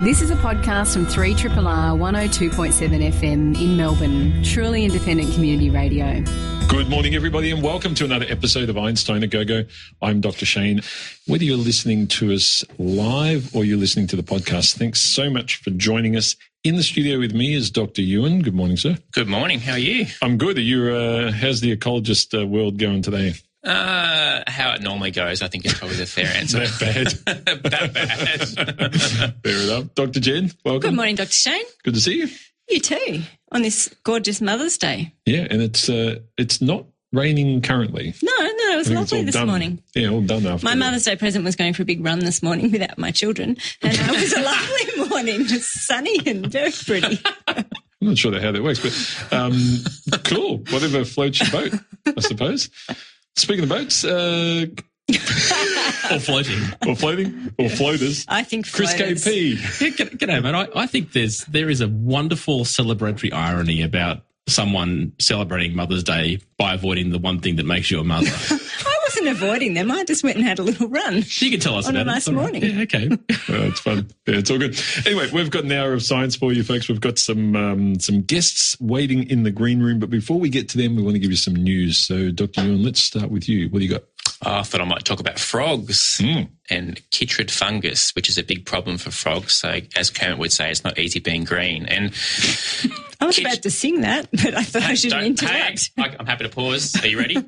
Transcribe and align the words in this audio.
This 0.00 0.22
is 0.22 0.30
a 0.30 0.36
podcast 0.36 0.92
from 0.92 1.06
3RRR 1.06 1.50
102.7 1.98 3.10
FM 3.10 3.60
in 3.60 3.76
Melbourne, 3.76 4.44
truly 4.44 4.84
independent 4.84 5.34
community 5.34 5.70
radio. 5.70 6.22
Good 6.68 6.88
morning, 6.88 7.16
everybody, 7.16 7.50
and 7.50 7.64
welcome 7.64 7.96
to 7.96 8.04
another 8.04 8.26
episode 8.28 8.68
of 8.70 8.78
Einstein 8.78 9.24
a 9.24 9.26
Go 9.26 9.44
Go. 9.44 9.64
I'm 10.00 10.20
Dr. 10.20 10.46
Shane. 10.46 10.82
Whether 11.26 11.42
you're 11.42 11.56
listening 11.56 12.06
to 12.08 12.32
us 12.32 12.62
live 12.78 13.52
or 13.56 13.64
you're 13.64 13.76
listening 13.76 14.06
to 14.06 14.14
the 14.14 14.22
podcast, 14.22 14.76
thanks 14.76 15.00
so 15.00 15.30
much 15.30 15.56
for 15.56 15.70
joining 15.70 16.14
us. 16.14 16.36
In 16.62 16.76
the 16.76 16.84
studio 16.84 17.18
with 17.18 17.34
me 17.34 17.54
is 17.54 17.68
Dr. 17.68 18.02
Ewan. 18.02 18.42
Good 18.42 18.54
morning, 18.54 18.76
sir. 18.76 18.98
Good 19.10 19.26
morning. 19.26 19.58
How 19.58 19.72
are 19.72 19.78
you? 19.78 20.06
I'm 20.22 20.38
good. 20.38 20.58
Are 20.58 20.60
you? 20.60 20.94
Uh, 20.94 21.32
how's 21.32 21.60
the 21.60 21.76
ecologist 21.76 22.40
uh, 22.40 22.46
world 22.46 22.78
going 22.78 23.02
today? 23.02 23.34
Uh, 23.64 24.42
how 24.46 24.72
it 24.74 24.82
normally 24.82 25.10
goes, 25.10 25.42
I 25.42 25.48
think 25.48 25.66
is 25.66 25.74
probably 25.74 25.96
the 25.96 26.06
fair 26.06 26.26
answer. 26.36 26.60
that 26.60 26.78
bad. 27.24 27.34
that 27.64 27.92
bad. 27.92 29.34
fair 29.44 29.62
enough. 29.62 29.94
Dr. 29.94 30.20
Jen, 30.20 30.52
welcome. 30.64 30.90
Good 30.90 30.96
morning, 30.96 31.16
Dr. 31.16 31.32
Shane. 31.32 31.64
Good 31.82 31.94
to 31.94 32.00
see 32.00 32.18
you. 32.18 32.28
You 32.68 32.80
too, 32.80 33.22
on 33.50 33.62
this 33.62 33.88
gorgeous 34.04 34.40
Mother's 34.40 34.76
Day. 34.78 35.12
Yeah, 35.26 35.46
and 35.50 35.62
it's 35.62 35.88
uh, 35.88 36.16
it's 36.36 36.60
not 36.60 36.84
raining 37.12 37.62
currently. 37.62 38.14
No, 38.22 38.32
no, 38.38 38.72
it 38.74 38.76
was 38.76 38.90
lovely 38.90 39.22
this 39.24 39.34
done. 39.34 39.46
morning. 39.48 39.82
Yeah, 39.94 40.10
all 40.10 40.20
done 40.20 40.46
after. 40.46 40.64
My 40.66 40.74
Mother's 40.74 41.04
Day 41.04 41.16
present 41.16 41.44
was 41.46 41.56
going 41.56 41.72
for 41.72 41.82
a 41.82 41.86
big 41.86 42.04
run 42.04 42.18
this 42.20 42.42
morning 42.42 42.70
without 42.70 42.98
my 42.98 43.10
children, 43.10 43.56
and 43.82 43.92
it 43.98 44.10
was 44.10 44.32
a 44.34 44.42
lovely 44.42 45.08
morning. 45.08 45.46
just 45.46 45.86
sunny 45.86 46.20
and 46.26 46.46
very 46.46 46.70
pretty. 46.70 47.18
I'm 47.48 47.64
not 48.02 48.18
sure 48.18 48.38
how 48.38 48.52
that 48.52 48.62
works, 48.62 48.80
but 48.80 49.32
um, 49.36 49.58
cool. 50.24 50.58
Whatever 50.70 51.04
floats 51.06 51.40
your 51.40 51.50
boat, 51.50 51.80
I 52.06 52.20
suppose. 52.20 52.68
Speaking 53.38 53.62
of 53.64 53.68
boats, 53.68 54.04
uh, 54.04 54.66
or 55.08 56.18
floating, 56.18 56.60
or 56.86 56.96
floating, 56.96 57.54
or 57.58 57.68
floaters. 57.68 58.24
I 58.28 58.42
think 58.42 58.70
Chris 58.70 58.94
floaters. 58.94 59.24
KP. 59.24 59.80
Yeah, 59.80 60.06
g'day, 60.06 60.42
mate. 60.42 60.54
I, 60.54 60.82
I 60.82 60.86
think 60.86 61.12
there's 61.12 61.44
there 61.44 61.70
is 61.70 61.80
a 61.80 61.88
wonderful 61.88 62.64
celebratory 62.64 63.32
irony 63.32 63.82
about 63.82 64.22
someone 64.48 65.12
celebrating 65.18 65.76
Mother's 65.76 66.02
Day 66.02 66.40
by 66.56 66.74
avoiding 66.74 67.10
the 67.10 67.18
one 67.18 67.40
thing 67.40 67.56
that 67.56 67.66
makes 67.66 67.90
you 67.90 68.00
a 68.00 68.04
mother. 68.04 68.26
I 69.18 69.24
wasn't 69.30 69.42
avoiding 69.42 69.74
them. 69.74 69.90
I 69.90 70.04
just 70.04 70.22
went 70.24 70.36
and 70.36 70.46
had 70.46 70.58
a 70.58 70.62
little 70.62 70.88
run. 70.88 71.22
She 71.22 71.50
can 71.50 71.60
tell 71.60 71.74
us 71.76 71.86
On 71.88 71.96
a 71.96 72.02
about 72.02 72.12
nice 72.12 72.28
it. 72.28 72.30
It's 72.32 72.38
all 72.38 72.44
right. 72.44 72.52
morning. 72.52 72.76
Yeah, 72.76 72.82
okay. 72.82 73.08
Oh, 73.50 73.62
it's 73.68 73.80
fun. 73.80 74.08
Yeah, 74.26 74.36
it's 74.36 74.50
all 74.50 74.58
good. 74.58 74.78
Anyway, 75.06 75.28
we've 75.32 75.50
got 75.50 75.64
an 75.64 75.72
hour 75.72 75.92
of 75.94 76.02
science 76.02 76.36
for 76.36 76.52
you 76.52 76.62
folks. 76.62 76.88
We've 76.88 77.00
got 77.00 77.18
some 77.18 77.56
um, 77.56 77.98
some 77.98 78.20
guests 78.22 78.76
waiting 78.80 79.28
in 79.30 79.42
the 79.42 79.50
green 79.50 79.80
room, 79.82 79.98
but 79.98 80.10
before 80.10 80.38
we 80.38 80.50
get 80.50 80.68
to 80.70 80.78
them, 80.78 80.96
we 80.96 81.02
want 81.02 81.14
to 81.14 81.18
give 81.18 81.30
you 81.30 81.36
some 81.36 81.54
news. 81.54 81.96
So, 81.96 82.30
Dr. 82.30 82.62
Ewan, 82.64 82.82
let's 82.82 83.00
start 83.00 83.30
with 83.30 83.48
you. 83.48 83.68
What 83.70 83.78
do 83.78 83.84
you 83.86 83.90
got? 83.90 84.02
Oh, 84.44 84.58
I 84.58 84.62
thought 84.62 84.80
I 84.82 84.84
might 84.84 85.04
talk 85.04 85.18
about 85.20 85.38
frogs 85.38 86.18
Mm. 86.20 86.48
and 86.70 87.00
chytrid 87.10 87.50
fungus, 87.50 88.14
which 88.14 88.28
is 88.28 88.36
a 88.38 88.42
big 88.44 88.66
problem 88.66 88.98
for 88.98 89.10
frogs. 89.10 89.54
So, 89.54 89.80
as 89.96 90.10
Kermit 90.10 90.38
would 90.38 90.52
say, 90.52 90.70
it's 90.70 90.84
not 90.84 90.98
easy 90.98 91.20
being 91.20 91.44
green. 91.44 91.86
And 91.86 92.12
I 93.20 93.26
was 93.26 93.38
about 93.38 93.62
to 93.62 93.70
sing 93.70 94.02
that, 94.02 94.28
but 94.32 94.54
I 94.54 94.62
thought 94.62 94.82
I 94.82 94.94
shouldn't 94.94 95.38
Don't- 95.38 95.50
hey. 95.50 95.76
I- 95.98 96.16
I'm 96.18 96.26
happy 96.26 96.44
to 96.44 96.50
pause. 96.50 96.94
Are 97.02 97.06
you 97.06 97.18
ready? 97.18 97.36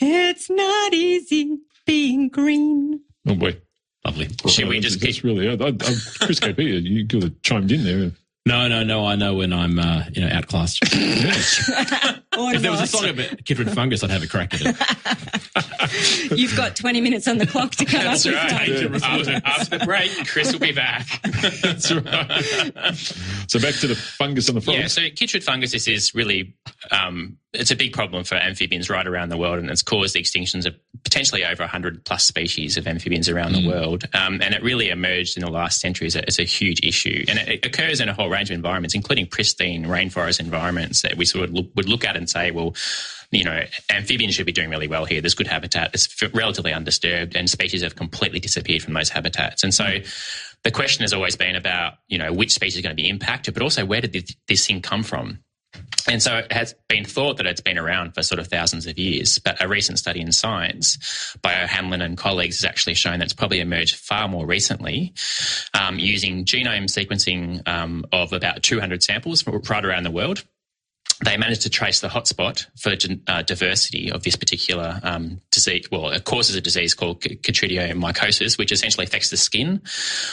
It's 0.00 0.48
not 0.48 0.94
easy 0.94 1.58
being 1.86 2.30
green. 2.30 3.00
Oh 3.28 3.34
boy, 3.34 3.58
Lovely. 4.04 4.28
Should 4.48 4.66
we 4.68 4.80
just 4.80 4.98
That's 5.00 5.16
keep? 5.16 5.24
really 5.24 5.46
I, 5.48 5.52
I, 5.52 5.68
I, 5.68 5.72
Chris 6.24 6.40
KP? 6.40 6.82
You 6.82 7.06
could 7.06 7.22
have 7.22 7.42
chimed 7.42 7.70
in 7.70 7.84
there. 7.84 8.12
No, 8.46 8.66
no, 8.66 8.82
no. 8.82 9.06
I 9.06 9.14
know 9.14 9.34
when 9.34 9.52
I'm 9.52 9.78
uh, 9.78 10.04
you 10.12 10.22
know 10.22 10.28
outclassed. 10.28 10.82
Or 12.38 12.54
if 12.54 12.62
there 12.62 12.70
was 12.70 12.80
a 12.80 12.84
not. 12.84 12.88
song 12.88 13.08
about 13.08 13.26
chytrid 13.44 13.74
fungus, 13.74 14.02
I'd 14.02 14.10
have 14.10 14.22
a 14.22 14.26
crack 14.26 14.54
at 14.54 14.60
it. 14.62 16.32
You've 16.38 16.56
got 16.56 16.76
20 16.76 17.00
minutes 17.00 17.28
on 17.28 17.38
the 17.38 17.46
clock 17.46 17.72
to 17.72 17.84
come 17.84 18.04
That's 18.04 18.24
up 18.26 18.32
with 18.32 19.02
right. 19.02 19.02
one. 19.02 19.02
After, 19.02 19.40
after 19.44 19.78
the 19.78 19.84
break, 19.84 20.10
Chris 20.26 20.52
will 20.52 20.60
be 20.60 20.72
back. 20.72 21.06
That's 21.62 21.92
right. 21.92 22.96
so 23.48 23.60
back 23.60 23.74
to 23.76 23.86
the 23.86 23.94
fungus 23.94 24.48
on 24.48 24.54
the 24.54 24.60
frogs. 24.60 24.78
Yeah, 24.78 24.86
so 24.86 25.02
chytrid 25.02 25.42
fungus 25.42 25.74
is, 25.74 25.86
is 25.88 26.14
really 26.14 26.54
um, 26.90 27.38
it's 27.52 27.70
a 27.70 27.76
big 27.76 27.92
problem 27.92 28.24
for 28.24 28.36
amphibians 28.36 28.88
right 28.88 29.06
around 29.06 29.28
the 29.28 29.36
world, 29.36 29.58
and 29.58 29.70
it's 29.70 29.82
caused 29.82 30.14
the 30.14 30.22
extinctions 30.22 30.64
of 30.64 30.74
potentially 31.04 31.44
over 31.44 31.62
100 31.62 32.04
plus 32.04 32.24
species 32.24 32.78
of 32.78 32.86
amphibians 32.86 33.28
around 33.28 33.52
the 33.52 33.68
world. 33.68 34.04
Um, 34.14 34.40
and 34.40 34.54
it 34.54 34.62
really 34.62 34.88
emerged 34.88 35.36
in 35.36 35.44
the 35.44 35.50
last 35.50 35.80
century 35.80 36.06
as 36.06 36.16
a, 36.16 36.26
as 36.26 36.38
a 36.38 36.44
huge 36.44 36.80
issue, 36.82 37.24
and 37.28 37.38
it, 37.38 37.48
it 37.48 37.66
occurs 37.66 38.00
in 38.00 38.08
a 38.08 38.14
whole 38.14 38.30
range 38.30 38.50
of 38.50 38.54
environments, 38.54 38.94
including 38.94 39.26
pristine 39.26 39.84
rainforest 39.84 40.40
environments 40.40 41.02
that 41.02 41.16
we 41.16 41.26
sort 41.26 41.44
of 41.44 41.52
look, 41.52 41.66
would 41.74 41.88
look 41.88 42.04
at 42.04 42.16
and 42.22 42.30
say, 42.30 42.50
well. 42.50 42.74
You 43.34 43.44
know, 43.44 43.62
amphibians 43.88 44.34
should 44.34 44.44
be 44.44 44.52
doing 44.52 44.68
really 44.68 44.88
well 44.88 45.06
here. 45.06 45.22
There's 45.22 45.32
good 45.32 45.46
habitat. 45.46 45.92
It's 45.94 46.22
relatively 46.34 46.74
undisturbed, 46.74 47.34
and 47.34 47.48
species 47.48 47.80
have 47.82 47.96
completely 47.96 48.40
disappeared 48.40 48.82
from 48.82 48.92
those 48.92 49.08
habitats. 49.08 49.62
And 49.62 49.72
so, 49.72 50.00
the 50.64 50.70
question 50.70 51.02
has 51.02 51.12
always 51.12 51.36
been 51.36 51.56
about, 51.56 51.94
you 52.08 52.18
know, 52.18 52.32
which 52.32 52.52
species 52.52 52.78
are 52.78 52.82
going 52.82 52.96
to 52.96 53.02
be 53.02 53.08
impacted, 53.08 53.54
but 53.54 53.62
also 53.62 53.84
where 53.84 54.00
did 54.00 54.12
this, 54.46 54.66
thing 54.66 54.80
come 54.80 55.02
from? 55.02 55.38
And 56.08 56.22
so 56.22 56.36
it 56.38 56.52
has 56.52 56.74
been 56.88 57.04
thought 57.04 57.38
that 57.38 57.46
it's 57.46 57.60
been 57.60 57.78
around 57.78 58.14
for 58.14 58.22
sort 58.22 58.38
of 58.38 58.48
thousands 58.48 58.86
of 58.86 58.98
years. 58.98 59.38
But 59.38 59.62
a 59.62 59.68
recent 59.68 59.98
study 59.98 60.20
in 60.20 60.30
Science 60.30 61.36
by 61.42 61.62
O'Hanlon 61.62 62.02
and 62.02 62.18
colleagues 62.18 62.60
has 62.60 62.68
actually 62.68 62.94
shown 62.94 63.20
that 63.20 63.24
it's 63.24 63.32
probably 63.32 63.60
emerged 63.60 63.96
far 63.96 64.28
more 64.28 64.44
recently 64.44 65.14
um, 65.74 65.98
using 65.98 66.44
genome 66.44 66.84
sequencing 66.84 67.66
um, 67.66 68.04
of 68.12 68.32
about 68.32 68.62
200 68.62 69.02
samples 69.02 69.46
right 69.46 69.84
around 69.84 70.02
the 70.02 70.10
world. 70.10 70.44
They 71.24 71.36
managed 71.36 71.62
to 71.62 71.70
trace 71.70 72.00
the 72.00 72.08
hotspot 72.08 72.66
for 72.76 72.96
uh, 73.28 73.42
diversity 73.42 74.10
of 74.10 74.22
this 74.24 74.34
particular 74.34 74.98
um, 75.02 75.40
disease. 75.50 75.88
Well, 75.90 76.10
it 76.10 76.24
causes 76.24 76.56
a 76.56 76.60
disease 76.60 76.94
called 76.94 77.20
chytridiomycosis, 77.20 78.58
which 78.58 78.72
essentially 78.72 79.06
affects 79.06 79.30
the 79.30 79.36
skin 79.36 79.82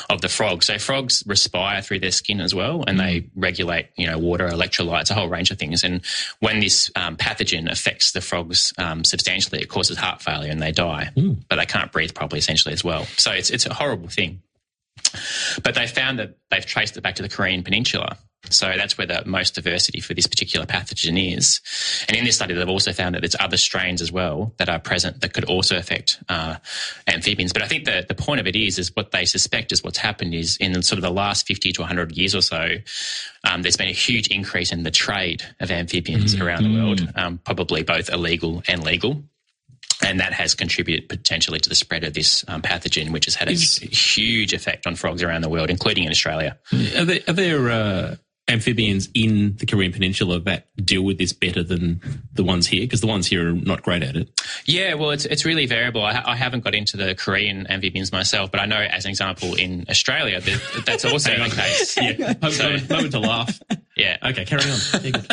of 0.09 0.21
the 0.21 0.29
frog. 0.29 0.63
So 0.63 0.79
frogs 0.79 1.23
respire 1.27 1.81
through 1.81 1.99
their 1.99 2.11
skin 2.11 2.41
as 2.41 2.55
well, 2.55 2.83
and 2.87 2.99
they 2.99 3.29
regulate, 3.35 3.89
you 3.97 4.07
know, 4.07 4.17
water, 4.17 4.47
electrolytes, 4.47 5.11
a 5.11 5.13
whole 5.13 5.29
range 5.29 5.51
of 5.51 5.59
things. 5.59 5.83
And 5.83 6.01
when 6.39 6.59
this 6.59 6.91
um, 6.95 7.17
pathogen 7.17 7.71
affects 7.71 8.11
the 8.11 8.21
frogs 8.21 8.73
um, 8.77 9.03
substantially, 9.03 9.61
it 9.61 9.69
causes 9.69 9.97
heart 9.97 10.21
failure 10.21 10.51
and 10.51 10.61
they 10.61 10.71
die. 10.71 11.11
But 11.49 11.57
they 11.57 11.65
can't 11.65 11.91
breathe 11.91 12.13
properly, 12.15 12.39
essentially, 12.39 12.73
as 12.73 12.83
well. 12.83 13.05
So 13.17 13.31
it's 13.31 13.51
it's 13.51 13.65
a 13.65 13.73
horrible 13.73 14.07
thing. 14.07 14.41
But 15.63 15.75
they 15.75 15.87
found 15.87 16.19
that 16.19 16.37
they've 16.49 16.65
traced 16.65 16.97
it 16.97 17.01
back 17.01 17.15
to 17.15 17.21
the 17.21 17.29
Korean 17.29 17.63
Peninsula. 17.63 18.17
So 18.49 18.71
that's 18.75 18.97
where 18.97 19.05
the 19.05 19.23
most 19.25 19.55
diversity 19.55 19.99
for 19.99 20.13
this 20.13 20.25
particular 20.25 20.65
pathogen 20.65 21.37
is. 21.37 21.59
And 22.07 22.17
in 22.17 22.23
this 22.23 22.35
study, 22.35 22.53
they've 22.53 22.67
also 22.67 22.93
found 22.93 23.13
that 23.15 23.21
there's 23.21 23.35
other 23.39 23.57
strains 23.57 24.01
as 24.01 24.11
well 24.11 24.53
that 24.57 24.69
are 24.69 24.79
present 24.79 25.21
that 25.21 25.33
could 25.33 25.43
also 25.45 25.77
affect 25.77 26.19
uh, 26.29 26.55
amphibians. 27.07 27.53
But 27.53 27.61
I 27.61 27.67
think 27.67 27.85
the, 27.85 28.05
the 28.07 28.15
point 28.15 28.39
of 28.39 28.47
it 28.47 28.55
is, 28.55 28.79
is 28.79 28.95
what 28.95 29.11
they 29.11 29.25
suspect 29.25 29.71
is 29.71 29.83
what's 29.83 29.97
happened 29.97 30.33
is 30.33 30.57
in 30.57 30.81
sort 30.81 30.97
of 30.97 31.03
the 31.03 31.11
last 31.11 31.47
50 31.47 31.73
to 31.73 31.81
100 31.81 32.13
years 32.13 32.33
or 32.33 32.41
so, 32.41 32.75
um, 33.43 33.61
there's 33.61 33.77
been 33.77 33.89
a 33.89 33.93
huge 33.93 34.27
increase 34.27 34.71
in 34.71 34.83
the 34.83 34.91
trade 34.91 35.43
of 35.59 35.69
amphibians 35.69 36.39
around 36.39 36.63
the 36.63 36.73
world, 36.73 37.07
um, 37.15 37.39
probably 37.39 37.83
both 37.83 38.09
illegal 38.09 38.63
and 38.67 38.83
legal. 38.83 39.21
And 40.01 40.21
that 40.21 40.31
has 40.31 40.55
contributed 40.55 41.09
potentially 41.09 41.59
to 41.59 41.67
the 41.67 41.75
spread 41.75 42.05
of 42.05 42.13
this 42.13 42.45
um, 42.47 42.61
pathogen, 42.61 43.11
which 43.11 43.25
has 43.25 43.35
had 43.35 43.49
a 43.49 43.51
Is- 43.51 43.77
huge 43.79 44.53
effect 44.53 44.87
on 44.87 44.95
frogs 44.95 45.21
around 45.21 45.41
the 45.41 45.49
world, 45.49 45.69
including 45.69 46.05
in 46.05 46.09
Australia. 46.09 46.57
Are 46.71 47.03
there, 47.03 47.19
are 47.27 47.33
there 47.33 47.69
uh, 47.69 48.15
amphibians 48.49 49.09
in 49.13 49.55
the 49.57 49.65
Korean 49.65 49.93
Peninsula 49.93 50.39
that 50.41 50.67
deal 50.83 51.03
with 51.03 51.17
this 51.17 51.31
better 51.31 51.63
than 51.63 52.01
the 52.33 52.43
ones 52.43 52.67
here? 52.67 52.81
Because 52.81 53.01
the 53.01 53.07
ones 53.07 53.27
here 53.27 53.49
are 53.49 53.53
not 53.53 53.83
great 53.83 54.03
at 54.03 54.15
it. 54.15 54.29
Yeah, 54.65 54.95
well, 54.95 55.11
it's 55.11 55.25
it's 55.25 55.45
really 55.45 55.65
variable. 55.65 56.03
I, 56.03 56.21
I 56.25 56.35
haven't 56.35 56.63
got 56.63 56.75
into 56.75 56.97
the 56.97 57.15
Korean 57.15 57.67
amphibians 57.67 58.11
myself, 58.11 58.51
but 58.51 58.59
I 58.59 58.65
know, 58.65 58.79
as 58.79 59.05
an 59.05 59.11
example, 59.11 59.55
in 59.55 59.85
Australia, 59.89 60.41
that, 60.41 60.83
that's 60.85 61.05
also 61.11 61.31
the 61.31 61.49
case. 61.49 61.97
Yeah, 62.09 62.33
moment, 62.41 62.89
moment 62.89 63.11
to 63.11 63.19
laugh. 63.19 63.59
Yeah. 63.99 64.15
Okay, 64.23 64.45
carry 64.45 64.63
on. 64.63 65.25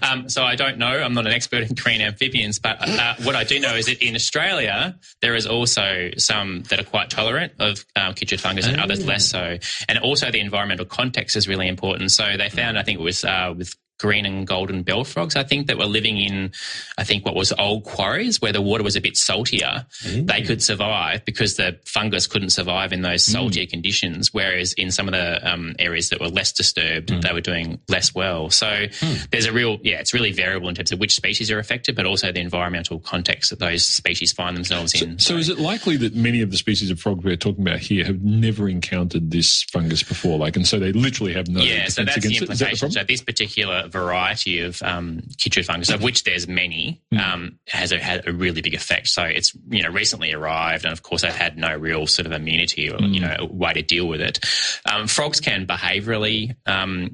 Um, 0.00 0.28
so 0.28 0.44
I 0.44 0.54
don't 0.54 0.78
know. 0.78 0.86
I'm 0.86 1.12
not 1.12 1.26
an 1.26 1.32
expert 1.32 1.68
in 1.68 1.74
Korean 1.74 2.00
amphibians, 2.00 2.60
but 2.60 2.76
uh, 2.80 3.16
what 3.24 3.34
I 3.34 3.42
do 3.42 3.58
know 3.58 3.74
is 3.74 3.86
that 3.86 4.00
in 4.00 4.14
Australia 4.14 4.96
there 5.20 5.34
is 5.34 5.44
also 5.44 6.10
some 6.18 6.62
that 6.70 6.78
are 6.78 6.84
quite 6.84 7.10
tolerant 7.10 7.54
of 7.58 7.84
um, 7.96 8.14
chytrid 8.14 8.38
fungus 8.38 8.68
and 8.68 8.80
others 8.80 9.04
less 9.04 9.28
so. 9.28 9.58
And 9.88 9.98
also 9.98 10.30
the 10.30 10.38
environmental 10.38 10.86
context 10.86 11.34
is 11.34 11.48
really 11.48 11.66
important. 11.66 12.12
So 12.12 12.36
they 12.36 12.48
found, 12.62 12.78
I 12.78 12.82
think 12.82 13.00
it 13.00 13.02
was 13.02 13.24
uh, 13.24 13.54
with 13.56 13.74
green 14.02 14.26
and 14.26 14.46
golden 14.46 14.82
bell 14.82 15.04
frogs, 15.04 15.36
I 15.36 15.44
think, 15.44 15.68
that 15.68 15.78
were 15.78 15.86
living 15.86 16.18
in, 16.18 16.50
I 16.98 17.04
think, 17.04 17.24
what 17.24 17.36
was 17.36 17.52
old 17.52 17.84
quarries 17.84 18.42
where 18.42 18.52
the 18.52 18.60
water 18.60 18.82
was 18.82 18.96
a 18.96 19.00
bit 19.00 19.16
saltier. 19.16 19.86
They 20.02 20.42
could 20.42 20.58
mm. 20.58 20.62
survive 20.62 21.24
because 21.24 21.56
the 21.56 21.78
fungus 21.86 22.26
couldn't 22.26 22.50
survive 22.50 22.92
in 22.92 23.02
those 23.02 23.24
mm. 23.24 23.32
saltier 23.32 23.66
conditions. 23.66 24.34
Whereas 24.34 24.72
in 24.72 24.90
some 24.90 25.06
of 25.06 25.12
the 25.12 25.50
um, 25.50 25.76
areas 25.78 26.08
that 26.10 26.20
were 26.20 26.28
less 26.28 26.52
disturbed, 26.52 27.10
mm. 27.10 27.22
they 27.22 27.32
were 27.32 27.40
doing 27.40 27.80
less 27.88 28.12
well. 28.12 28.50
So 28.50 28.86
hmm. 28.98 29.14
there's 29.30 29.46
a 29.46 29.52
real, 29.52 29.78
yeah, 29.82 30.00
it's 30.00 30.12
really 30.12 30.32
variable 30.32 30.68
in 30.68 30.74
terms 30.74 30.90
of 30.90 30.98
which 30.98 31.14
species 31.14 31.50
are 31.50 31.60
affected, 31.60 31.94
but 31.94 32.04
also 32.04 32.32
the 32.32 32.40
environmental 32.40 32.98
context 32.98 33.50
that 33.50 33.60
those 33.60 33.86
species 33.86 34.32
find 34.32 34.56
themselves 34.56 35.00
in. 35.00 35.18
So 35.18 35.36
is 35.36 35.48
it 35.48 35.58
likely 35.58 35.96
that 35.98 36.16
many 36.16 36.42
of 36.42 36.50
the 36.50 36.56
species 36.56 36.90
of 36.90 36.98
frog 36.98 37.22
we're 37.22 37.36
talking 37.36 37.62
about 37.62 37.78
here 37.78 38.04
have 38.04 38.22
never 38.22 38.68
encountered 38.68 39.30
this 39.30 39.62
fungus 39.64 40.02
before? 40.02 40.38
Like, 40.38 40.56
and 40.56 40.66
so 40.66 40.78
they 40.78 40.92
literally 40.92 41.34
have 41.34 41.48
no 41.48 41.60
yeah, 41.60 41.86
so 41.86 42.04
that's 42.04 42.20
the 42.20 42.28
against 42.28 42.42
it? 42.42 42.50
Is 42.50 42.58
that 42.58 42.64
the 42.64 42.70
implication. 42.72 42.90
so 42.90 43.04
this 43.04 43.22
particular 43.22 43.88
variety 43.92 44.60
of 44.60 44.82
um, 44.82 45.20
chytrid 45.36 45.64
fungus, 45.66 45.90
of 45.90 46.02
which 46.02 46.24
there's 46.24 46.48
many, 46.48 47.00
um, 47.18 47.58
has 47.68 47.92
a, 47.92 47.98
had 47.98 48.26
a 48.26 48.32
really 48.32 48.60
big 48.62 48.74
effect. 48.74 49.08
So 49.08 49.22
it's 49.22 49.52
you 49.70 49.82
know 49.82 49.90
recently 49.90 50.32
arrived, 50.32 50.84
and 50.84 50.92
of 50.92 51.02
course 51.02 51.22
they've 51.22 51.32
had 51.34 51.56
no 51.56 51.76
real 51.76 52.06
sort 52.06 52.26
of 52.26 52.32
immunity 52.32 52.90
or 52.90 53.00
you 53.00 53.20
know 53.20 53.46
way 53.50 53.72
to 53.74 53.82
deal 53.82 54.08
with 54.08 54.20
it. 54.20 54.40
Um, 54.90 55.06
frogs 55.06 55.40
can 55.40 55.66
behaviourally. 55.66 56.56
Um, 56.66 57.10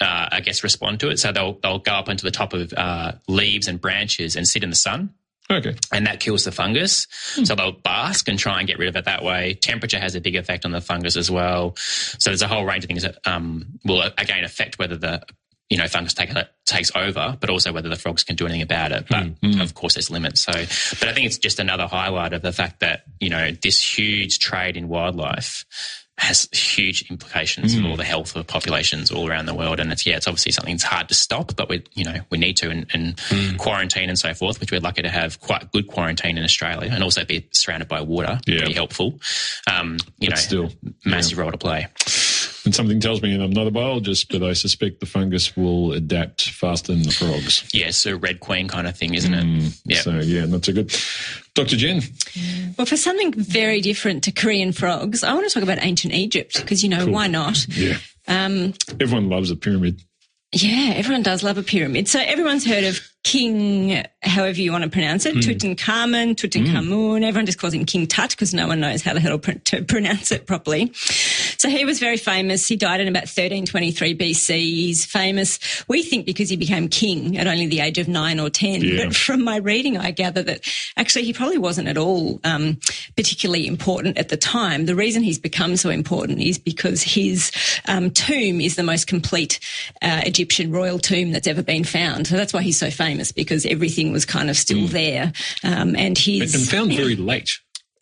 uh, 0.00 0.28
I 0.32 0.40
guess 0.40 0.62
respond 0.62 1.00
to 1.00 1.08
it, 1.10 1.18
so 1.18 1.32
they'll 1.32 1.58
they'll 1.62 1.78
go 1.78 1.92
up 1.92 2.08
onto 2.08 2.22
the 2.24 2.30
top 2.30 2.52
of 2.52 2.72
uh, 2.76 3.12
leaves 3.28 3.66
and 3.68 3.80
branches 3.80 4.36
and 4.36 4.46
sit 4.46 4.62
in 4.62 4.68
the 4.70 4.76
sun, 4.76 5.14
Okay. 5.50 5.74
and 5.90 6.06
that 6.06 6.20
kills 6.20 6.44
the 6.44 6.52
fungus. 6.52 7.06
So 7.44 7.54
they'll 7.54 7.72
bask 7.72 8.28
and 8.28 8.38
try 8.38 8.58
and 8.58 8.68
get 8.68 8.78
rid 8.78 8.88
of 8.90 8.96
it 8.96 9.06
that 9.06 9.24
way. 9.24 9.54
Temperature 9.54 9.98
has 9.98 10.14
a 10.14 10.20
big 10.20 10.36
effect 10.36 10.66
on 10.66 10.70
the 10.72 10.82
fungus 10.82 11.16
as 11.16 11.30
well. 11.30 11.74
So 11.76 12.28
there's 12.30 12.42
a 12.42 12.48
whole 12.48 12.64
range 12.66 12.84
of 12.84 12.88
things 12.88 13.02
that 13.04 13.18
um, 13.24 13.78
will 13.86 14.02
again 14.18 14.44
affect 14.44 14.78
whether 14.78 14.96
the 14.98 15.22
you 15.70 15.78
know 15.78 15.86
fungus 15.86 16.12
take, 16.12 16.30
takes 16.66 16.90
over, 16.94 17.36
but 17.40 17.48
also 17.48 17.72
whether 17.72 17.88
the 17.88 17.96
frogs 17.96 18.24
can 18.24 18.36
do 18.36 18.44
anything 18.44 18.62
about 18.62 18.92
it. 18.92 19.06
But 19.08 19.28
hmm. 19.28 19.52
Hmm. 19.52 19.60
of 19.60 19.74
course, 19.74 19.94
there's 19.94 20.10
limits. 20.10 20.40
So, 20.42 20.52
but 20.52 21.08
I 21.08 21.12
think 21.14 21.26
it's 21.26 21.38
just 21.38 21.58
another 21.58 21.86
highlight 21.86 22.32
of 22.32 22.42
the 22.42 22.52
fact 22.52 22.80
that 22.80 23.04
you 23.20 23.30
know 23.30 23.52
this 23.52 23.80
huge 23.80 24.40
trade 24.40 24.76
in 24.76 24.88
wildlife 24.88 25.64
has 26.18 26.50
huge 26.52 27.10
implications 27.10 27.74
for 27.74 27.80
hmm. 27.80 27.86
all 27.86 27.96
the 27.96 28.04
health 28.04 28.36
of 28.36 28.46
populations 28.46 29.10
all 29.10 29.26
around 29.26 29.46
the 29.46 29.54
world. 29.54 29.80
And 29.80 29.90
it's 29.90 30.04
yeah, 30.04 30.16
it's 30.16 30.28
obviously 30.28 30.52
something 30.52 30.74
that's 30.74 30.82
hard 30.84 31.08
to 31.08 31.14
stop, 31.14 31.56
but 31.56 31.68
we 31.70 31.82
you 31.94 32.04
know 32.04 32.16
we 32.30 32.36
need 32.36 32.58
to 32.58 32.68
and, 32.68 32.86
and 32.92 33.58
quarantine 33.58 34.08
and 34.10 34.18
so 34.18 34.34
forth, 34.34 34.60
which 34.60 34.70
we're 34.70 34.80
lucky 34.80 35.02
to 35.02 35.08
have 35.08 35.40
quite 35.40 35.70
good 35.72 35.86
quarantine 35.86 36.36
in 36.36 36.44
Australia, 36.44 36.90
and 36.92 37.02
also 37.02 37.24
be 37.24 37.48
surrounded 37.52 37.88
by 37.88 38.02
water, 38.02 38.38
Yeah. 38.46 38.58
pretty 38.58 38.74
helpful. 38.74 39.20
Um, 39.72 39.96
you 40.18 40.28
But 40.28 40.30
know, 40.30 40.36
still, 40.36 40.70
massive 41.04 41.38
role 41.38 41.52
to 41.52 41.58
play. 41.58 41.86
And 42.64 42.74
something 42.74 43.00
tells 43.00 43.22
me, 43.22 43.32
and 43.32 43.42
I'm 43.42 43.50
not 43.52 43.66
a 43.66 43.70
biologist, 43.70 44.30
but 44.30 44.42
I 44.42 44.52
suspect 44.52 45.00
the 45.00 45.06
fungus 45.06 45.56
will 45.56 45.92
adapt 45.92 46.50
faster 46.50 46.92
than 46.92 47.02
the 47.02 47.10
frogs. 47.10 47.68
Yeah, 47.72 47.90
so 47.90 48.16
Red 48.16 48.40
Queen 48.40 48.68
kind 48.68 48.86
of 48.86 48.96
thing, 48.96 49.14
isn't 49.14 49.32
it? 49.32 49.74
Yeah. 49.84 50.00
So 50.02 50.18
yeah, 50.18 50.44
not 50.44 50.64
so 50.64 50.72
good. 50.74 50.94
Dr. 51.54 51.76
Jen, 51.76 52.02
Well, 52.76 52.86
for 52.86 52.96
something 52.96 53.32
very 53.32 53.80
different 53.80 54.24
to 54.24 54.32
Korean 54.32 54.72
frogs, 54.72 55.24
I 55.24 55.32
want 55.34 55.48
to 55.48 55.52
talk 55.54 55.62
about 55.62 55.78
ancient 55.80 56.12
Egypt 56.14 56.56
because, 56.60 56.82
you 56.82 56.88
know, 56.88 57.06
why 57.06 57.26
not? 57.26 57.66
yeah, 57.68 57.98
Um, 58.28 58.74
everyone 59.00 59.28
loves 59.28 59.50
a 59.50 59.56
pyramid. 59.56 60.00
yeah, 60.52 60.92
everyone 60.96 61.22
does 61.22 61.42
love 61.42 61.58
a 61.58 61.62
pyramid. 61.62 62.08
So 62.08 62.20
everyone's 62.20 62.64
heard 62.66 62.84
of 62.84 63.00
King, 63.22 64.02
however 64.22 64.58
you 64.58 64.72
want 64.72 64.82
to 64.82 64.88
pronounce 64.88 65.26
it, 65.26 65.34
Tutankhamun, 65.36 66.36
Tutankhamun. 66.36 67.22
Everyone 67.22 67.44
just 67.44 67.58
calls 67.58 67.74
him 67.74 67.84
King 67.84 68.06
Tut 68.06 68.30
because 68.30 68.54
no 68.54 68.66
one 68.66 68.80
knows 68.80 69.02
how 69.02 69.12
the 69.12 69.20
hell 69.20 69.38
to 69.38 69.82
pronounce 69.84 70.32
it 70.32 70.46
properly. 70.46 70.90
So 70.94 71.68
he 71.68 71.84
was 71.84 71.98
very 71.98 72.16
famous. 72.16 72.66
He 72.66 72.76
died 72.76 73.00
in 73.00 73.08
about 73.08 73.24
1323 73.24 74.16
BC. 74.16 74.48
He's 74.48 75.04
famous, 75.04 75.84
we 75.86 76.02
think, 76.02 76.24
because 76.24 76.48
he 76.48 76.56
became 76.56 76.88
king 76.88 77.36
at 77.36 77.46
only 77.46 77.66
the 77.66 77.80
age 77.80 77.98
of 77.98 78.08
nine 78.08 78.40
or 78.40 78.48
10. 78.48 78.80
Yeah. 78.80 79.04
But 79.04 79.14
from 79.14 79.44
my 79.44 79.56
reading, 79.56 79.98
I 79.98 80.12
gather 80.12 80.42
that 80.44 80.66
actually 80.96 81.26
he 81.26 81.34
probably 81.34 81.58
wasn't 81.58 81.88
at 81.88 81.98
all 81.98 82.40
um, 82.44 82.78
particularly 83.16 83.66
important 83.66 84.16
at 84.16 84.30
the 84.30 84.38
time. 84.38 84.86
The 84.86 84.96
reason 84.96 85.22
he's 85.22 85.38
become 85.38 85.76
so 85.76 85.90
important 85.90 86.40
is 86.40 86.58
because 86.58 87.02
his 87.02 87.52
um, 87.86 88.10
tomb 88.10 88.62
is 88.62 88.76
the 88.76 88.82
most 88.82 89.06
complete 89.06 89.60
uh, 90.00 90.22
Egyptian 90.24 90.72
royal 90.72 90.98
tomb 90.98 91.32
that's 91.32 91.46
ever 91.46 91.62
been 91.62 91.84
found. 91.84 92.26
So 92.26 92.36
that's 92.36 92.54
why 92.54 92.62
he's 92.62 92.78
so 92.78 92.90
famous 92.90 93.09
because 93.34 93.66
everything 93.66 94.12
was 94.12 94.24
kind 94.24 94.50
of 94.50 94.56
still 94.56 94.86
there. 94.86 95.32
Um, 95.64 95.96
and 95.96 96.16
his 96.16 96.54
And 96.54 96.68
found 96.68 96.92
very 96.92 97.16
late. 97.30 97.50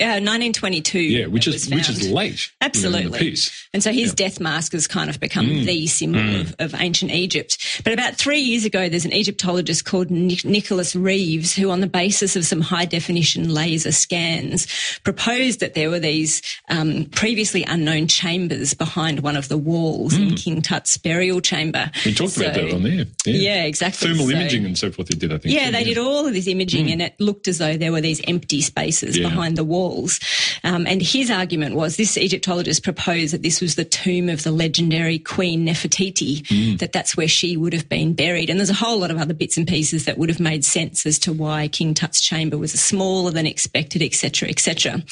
Uh, 0.01 0.21
1922. 0.23 0.99
Yeah, 1.01 1.27
which 1.27 1.47
is 1.47 1.69
which 1.71 1.89
is 1.89 2.09
late. 2.11 2.11
you 2.11 2.13
know, 2.13 2.29
in 2.29 2.39
the 2.51 2.65
Absolutely. 2.65 3.19
piece. 3.19 3.69
And 3.75 3.83
so 3.83 3.93
his 3.93 4.15
death 4.15 4.41
mask 4.41 4.73
has 4.73 4.87
kind 4.87 5.11
of 5.11 5.19
become 5.21 5.47
Mm. 5.47 5.65
the 5.67 5.87
symbol 5.87 6.41
of, 6.41 6.55
of 6.59 6.75
ancient 6.81 7.11
Egypt. 7.11 7.83
But 7.85 7.93
about 7.93 8.15
three 8.17 8.41
years 8.41 8.65
ago, 8.65 8.89
there's 8.89 9.05
an 9.05 9.13
Egyptologist 9.13 9.85
called 9.85 10.11
Nic- 10.11 10.45
Nicholas 10.45 10.95
Reeves 10.97 11.55
who, 11.55 11.71
on 11.71 11.81
the 11.81 11.87
basis 11.87 12.37
of 12.37 12.45
some 12.45 12.61
high 12.61 12.85
definition 12.85 13.53
laser 13.53 13.93
scans, 13.93 14.67
proposed 15.05 15.61
that 15.61 15.75
there 15.75 15.91
were 15.91 15.99
these 16.01 16.43
um, 16.69 17.07
previously 17.07 17.65
unknown 17.65 18.07
chambers 18.09 18.75
behind 18.75 19.21
one 19.21 19.37
of 19.37 19.49
the 19.49 19.59
walls 19.59 20.15
in 20.15 20.35
King 20.35 20.63
Tut's 20.63 20.97
burial 20.97 21.41
chamber. 21.41 21.91
We 22.05 22.13
Mm. 22.13 22.17
talked 22.17 22.37
about 22.37 22.55
that 22.55 22.73
on 22.75 22.83
there. 22.83 23.07
Yeah, 23.27 23.65
exactly. 23.65 24.09
Thermal 24.09 24.27
So- 24.27 24.33
imaging 24.33 24.65
and 24.65 24.77
so 24.79 24.91
forth. 24.91 25.09
They 25.09 25.17
did, 25.19 25.33
I 25.33 25.39
think. 25.39 25.55
yeah, 25.55 25.71
they 25.71 25.85
did 25.85 25.99
all 25.99 26.27
of 26.27 26.35
this 26.35 26.47
imaging, 26.47 26.91
and 26.91 27.01
it 27.03 27.15
looked 27.19 27.49
as 27.49 27.59
though 27.59 27.77
there 27.77 27.93
were 27.93 28.01
these 28.01 28.21
empty 28.29 28.61
spaces 28.61 29.17
Yeah. 29.17 29.29
behind 29.29 29.57
the 29.57 29.65
walls. 29.89 30.21
Um, 30.65 30.87
and 30.87 31.03
his 31.03 31.31
argument 31.31 31.75
was 31.75 31.97
this 31.97 32.17
Egyptologist 32.17 32.83
proposed 32.83 33.33
that 33.33 33.43
this 33.43 33.61
was 33.61 33.75
the 33.75 33.85
tomb 33.85 34.29
of 34.29 34.43
the 34.43 34.53
legendary 34.53 35.19
Queen 35.19 35.67
Nefertiti, 35.67 36.79
that 36.79 36.93
that's 36.93 37.17
where 37.17 37.29
she 37.29 37.57
would 37.57 37.73
have 37.73 37.89
been 37.89 38.15
buried. 38.15 38.51
And 38.51 38.59
there's 38.59 38.71
a 38.71 38.75
whole 38.75 38.99
lot 38.99 39.11
of 39.11 39.19
other 39.19 39.35
bits 39.35 39.57
and 39.57 39.67
pieces 39.67 40.05
that 40.05 40.19
would 40.19 40.29
have 40.29 40.41
made 40.41 40.65
sense 40.65 41.07
as 41.07 41.19
to 41.21 41.33
why 41.33 41.69
King 41.69 41.95
Tut's 41.95 42.21
chamber 42.21 42.59
was 42.59 42.73
smaller 42.73 43.31
than 43.31 43.47
expected, 43.47 44.03
etc., 44.03 44.49
etc. 44.49 45.03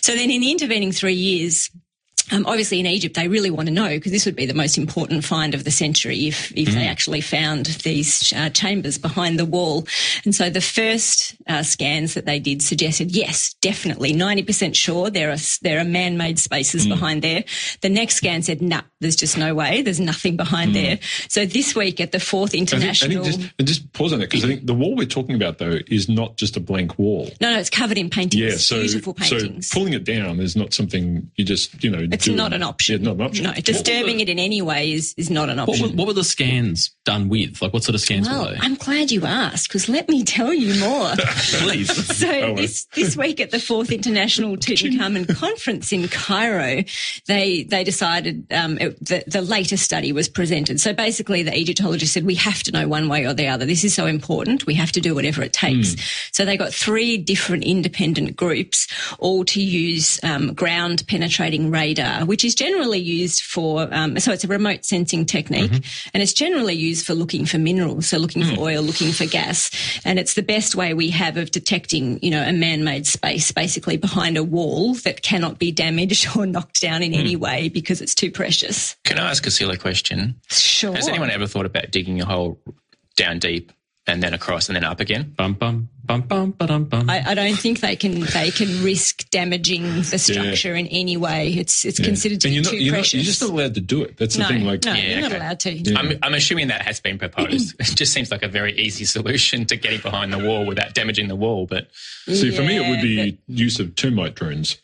So 0.00 0.14
then, 0.14 0.30
in 0.30 0.40
the 0.40 0.50
intervening 0.50 0.92
three 0.92 1.14
years, 1.14 1.70
um, 2.32 2.46
obviously, 2.46 2.80
in 2.80 2.86
Egypt, 2.86 3.14
they 3.14 3.28
really 3.28 3.50
want 3.50 3.68
to 3.68 3.74
know 3.74 3.88
because 3.88 4.12
this 4.12 4.24
would 4.24 4.36
be 4.36 4.46
the 4.46 4.54
most 4.54 4.78
important 4.78 5.24
find 5.24 5.54
of 5.54 5.64
the 5.64 5.70
century 5.70 6.26
if 6.28 6.52
if 6.56 6.72
they 6.72 6.86
actually 6.86 7.20
found 7.20 7.66
these 7.66 8.32
uh, 8.32 8.48
chambers 8.50 8.98
behind 8.98 9.38
the 9.38 9.44
wall. 9.44 9.86
And 10.24 10.34
so 10.34 10.48
the 10.48 10.60
first 10.60 11.36
uh, 11.46 11.62
scans 11.62 12.14
that 12.14 12.24
they 12.24 12.38
did 12.38 12.62
suggested, 12.62 13.14
yes, 13.14 13.54
definitely, 13.60 14.12
ninety 14.12 14.42
percent 14.42 14.74
sure 14.74 15.10
there 15.10 15.30
are 15.30 15.36
there 15.62 15.80
are 15.80 15.84
man-made 15.84 16.38
spaces 16.38 16.86
behind 16.86 17.22
there. 17.22 17.44
The 17.82 17.88
next 17.88 18.16
scan 18.16 18.42
said, 18.42 18.62
nah, 18.62 18.82
there's 19.00 19.16
just 19.16 19.36
no 19.36 19.54
way, 19.54 19.82
there's 19.82 20.00
nothing 20.00 20.36
behind 20.36 20.74
there. 20.74 20.98
So 21.28 21.44
this 21.44 21.74
week 21.74 22.00
at 22.00 22.12
the 22.12 22.20
fourth 22.20 22.50
I 22.50 22.58
think, 22.58 22.72
I 22.72 22.76
international. 22.76 23.24
think 23.24 23.36
just, 23.36 23.54
and 23.58 23.68
just 23.68 23.92
pause 23.92 24.12
on 24.12 24.20
that 24.20 24.30
because 24.30 24.44
I 24.44 24.48
think 24.48 24.66
the 24.66 24.74
wall 24.74 24.96
we're 24.96 25.06
talking 25.06 25.34
about 25.34 25.58
though 25.58 25.78
is 25.88 26.08
not 26.08 26.36
just 26.36 26.56
a 26.56 26.60
blank 26.60 26.98
wall. 26.98 27.30
no, 27.40 27.52
no, 27.52 27.58
it's 27.58 27.70
covered 27.70 27.98
in 27.98 28.08
paintings. 28.08 28.42
Yeah, 28.42 28.56
so 28.56 28.80
beautiful 28.80 29.14
paintings. 29.14 29.68
so 29.68 29.78
pulling 29.78 29.92
it 29.92 30.04
down 30.04 30.40
is 30.40 30.56
not 30.56 30.72
something 30.72 31.30
you 31.36 31.44
just 31.44 31.82
you 31.84 31.90
know. 31.90 32.06
It's 32.14 32.28
not 32.28 32.52
an 32.52 32.62
option. 32.62 33.02
Not 33.02 33.16
an 33.16 33.20
option. 33.22 33.44
No, 33.44 33.52
disturbing 33.54 34.20
it 34.20 34.28
in 34.28 34.38
any 34.38 34.62
way 34.62 34.92
is, 34.92 35.14
is 35.16 35.30
not 35.30 35.50
an 35.50 35.58
What 35.58 35.68
option. 35.70 35.90
were, 35.90 35.96
what 35.96 36.06
were 36.06 36.12
the 36.12 36.24
scans 36.24 36.90
done 37.04 37.28
with? 37.28 37.60
Like, 37.60 37.72
what 37.72 37.82
sort 37.84 37.94
of 37.94 38.00
scans 38.00 38.28
Well, 38.28 38.46
were 38.46 38.50
they? 38.52 38.58
I'm 38.60 38.74
glad 38.76 39.10
you 39.10 39.24
asked 39.26 39.68
because 39.68 39.88
let 39.88 40.08
me 40.08 40.24
tell 40.24 40.52
you 40.52 40.78
more. 40.80 41.12
Please. 41.58 41.92
so 42.16 42.28
well. 42.28 42.54
this 42.56 42.84
this 42.94 43.16
week 43.16 43.40
at 43.40 43.50
the 43.50 43.58
fourth 43.60 43.90
International 43.92 44.56
Tutankhamun 44.56 45.34
Conference 45.36 45.92
in 45.92 46.08
Cairo, 46.08 46.82
they 47.26 47.64
they 47.64 47.84
decided 47.84 48.46
um, 48.52 48.78
it, 48.78 48.98
the 49.04 49.24
the 49.26 49.42
latest 49.42 49.84
study 49.84 50.12
was 50.12 50.28
presented. 50.28 50.80
So 50.80 50.92
basically, 50.92 51.42
the 51.42 51.56
Egyptologist 51.56 52.12
said 52.12 52.24
we 52.24 52.36
have 52.36 52.62
to 52.64 52.72
know 52.72 52.88
one 52.88 53.08
way 53.08 53.26
or 53.26 53.34
the 53.34 53.48
other. 53.48 53.66
This 53.66 53.84
is 53.84 53.94
so 53.94 54.06
important. 54.06 54.66
We 54.66 54.74
have 54.74 54.92
to 54.92 55.00
do 55.00 55.14
whatever 55.14 55.42
it 55.42 55.52
takes. 55.52 55.96
So 56.32 56.44
they 56.44 56.56
got 56.56 56.72
three 56.72 57.16
different 57.16 57.64
independent 57.64 58.36
groups, 58.36 58.86
all 59.18 59.44
to 59.46 59.60
use 59.62 60.20
um, 60.22 60.54
ground 60.54 61.04
penetrating 61.08 61.70
radar, 61.70 62.03
which 62.24 62.44
is 62.44 62.54
generally 62.54 62.98
used 62.98 63.42
for. 63.42 63.88
Um, 63.92 64.18
so 64.18 64.32
it's 64.32 64.44
a 64.44 64.48
remote 64.48 64.84
sensing 64.84 65.26
technique, 65.26 65.70
mm-hmm. 65.70 66.08
and 66.12 66.22
it's 66.22 66.32
generally 66.32 66.74
used 66.74 67.06
for 67.06 67.14
looking 67.14 67.46
for 67.46 67.58
minerals, 67.58 68.08
so 68.08 68.18
looking 68.18 68.42
for 68.44 68.52
mm. 68.52 68.58
oil, 68.58 68.82
looking 68.82 69.12
for 69.12 69.26
gas, 69.26 69.70
and 70.04 70.18
it's 70.18 70.34
the 70.34 70.42
best 70.42 70.74
way 70.74 70.94
we 70.94 71.10
have 71.10 71.36
of 71.36 71.50
detecting, 71.50 72.18
you 72.22 72.30
know, 72.30 72.42
a 72.42 72.52
man-made 72.52 73.06
space, 73.06 73.52
basically 73.52 73.96
behind 73.96 74.36
a 74.36 74.44
wall 74.44 74.94
that 74.94 75.22
cannot 75.22 75.58
be 75.58 75.72
damaged 75.72 76.36
or 76.36 76.46
knocked 76.46 76.80
down 76.80 77.02
in 77.02 77.12
mm. 77.12 77.18
any 77.18 77.36
way 77.36 77.68
because 77.68 78.00
it's 78.00 78.14
too 78.14 78.30
precious. 78.30 78.96
Can 79.04 79.18
I 79.18 79.30
ask 79.30 79.46
a 79.46 79.50
silly 79.50 79.76
question? 79.76 80.40
Sure. 80.48 80.94
Has 80.94 81.08
anyone 81.08 81.30
ever 81.30 81.46
thought 81.46 81.66
about 81.66 81.90
digging 81.90 82.20
a 82.20 82.24
hole 82.24 82.60
down 83.16 83.38
deep 83.38 83.72
and 84.06 84.22
then 84.22 84.34
across 84.34 84.68
and 84.68 84.76
then 84.76 84.84
up 84.84 85.00
again? 85.00 85.32
Bum 85.36 85.54
bum 85.54 85.88
bum 86.04 86.20
bum 86.22 86.50
ba-dum, 86.50 86.84
bum. 86.84 87.08
I, 87.08 87.30
I 87.30 87.34
don't 87.34 87.56
think 87.56 87.80
they 87.80 87.96
can 87.96 88.20
they 88.20 88.50
can 88.50 88.82
risk 88.84 89.28
damaging 89.30 89.82
the 90.02 90.18
structure 90.18 90.74
in 90.74 90.86
any 90.88 91.16
way. 91.16 91.48
It's 91.54 91.84
it's 91.84 91.98
Yeah. 91.98 92.04
considered 92.06 92.40
to 92.42 92.48
and 92.48 92.52
be 92.52 92.54
you're 92.56 92.62
not, 92.64 92.70
too 92.70 92.76
you're, 92.76 92.94
not, 92.96 93.12
you're 93.14 93.22
just 93.22 93.40
not 93.40 93.50
allowed 93.50 93.74
to 93.74 93.80
do 93.80 94.02
it. 94.02 94.16
That's 94.18 94.36
the 94.36 94.44
thing. 94.44 94.64
Like, 94.64 94.84
no, 94.84 94.92
Yeah, 94.92 95.02
you're 95.12 95.20
not 95.22 95.32
okay. 95.32 95.36
allowed 95.38 95.60
to. 95.60 95.94
I'm, 95.94 96.18
I'm 96.22 96.34
assuming 96.34 96.68
that 96.68 96.82
has 96.82 97.00
been 97.00 97.18
proposed. 97.18 97.74
it 97.80 97.84
just 97.96 98.12
seems 98.12 98.30
like 98.30 98.42
a 98.42 98.48
very 98.48 98.74
easy 98.78 99.04
solution 99.06 99.64
to 99.66 99.76
getting 99.76 100.00
behind 100.00 100.32
the 100.32 100.38
wall 100.38 100.66
without 100.66 100.94
damaging 100.94 101.28
the 101.28 101.36
wall. 101.36 101.66
But 101.66 101.88
see, 102.26 102.50
for 102.50 102.62
me, 102.62 102.76
it 102.76 102.88
would 102.88 103.02
Yeah, 103.02 103.24
be 103.24 103.38
use 103.46 103.80
of 103.80 103.94
termite 103.94 104.34
drones. 104.34 104.76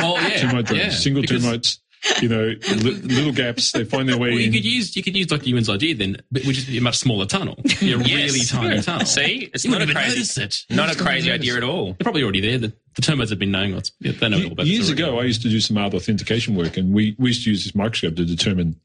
oh 0.00 0.18
yeah, 0.20 0.40
Termite 0.40 0.66
drones, 0.66 0.82
yeah. 0.84 0.90
single 0.90 1.22
Because- 1.22 1.42
termites. 1.42 1.78
You 2.20 2.28
know, 2.28 2.42
li- 2.76 3.00
little 3.02 3.32
gaps. 3.32 3.72
They 3.72 3.84
find 3.84 4.08
their 4.08 4.18
way 4.18 4.30
Well, 4.30 4.38
you 4.38 4.46
in. 4.48 4.52
could 4.52 4.64
use 4.64 4.94
you 4.96 5.02
could 5.02 5.16
use 5.16 5.26
Dr. 5.26 5.48
Ewan's 5.48 5.70
idea 5.70 5.94
then, 5.94 6.16
but 6.30 6.44
which 6.44 6.58
is 6.58 6.76
a 6.76 6.80
much 6.80 6.98
smaller 6.98 7.26
tunnel. 7.26 7.56
Yeah, 7.80 7.96
a 7.96 7.98
Yes. 8.04 8.32
really 8.32 8.44
tiny 8.44 8.82
tunnel. 8.82 9.06
See, 9.06 9.50
it's 9.52 9.64
you 9.64 9.70
not 9.70 9.82
a 9.82 9.86
crazy, 9.92 10.42
it. 10.42 10.64
not 10.70 10.92
a 10.94 10.96
crazy 11.02 11.30
idea 11.30 11.56
at 11.56 11.62
all. 11.64 11.86
They're 11.86 11.94
probably 12.04 12.22
already 12.22 12.40
there. 12.40 12.58
The, 12.58 12.72
the 12.94 13.02
termites 13.02 13.30
have 13.30 13.38
been 13.38 13.50
knowing 13.50 13.74
what's. 13.74 13.90
They 14.00 14.28
know 14.28 14.36
all 14.44 14.52
about 14.52 14.66
Years 14.66 14.88
ago, 14.90 15.18
I 15.18 15.24
used 15.24 15.42
to 15.42 15.48
do 15.48 15.60
some 15.60 15.76
art 15.78 15.94
authentication 15.94 16.54
work, 16.54 16.76
and 16.76 16.92
we, 16.94 17.14
we 17.18 17.28
used 17.30 17.44
to 17.44 17.50
use 17.50 17.64
this 17.64 17.74
microscope 17.74 18.16
to 18.16 18.24
determine 18.24 18.78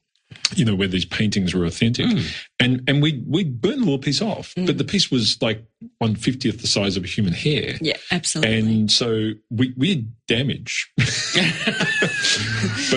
you 0.56 0.66
know, 0.66 0.76
where 0.76 0.88
these 0.88 1.06
paintings 1.06 1.54
were 1.54 1.66
authentic. 1.66 2.06
Hmm. 2.06 2.20
And 2.60 2.84
and 2.88 3.02
we 3.02 3.24
we 3.28 3.44
burned 3.44 3.82
the 3.82 3.86
little 3.86 4.00
piece 4.00 4.22
off, 4.22 4.54
but 4.56 4.72
hmm. 4.72 4.78
the 4.78 4.84
piece 4.84 5.10
was 5.10 5.42
like 5.42 5.64
one 6.00 6.16
fiftieth 6.16 6.62
the 6.62 6.68
size 6.68 6.98
of 6.98 7.04
a 7.04 7.08
human 7.08 7.34
hair. 7.34 7.76
Yeah, 7.82 7.98
absolutely. 8.12 8.60
And 8.60 8.92
so 8.92 9.32
we, 9.50 9.74
we 9.78 9.90
had 9.90 10.12
damage. 10.28 10.92
but 10.98 11.06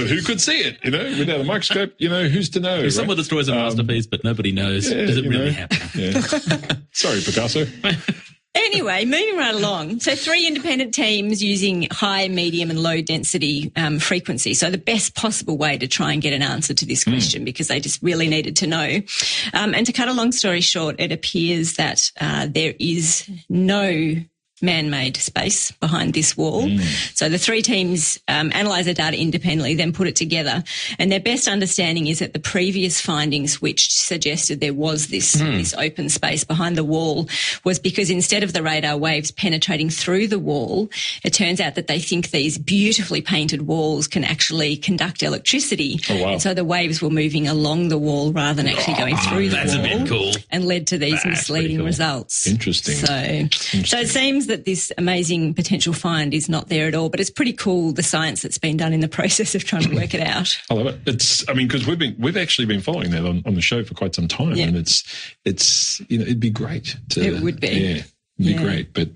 who 0.09 0.23
could 0.23 0.41
see 0.41 0.61
it? 0.61 0.79
You 0.83 0.91
know, 0.91 1.05
without 1.19 1.41
a 1.41 1.45
microscope, 1.45 1.95
you 1.99 2.09
know, 2.09 2.29
who's 2.29 2.51
to 2.51 2.61
know? 2.61 2.77
If 2.77 2.83
right? 2.83 2.93
someone 2.93 3.17
destroys 3.17 3.49
a 3.49 3.55
masterpiece, 3.55 4.07
um, 4.07 4.11
but 4.11 4.25
nobody 4.25 4.53
knows, 4.53 4.91
yeah, 4.91 5.07
does 5.07 5.17
it 5.17 5.29
really 5.29 5.47
know. 5.47 5.53
happen? 5.53 5.79
Yeah. 5.95 6.21
Sorry, 6.93 7.21
Picasso. 7.21 7.67
Anyway, 8.55 9.07
moving 9.07 9.39
right 9.39 9.55
along. 9.55 9.99
So, 10.01 10.15
three 10.15 10.47
independent 10.47 10.93
teams 10.93 11.43
using 11.43 11.89
high, 11.91 12.29
medium, 12.29 12.69
and 12.69 12.79
low 12.79 13.01
density 13.01 13.73
um, 13.77 13.99
frequency. 13.99 14.53
So, 14.53 14.71
the 14.71 14.77
best 14.77 15.15
possible 15.15 15.57
way 15.57 15.79
to 15.79 15.89
try 15.89 16.13
and 16.13 16.21
get 16.21 16.35
an 16.35 16.43
answer 16.43 16.75
to 16.75 16.85
this 16.85 17.05
question 17.05 17.45
because 17.45 17.69
they 17.69 17.81
just 17.81 18.03
really 18.03 18.29
needed 18.29 18.57
to 18.57 18.67
know. 18.67 19.01
Um, 19.55 19.75
and 19.75 19.87
to 19.87 19.93
cut 19.93 20.09
a 20.09 20.13
long 20.13 20.33
story 20.33 20.61
short, 20.61 20.97
it 20.99 21.13
appears 21.13 21.75
that 21.75 22.13
uh, 22.21 22.47
there 22.51 22.75
is 22.79 23.27
no 23.49 24.17
man-made 24.63 25.17
space 25.17 25.71
behind 25.73 26.15
this 26.15 26.37
wall. 26.37 26.69
So 27.15 27.29
the 27.29 27.39
three 27.39 27.63
teams 27.63 28.19
um, 28.29 28.51
analyse 28.55 28.87
the 28.87 28.95
data 28.95 29.17
independently, 29.21 29.75
then 29.75 29.93
put 29.93 30.07
it 30.09 30.17
together, 30.17 30.63
and 30.99 31.11
their 31.11 31.21
best 31.21 31.49
understanding 31.49 32.07
is 32.07 32.21
that 32.21 32.33
the 32.33 32.39
previous 32.39 33.01
findings, 33.01 33.61
which 33.61 33.93
suggested 33.93 34.61
there 34.61 34.75
was 34.75 35.09
this 35.09 35.33
this 35.33 35.75
open 35.75 36.09
space 36.09 36.45
behind 36.45 36.77
the 36.77 36.85
wall, 36.85 37.29
was 37.65 37.79
because 37.79 38.09
instead 38.11 38.43
of 38.43 38.53
the 38.53 38.63
radar 38.63 38.97
waves 38.97 39.31
penetrating 39.31 39.91
through 39.91 40.29
the 40.29 40.39
wall, 40.39 40.89
it 41.25 41.33
turns 41.33 41.61
out 41.61 41.75
that 41.75 41.87
they 41.89 41.99
think 41.99 42.31
these 42.31 42.59
beautifully 42.59 43.21
painted 43.21 43.63
walls 43.63 44.07
can 44.07 44.25
actually 44.25 44.77
conduct 44.77 45.23
electricity. 45.23 46.01
Oh, 46.09 46.23
wow. 46.23 46.29
And 46.33 46.43
so 46.43 46.55
the 46.55 46.65
waves 46.65 47.03
were 47.03 47.11
moving 47.11 47.49
along 47.49 47.89
the 47.89 47.99
wall 47.99 48.33
rather 48.33 48.63
than 48.63 48.73
actually 48.73 48.95
going 48.95 49.17
through 49.17 49.49
the 49.49 49.57
That's 49.57 49.75
a 49.75 49.79
wall 49.79 49.99
bit 50.01 50.09
cool. 50.09 50.33
and 50.51 50.65
led 50.67 50.87
to 50.89 50.99
these 50.99 51.23
That's 51.23 51.27
misleading 51.27 51.79
cool. 51.79 51.87
results. 51.87 52.47
Interesting. 52.47 52.95
So, 52.95 53.83
so 53.85 53.99
it 53.99 54.09
seems 54.09 54.47
that 54.53 54.65
this 54.65 54.93
amazing 54.99 55.55
potential 55.55 55.93
find 55.93 56.33
is 56.33 56.49
not 56.49 56.69
there 56.69 56.87
at 56.87 56.95
all, 56.95 57.09
but 57.09 57.21
it's 57.21 57.31
pretty 57.31 57.53
cool 57.53 57.93
the 57.93 58.03
science 58.03 58.43
that's 58.43 58.59
been 58.59 58.77
done 58.77 58.93
in 58.93 59.01
the 59.01 59.09
process 59.19 59.55
of 59.55 59.65
trying 59.65 59.83
to 59.83 59.95
work 59.95 60.15
it 60.15 60.21
out. 60.21 60.57
I 60.71 60.75
love 60.75 60.87
it. 60.87 61.01
It's, 61.07 61.49
I 61.49 61.55
mean, 61.55 61.67
because 61.67 61.87
we've 61.87 61.99
been, 61.99 62.15
we've 62.19 62.37
actually 62.37 62.67
been 62.67 62.81
following 62.81 63.11
that 63.11 63.25
on, 63.27 63.43
on 63.47 63.55
the 63.55 63.61
show 63.61 63.83
for 63.85 63.95
quite 63.95 64.15
some 64.15 64.29
time, 64.29 64.55
Yeah. 64.55 64.67
and 64.67 64.77
it's, 64.77 65.03
it's, 65.45 66.01
you 66.09 66.19
know, 66.19 66.25
it'd 66.25 66.41
be 66.41 66.51
great. 66.51 66.97
To, 67.11 67.21
It 67.25 67.43
would 67.43 67.61
be. 67.61 67.69
yeah, 67.69 67.89
it'd 67.97 68.05
be 68.39 68.45
Yeah. 68.53 68.63
great. 68.63 68.93
But 68.95 69.09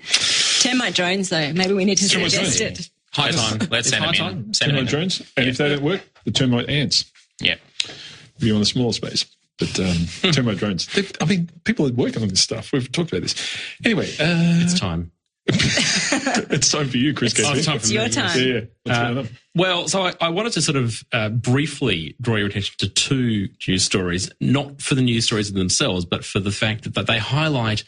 Termite 0.60 0.94
drones, 0.94 1.28
though, 1.28 1.52
maybe 1.52 1.74
we 1.74 1.84
need 1.84 1.98
to 1.98 2.08
Termite 2.08 2.32
suggest 2.32 2.58
drones. 2.58 2.80
it. 2.80 2.90
High 3.12 3.30
time. 3.30 3.58
Let's 3.70 3.86
It's 3.86 3.90
send 3.90 4.04
high 4.04 4.12
them 4.12 4.14
time. 4.14 4.38
in. 4.48 4.54
Send 4.54 4.70
them 4.70 4.76
termite 4.76 4.80
in. 4.80 4.86
drones, 4.98 5.22
and 5.36 5.48
if 5.48 5.56
they 5.58 5.68
don't 5.68 5.82
work, 5.82 6.02
the 6.24 6.30
termite 6.32 6.68
ants. 6.68 7.04
Yeah. 7.40 7.54
Be 8.40 8.50
on 8.52 8.60
a 8.60 8.64
smaller 8.64 8.92
space. 8.92 9.24
But 9.58 9.78
um, 9.80 9.96
termite 10.32 10.58
drones. 10.58 10.86
They've- 10.88 11.10
I 11.20 11.24
mean, 11.24 11.48
people 11.64 11.86
are 11.86 11.92
working 11.92 12.22
on 12.22 12.28
this 12.28 12.42
stuff. 12.42 12.72
We've 12.72 12.92
talked 12.92 13.10
about 13.12 13.22
this. 13.22 13.34
Anyway, 13.86 14.06
uh, 14.20 14.60
It's 14.64 14.78
time. 14.78 15.12
it's 16.50 16.72
time 16.72 16.88
for 16.88 16.96
you, 16.96 17.14
Chris. 17.14 17.32
KP. 17.32 17.56
it's 17.56 17.66
time 17.66 17.76
It's 17.76 17.88
for 17.88 17.94
your 17.94 18.08
time. 18.08 18.38
Yeah, 18.38 18.60
yeah. 18.84 19.20
Uh. 19.20 19.24
Well, 19.54 19.88
so 19.88 20.02
I, 20.02 20.14
I 20.20 20.28
wanted 20.30 20.52
to 20.54 20.62
sort 20.62 20.76
of 20.76 21.04
uh, 21.12 21.28
briefly 21.28 22.16
draw 22.20 22.36
your 22.36 22.48
attention 22.48 22.74
to 22.78 22.88
two 22.88 23.48
news 23.68 23.84
stories, 23.84 24.30
not 24.40 24.82
for 24.82 24.96
the 24.96 25.02
news 25.02 25.26
stories 25.26 25.52
themselves, 25.52 26.04
but 26.04 26.24
for 26.24 26.40
the 26.40 26.50
fact 26.50 26.84
that, 26.84 26.94
that 26.94 27.06
they 27.06 27.18
highlight 27.18 27.84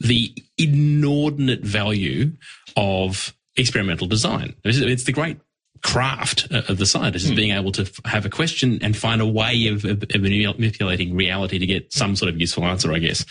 the 0.00 0.34
inordinate 0.58 1.62
value 1.62 2.32
of 2.76 3.34
experimental 3.56 4.06
design. 4.06 4.54
It's, 4.64 4.78
it's 4.78 5.04
the 5.04 5.12
great 5.12 5.38
craft 5.82 6.48
uh, 6.50 6.62
of 6.68 6.78
the 6.78 6.86
scientist 6.86 7.26
is 7.26 7.32
being 7.32 7.52
able 7.52 7.72
to 7.72 7.82
f- 7.82 8.00
have 8.04 8.24
a 8.24 8.30
question 8.30 8.78
and 8.82 8.96
find 8.96 9.20
a 9.20 9.26
way 9.26 9.66
of, 9.66 9.84
of, 9.84 10.02
of 10.02 10.22
manipulating 10.22 11.14
reality 11.14 11.58
to 11.58 11.66
get 11.66 11.92
some 11.92 12.14
sort 12.16 12.28
of 12.28 12.40
useful 12.40 12.64
answer, 12.64 12.92
I 12.92 12.98
guess. 12.98 13.24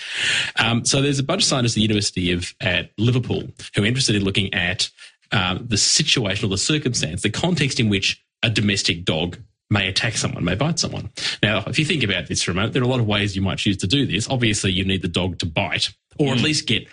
Um, 0.57 0.85
so 0.85 1.01
there's 1.01 1.19
a 1.19 1.23
bunch 1.23 1.43
of 1.43 1.47
scientists 1.47 1.73
at 1.73 1.75
the 1.75 1.81
University 1.81 2.31
of 2.31 2.53
at 2.59 2.91
Liverpool 2.97 3.43
who 3.75 3.83
are 3.83 3.85
interested 3.85 4.15
in 4.15 4.23
looking 4.23 4.53
at 4.53 4.89
um, 5.31 5.65
the 5.67 5.77
situation 5.77 6.45
or 6.45 6.49
the 6.49 6.57
circumstance, 6.57 7.21
the 7.21 7.29
context 7.29 7.79
in 7.79 7.89
which 7.89 8.21
a 8.43 8.49
domestic 8.49 9.05
dog 9.05 9.37
may 9.69 9.87
attack 9.87 10.17
someone, 10.17 10.43
may 10.43 10.55
bite 10.55 10.77
someone. 10.77 11.09
Now, 11.41 11.63
if 11.67 11.79
you 11.79 11.85
think 11.85 12.03
about 12.03 12.27
this 12.27 12.43
for 12.43 12.51
a 12.51 12.53
moment, 12.53 12.73
there 12.73 12.81
are 12.81 12.85
a 12.85 12.89
lot 12.89 12.99
of 12.99 13.07
ways 13.07 13.35
you 13.35 13.41
might 13.41 13.57
choose 13.57 13.77
to 13.77 13.87
do 13.87 14.05
this. 14.05 14.29
Obviously, 14.29 14.71
you 14.71 14.83
need 14.83 15.01
the 15.01 15.07
dog 15.07 15.39
to 15.39 15.45
bite, 15.45 15.89
or 16.19 16.33
at 16.33 16.41
least 16.41 16.67
get 16.67 16.87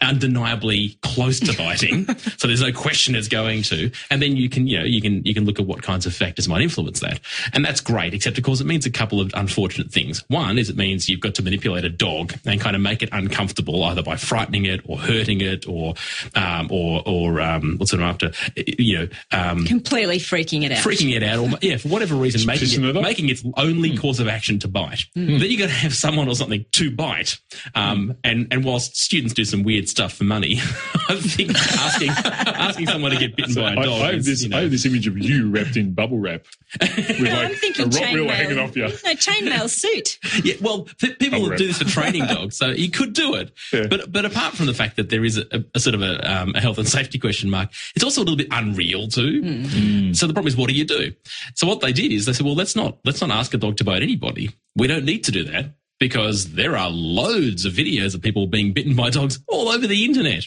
undeniably 0.00 0.98
close 1.02 1.40
to 1.40 1.56
biting. 1.56 2.06
so 2.36 2.46
there's 2.46 2.62
no 2.62 2.72
question 2.72 3.14
it's 3.14 3.28
going 3.28 3.62
to. 3.64 3.90
And 4.10 4.20
then 4.20 4.36
you 4.36 4.48
can, 4.48 4.66
you 4.66 4.78
know, 4.78 4.84
you 4.84 5.00
can, 5.00 5.24
you 5.24 5.34
can 5.34 5.44
look 5.44 5.58
at 5.58 5.66
what 5.66 5.82
kinds 5.82 6.06
of 6.06 6.14
factors 6.14 6.48
might 6.48 6.62
influence 6.62 7.00
that. 7.00 7.20
And 7.52 7.64
that's 7.64 7.80
great, 7.80 8.14
except 8.14 8.38
of 8.38 8.44
course 8.44 8.60
it 8.60 8.66
means 8.66 8.86
a 8.86 8.90
couple 8.90 9.20
of 9.20 9.32
unfortunate 9.34 9.90
things. 9.90 10.24
One 10.28 10.58
is 10.58 10.70
it 10.70 10.76
means 10.76 11.08
you've 11.08 11.20
got 11.20 11.34
to 11.36 11.42
manipulate 11.42 11.84
a 11.84 11.90
dog 11.90 12.34
and 12.44 12.60
kind 12.60 12.76
of 12.76 12.82
make 12.82 13.02
it 13.02 13.08
uncomfortable 13.12 13.82
either 13.84 14.02
by 14.02 14.16
frightening 14.16 14.66
it 14.66 14.80
or 14.84 14.98
hurting 14.98 15.40
it 15.40 15.68
or, 15.68 15.94
um, 16.34 16.68
or, 16.70 17.02
or, 17.06 17.40
um, 17.40 17.76
what's 17.78 17.92
it 17.92 18.00
after, 18.00 18.32
you 18.56 18.98
know, 18.98 19.08
um, 19.32 19.64
Completely 19.66 20.18
freaking 20.18 20.64
it 20.64 20.72
out. 20.72 20.78
freaking 20.78 21.14
it 21.14 21.22
out, 21.22 21.38
or 21.38 21.58
yeah, 21.60 21.76
for 21.76 21.88
whatever 21.88 22.14
reason, 22.14 22.46
making 22.46 22.84
it, 22.84 22.96
it 22.96 23.02
making 23.02 23.28
its 23.28 23.44
only 23.56 23.96
course 23.96 24.18
of 24.18 24.28
action 24.28 24.58
to 24.60 24.68
bite. 24.68 25.04
Then 25.14 25.40
you've 25.40 25.60
got 25.60 25.66
to 25.66 25.72
have 25.72 25.94
someone 25.94 26.28
or 26.28 26.34
something 26.34 26.64
to 26.72 26.90
bite. 26.90 27.38
Um, 27.74 28.16
and 28.24 28.48
and 28.50 28.64
whilst 28.64 28.96
students 28.96 29.34
do 29.34 29.44
some 29.44 29.62
weird 29.62 29.83
stuff 29.88 30.14
for 30.14 30.24
money, 30.24 30.54
I 31.08 31.16
think 31.20 31.50
asking 31.54 32.10
asking 32.10 32.86
someone 32.86 33.10
to 33.12 33.18
get 33.18 33.36
bitten 33.36 33.54
by 33.54 33.72
a 33.72 33.76
dog 33.76 33.86
I 34.02 34.06
have 34.06 34.14
is, 34.16 34.26
this. 34.26 34.42
you 34.42 34.48
know, 34.48 34.58
I 34.58 34.62
have 34.62 34.70
this 34.70 34.84
image 34.86 35.06
of 35.06 35.16
you 35.18 35.50
wrapped 35.50 35.76
in 35.76 35.94
bubble 35.94 36.18
wrap 36.18 36.44
with 36.80 37.20
No, 37.20 37.30
like 37.30 37.50
I'm 37.50 37.54
thinking 37.54 37.86
a 37.86 37.88
rottweiler 37.88 38.30
hanging 38.30 38.56
chainmail. 38.56 38.64
off 38.68 38.76
you. 38.76 38.82
No, 38.82 38.88
chainmail 39.14 39.68
suit. 39.68 40.18
Yeah, 40.44 40.54
well, 40.60 40.88
p- 40.98 41.14
people 41.14 41.40
will 41.42 41.56
do 41.56 41.66
this 41.66 41.78
for 41.78 41.84
training 41.88 42.26
dogs, 42.26 42.56
so 42.56 42.68
you 42.70 42.90
could 42.90 43.12
do 43.12 43.34
it. 43.34 43.52
Yeah. 43.72 43.86
But 43.88 44.10
but 44.12 44.24
apart 44.24 44.54
from 44.54 44.66
the 44.66 44.74
fact 44.74 44.96
that 44.96 45.08
there 45.10 45.24
is 45.24 45.38
a, 45.38 45.64
a 45.74 45.80
sort 45.80 45.94
of 45.94 46.02
a, 46.02 46.30
um, 46.30 46.54
a 46.54 46.60
health 46.60 46.78
and 46.78 46.88
safety 46.88 47.18
question 47.18 47.48
mark, 47.50 47.70
it's 47.94 48.04
also 48.04 48.20
a 48.20 48.24
little 48.24 48.36
bit 48.36 48.48
unreal 48.50 49.08
too. 49.08 50.12
So 50.14 50.26
the 50.26 50.32
problem 50.32 50.48
is, 50.48 50.56
what 50.56 50.68
do 50.68 50.74
you 50.74 50.84
do? 50.84 51.12
So 51.54 51.66
what 51.66 51.80
they 51.80 51.92
did 51.92 52.12
is 52.12 52.26
they 52.26 52.32
said, 52.32 52.44
well, 52.44 52.54
let's 52.56 52.74
not 52.76 52.98
let's 53.04 53.20
not 53.20 53.30
ask 53.30 53.54
a 53.54 53.58
dog 53.58 53.76
to 53.78 53.84
bite 53.84 54.02
anybody. 54.02 54.50
We 54.76 54.86
don't 54.88 55.04
need 55.04 55.24
to 55.24 55.32
do 55.32 55.44
that. 55.44 55.66
Because 56.00 56.52
there 56.52 56.76
are 56.76 56.90
loads 56.90 57.64
of 57.64 57.72
videos 57.72 58.14
of 58.14 58.20
people 58.20 58.46
being 58.46 58.72
bitten 58.72 58.94
by 58.94 59.10
dogs 59.10 59.38
all 59.48 59.68
over 59.68 59.86
the 59.86 60.04
internet, 60.04 60.46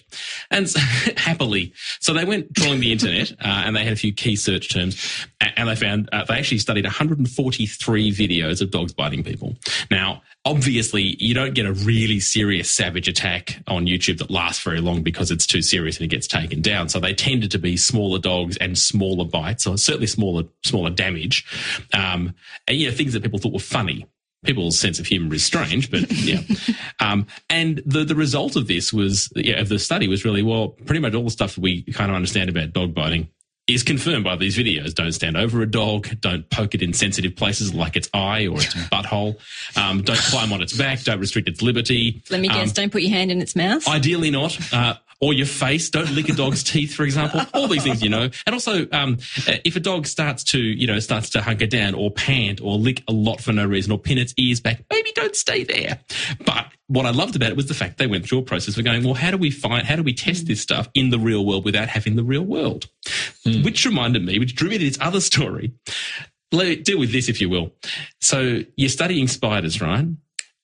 and 0.52 0.70
so, 0.70 0.80
happily, 1.18 1.74
so 2.00 2.14
they 2.14 2.26
went 2.26 2.54
trawling 2.56 2.80
the 2.80 2.92
internet 2.92 3.32
uh, 3.42 3.64
and 3.66 3.76
they 3.76 3.84
had 3.84 3.94
a 3.94 3.98
few 3.98 4.14
key 4.14 4.36
search 4.36 4.72
terms, 4.72 5.26
and 5.42 5.70
they 5.70 5.76
found 5.76 6.10
uh, 6.12 6.26
they 6.26 6.36
actually 6.36 6.58
studied 6.58 6.86
143 6.86 8.12
videos 8.12 8.62
of 8.62 8.72
dogs 8.72 8.94
biting 8.94 9.24
people. 9.24 9.56
Now, 9.90 10.22
obviously, 10.48 11.16
you 11.20 11.34
don't 11.34 11.54
get 11.54 11.66
a 11.66 11.74
really 11.74 12.20
serious 12.20 12.72
savage 12.72 13.08
attack 13.08 13.62
on 13.68 13.86
YouTube 13.86 14.18
that 14.20 14.32
lasts 14.32 14.64
very 14.64 14.80
long 14.80 15.04
because 15.04 15.30
it's 15.30 15.46
too 15.46 15.62
serious 15.62 15.98
and 15.98 16.06
it 16.06 16.08
gets 16.08 16.28
taken 16.28 16.62
down. 16.62 16.88
So 16.88 17.00
they 17.00 17.14
tended 17.14 17.52
to 17.52 17.60
be 17.60 17.76
smaller 17.76 18.20
dogs 18.20 18.58
and 18.58 18.78
smaller 18.78 19.26
bites, 19.26 19.68
or 19.68 19.78
certainly 19.78 20.08
smaller 20.08 20.44
smaller 20.64 20.90
damage, 20.90 21.46
um, 21.94 22.34
and 22.68 22.78
you 22.78 22.90
know 22.90 22.96
things 22.96 23.14
that 23.14 23.24
people 23.24 23.40
thought 23.40 23.54
were 23.54 23.60
funny. 23.60 24.06
People's 24.48 24.80
sense 24.80 24.98
of 25.00 25.06
humor 25.06 25.36
is 25.36 25.44
strange, 25.46 25.92
but 25.92 26.12
yeah. 26.12 26.40
Um, 27.00 27.28
and 27.50 27.82
the 27.86 28.04
the 28.04 28.16
result 28.16 28.56
of 28.56 28.68
this 28.68 28.92
was, 28.92 29.32
yeah, 29.36 29.60
of 29.62 29.70
the 29.70 29.78
study 29.78 30.08
was 30.08 30.26
really 30.26 30.42
well, 30.42 30.70
pretty 30.70 31.00
much 31.00 31.14
all 31.14 31.24
the 31.24 31.30
stuff 31.30 31.54
that 31.56 31.62
we 31.62 31.84
kind 31.84 32.10
of 32.10 32.16
understand 32.16 32.50
about 32.50 32.74
dog 32.74 32.96
biting 32.96 33.30
is 33.68 33.84
confirmed 33.84 34.24
by 34.24 34.36
these 34.38 34.58
videos. 34.58 34.96
Don't 34.96 35.12
stand 35.12 35.36
over 35.38 35.62
a 35.62 35.70
dog. 35.70 36.08
Don't 36.22 36.50
poke 36.50 36.74
it 36.74 36.82
in 36.82 36.94
sensitive 36.94 37.36
places 37.36 37.74
like 37.74 37.96
its 37.98 38.10
eye 38.14 38.48
or 38.48 38.56
its 38.58 38.74
butthole. 38.74 39.38
Um, 39.76 40.02
don't 40.02 40.18
climb 40.18 40.54
on 40.54 40.62
its 40.62 40.76
back. 40.76 41.02
Don't 41.04 41.20
restrict 41.20 41.50
its 41.50 41.62
liberty. 41.62 42.24
Let 42.30 42.40
me 42.40 42.48
guess, 42.48 42.70
Um, 42.70 42.74
don't 42.74 42.92
put 42.92 43.02
your 43.02 43.12
hand 43.12 43.30
in 43.30 43.42
its 43.42 43.56
mouth. 43.58 43.86
Ideally 43.88 44.32
not. 44.32 44.58
Uh, 44.74 44.96
or 45.20 45.34
your 45.34 45.46
face. 45.46 45.90
Don't 45.90 46.12
lick 46.12 46.30
a 46.30 46.34
dog's 46.34 46.64
teeth, 46.72 46.94
for 46.94 47.04
example. 47.04 47.42
All 47.54 47.68
these 47.68 47.84
things, 47.84 48.02
you 48.02 48.10
know. 48.10 48.30
And 48.46 48.54
also, 48.54 48.88
um, 48.92 49.18
if 49.66 49.76
a 49.76 49.80
dog 49.80 50.06
starts 50.06 50.44
to, 50.46 50.60
you 50.60 50.88
know, 50.88 51.00
starts 51.00 51.30
to 51.32 51.42
hunker 51.42 51.68
down 51.68 51.94
or 51.94 52.12
pant 52.12 52.62
or 52.62 52.78
lick 52.78 53.04
a 53.08 53.12
lot 53.12 53.42
for 53.42 53.54
no 53.54 53.66
reason 53.66 53.92
or 53.92 53.98
pin 53.98 54.18
its 54.18 54.34
ears 54.38 54.60
back, 54.60 54.84
maybe 54.92 55.12
don't 55.16 55.36
stay 55.36 55.64
there. 55.64 56.00
But 56.46 56.68
what 56.88 57.06
I 57.06 57.12
loved 57.12 57.36
about 57.36 57.50
it 57.50 57.58
was 57.58 57.68
the 57.68 57.74
fact 57.74 57.98
they 57.98 58.08
went 58.08 58.26
through 58.26 58.40
a 58.40 58.44
process 58.44 58.78
of 58.78 58.86
going, 58.86 59.04
well, 59.04 59.14
how 59.14 59.32
do 59.32 59.38
we 59.38 59.52
find, 59.52 59.86
how 59.86 59.96
do 59.96 60.04
we 60.04 60.14
test 60.14 60.48
this 60.48 60.62
stuff 60.62 60.88
in 60.94 61.10
the 61.10 61.20
real 61.20 61.46
world 61.46 61.66
without 61.66 61.90
having 61.90 62.16
the 62.16 62.24
real 62.24 62.44
world? 62.44 62.88
Which 63.46 63.86
reminded 63.86 64.26
me, 64.26 64.40
which 64.40 64.56
drew 64.56 64.70
me 64.70 64.78
to 64.78 64.86
this 64.86 64.98
other 65.02 65.22
story. 65.22 65.74
Let, 66.52 66.86
deal 66.86 66.98
with 66.98 67.12
this, 67.12 67.28
if 67.28 67.42
you 67.42 67.50
will. 67.50 67.74
So 68.22 68.62
you're 68.78 68.90
studying 68.90 69.28
spiders, 69.28 69.82
right? 69.82 70.06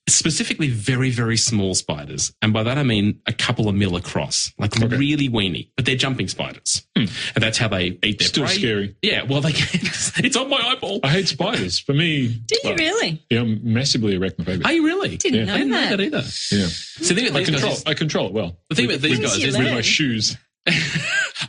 Specifically 0.08 0.68
very, 0.70 1.10
very 1.10 1.38
small 1.38 1.74
spiders. 1.76 2.34
And 2.42 2.52
by 2.52 2.64
that, 2.64 2.78
I 2.78 2.84
mean 2.84 3.22
a 3.26 3.34
couple 3.34 3.70
of 3.70 3.76
mil 3.76 3.96
across, 3.96 4.52
like 4.58 4.76
really 4.76 5.30
weeny, 5.30 5.72
but 5.76 5.86
they're 5.86 5.96
jumping 5.96 6.28
spiders. 6.28 6.86
Hmm. 6.98 7.06
And 7.36 7.44
that's 7.44 7.58
how 7.58 7.68
they 7.70 7.98
eat 8.04 8.20
their 8.20 8.28
Still 8.28 8.46
prey. 8.46 8.54
scary. 8.54 8.96
Yeah. 9.02 9.24
Well, 9.24 9.42
they 9.42 9.54
can, 9.54 9.80
it's 10.26 10.36
on 10.36 10.50
my 10.50 10.58
eyeball. 10.58 11.00
I 11.04 11.10
hate 11.10 11.28
spiders. 11.30 11.80
For 11.80 11.94
me, 11.94 12.28
Do 12.28 12.56
you 12.56 12.70
well, 12.70 12.76
really? 12.78 13.26
Yeah, 13.30 13.42
I'm 13.42 13.62
massively 13.74 14.18
arachnophobia. 14.18 14.66
Are 14.66 14.74
you 14.74 14.86
really? 14.86 15.16
Didn't 15.18 15.40
Yeah. 15.40 15.46
know 15.46 15.54
I 15.54 15.58
didn't 15.58 15.72
know 15.72 15.82
that. 15.82 15.98
that 15.98 16.04
either. 16.04 16.18
yeah, 16.52 16.68
So 16.68 17.14
the 17.14 17.22
thing 17.22 17.28
about 17.30 17.36
I 17.38 17.40
these 17.40 17.50
control. 17.50 17.70
guys 17.72 17.78
is, 17.80 17.86
I 17.86 17.94
control 17.94 18.28
it 18.28 18.34
well. 18.34 18.58
the 18.70 18.76
thing 18.76 18.86
about 18.86 19.02
these 19.02 19.20
guys 19.20 19.38
is 19.44 19.58
with 19.58 19.72
my 19.72 19.82
shoes. 19.82 20.38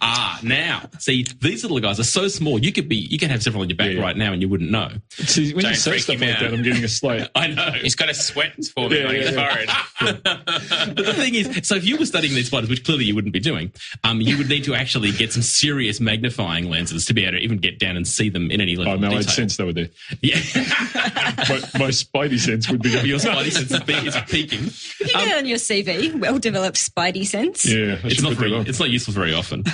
Ah, 0.01 0.41
now 0.43 0.89
see 0.99 1.25
these 1.41 1.63
little 1.63 1.79
guys 1.81 2.01
are 2.01 2.05
so 2.05 2.27
small. 2.29 2.59
You 2.59 2.73
could 2.73 2.89
be, 2.89 2.97
you 2.97 3.19
could 3.19 3.31
have 3.31 3.43
several 3.43 3.63
on 3.63 3.71
your 3.71 3.77
back 3.77 3.93
Yeah. 3.93 4.01
right 4.01 4.17
now, 4.17 4.33
and 4.33 4.43
you 4.43 4.49
wouldn't 4.49 4.71
know. 4.71 4.91
See, 5.11 5.55
when 5.55 5.65
you 5.65 5.71
Don't 5.71 5.77
say 5.77 5.91
freak 5.93 6.03
stuff 6.03 6.21
like 6.21 6.31
out. 6.31 6.41
that, 6.41 6.53
I'm 6.53 6.63
getting 6.63 6.85
a 6.85 6.89
slight. 6.89 7.31
I 7.35 7.47
know. 7.49 7.71
He's 7.73 7.95
got 7.95 8.11
a 8.11 8.15
sweat 8.15 8.53
forming 8.75 9.01
Yeah, 9.01 9.09
on 9.09 9.15
his 9.15 9.31
yeah, 9.31 9.49
forehead. 9.49 9.69
But 10.05 10.97
the 10.97 11.15
thing 11.15 11.35
is, 11.35 11.67
so 11.67 11.75
if 11.77 11.85
you 11.85 11.97
were 11.97 12.07
studying 12.07 12.35
these 12.35 12.47
spiders, 12.49 12.69
which 12.71 12.85
clearly 12.85 13.05
you 13.05 13.15
wouldn't 13.15 13.33
be 13.33 13.41
doing, 13.41 13.73
um, 14.05 14.21
you 14.21 14.37
would 14.39 14.49
need 14.49 14.65
to 14.65 14.75
actually 14.75 15.11
get 15.13 15.33
some 15.33 15.43
serious 15.43 16.01
magnifying 16.01 16.69
lenses 16.71 17.05
to 17.07 17.15
be 17.15 17.25
able 17.25 17.39
to 17.39 17.45
even 17.45 17.59
get 17.59 17.79
down 17.79 17.97
and 17.97 18.07
see 18.07 18.29
them 18.29 18.51
in 18.51 18.61
any 18.61 18.77
level 18.77 18.93
Oh 18.93 18.95
of 18.97 19.01
no. 19.01 19.11
I'd 19.13 19.25
sense 19.31 19.57
they 19.57 19.65
were 19.65 19.73
there. 19.73 19.89
Yeah, 20.23 20.37
My, 20.55 21.61
my 21.79 21.89
spidey 21.91 22.39
sense 22.39 22.71
would 22.71 22.83
be. 22.83 22.91
your 23.05 23.19
spidey 23.19 23.51
sense 23.53 23.71
is, 23.71 23.81
pe- 23.81 24.07
is 24.07 24.17
peaking. 24.29 24.61
If 24.67 25.01
you 25.01 25.07
get 25.09 25.39
on 25.39 25.47
your 25.47 25.59
CV, 25.59 26.15
well 26.19 26.39
developed 26.39 26.77
spidey 26.77 27.27
sense. 27.27 27.65
Yeah, 27.67 27.99
I 28.03 28.07
It's 28.07 28.23
not 28.23 28.31
put 28.31 28.39
very, 28.39 28.51
that 28.51 28.57
on. 28.59 28.67
it's 28.67 28.79
not 28.81 28.91
useful 28.91 29.15
very 29.15 29.35
often. 29.35 29.65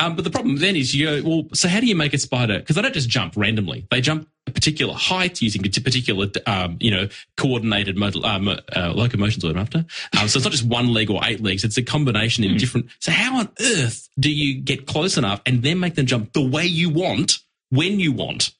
Um, 0.00 0.14
but 0.14 0.24
the 0.24 0.30
problem 0.30 0.56
then 0.56 0.76
is 0.76 0.94
you 0.94 1.06
go, 1.06 1.28
well, 1.28 1.48
so 1.54 1.68
how 1.68 1.80
do 1.80 1.86
you 1.86 1.96
make 1.96 2.14
a 2.14 2.18
spider? 2.18 2.58
Because 2.58 2.76
they 2.76 2.82
don't 2.82 2.94
just 2.94 3.08
jump 3.08 3.34
randomly. 3.36 3.86
They 3.90 4.00
jump 4.00 4.28
a 4.46 4.50
particular 4.52 4.94
height 4.94 5.42
using 5.42 5.66
a 5.66 5.68
particular, 5.68 6.28
um, 6.46 6.76
you 6.80 6.90
know, 6.90 7.08
coordinated 7.36 7.96
modal, 7.96 8.24
um, 8.24 8.48
uh, 8.48 8.58
locomotions 8.94 9.44
what 9.44 9.56
I'm 9.56 9.58
after. 9.58 9.78
Um, 10.18 10.28
so 10.28 10.38
it's 10.38 10.44
not 10.44 10.52
just 10.52 10.64
one 10.64 10.92
leg 10.92 11.10
or 11.10 11.20
eight 11.24 11.42
legs. 11.42 11.64
It's 11.64 11.76
a 11.76 11.82
combination 11.82 12.44
in 12.44 12.56
different. 12.56 12.86
So 13.00 13.10
how 13.10 13.38
on 13.38 13.48
earth 13.60 14.08
do 14.18 14.30
you 14.30 14.60
get 14.60 14.86
close 14.86 15.18
enough 15.18 15.40
and 15.44 15.62
then 15.62 15.80
make 15.80 15.96
them 15.96 16.06
jump 16.06 16.32
the 16.32 16.46
way 16.46 16.64
you 16.64 16.90
want 16.90 17.38
when 17.70 17.98
you 17.98 18.12
want? 18.12 18.52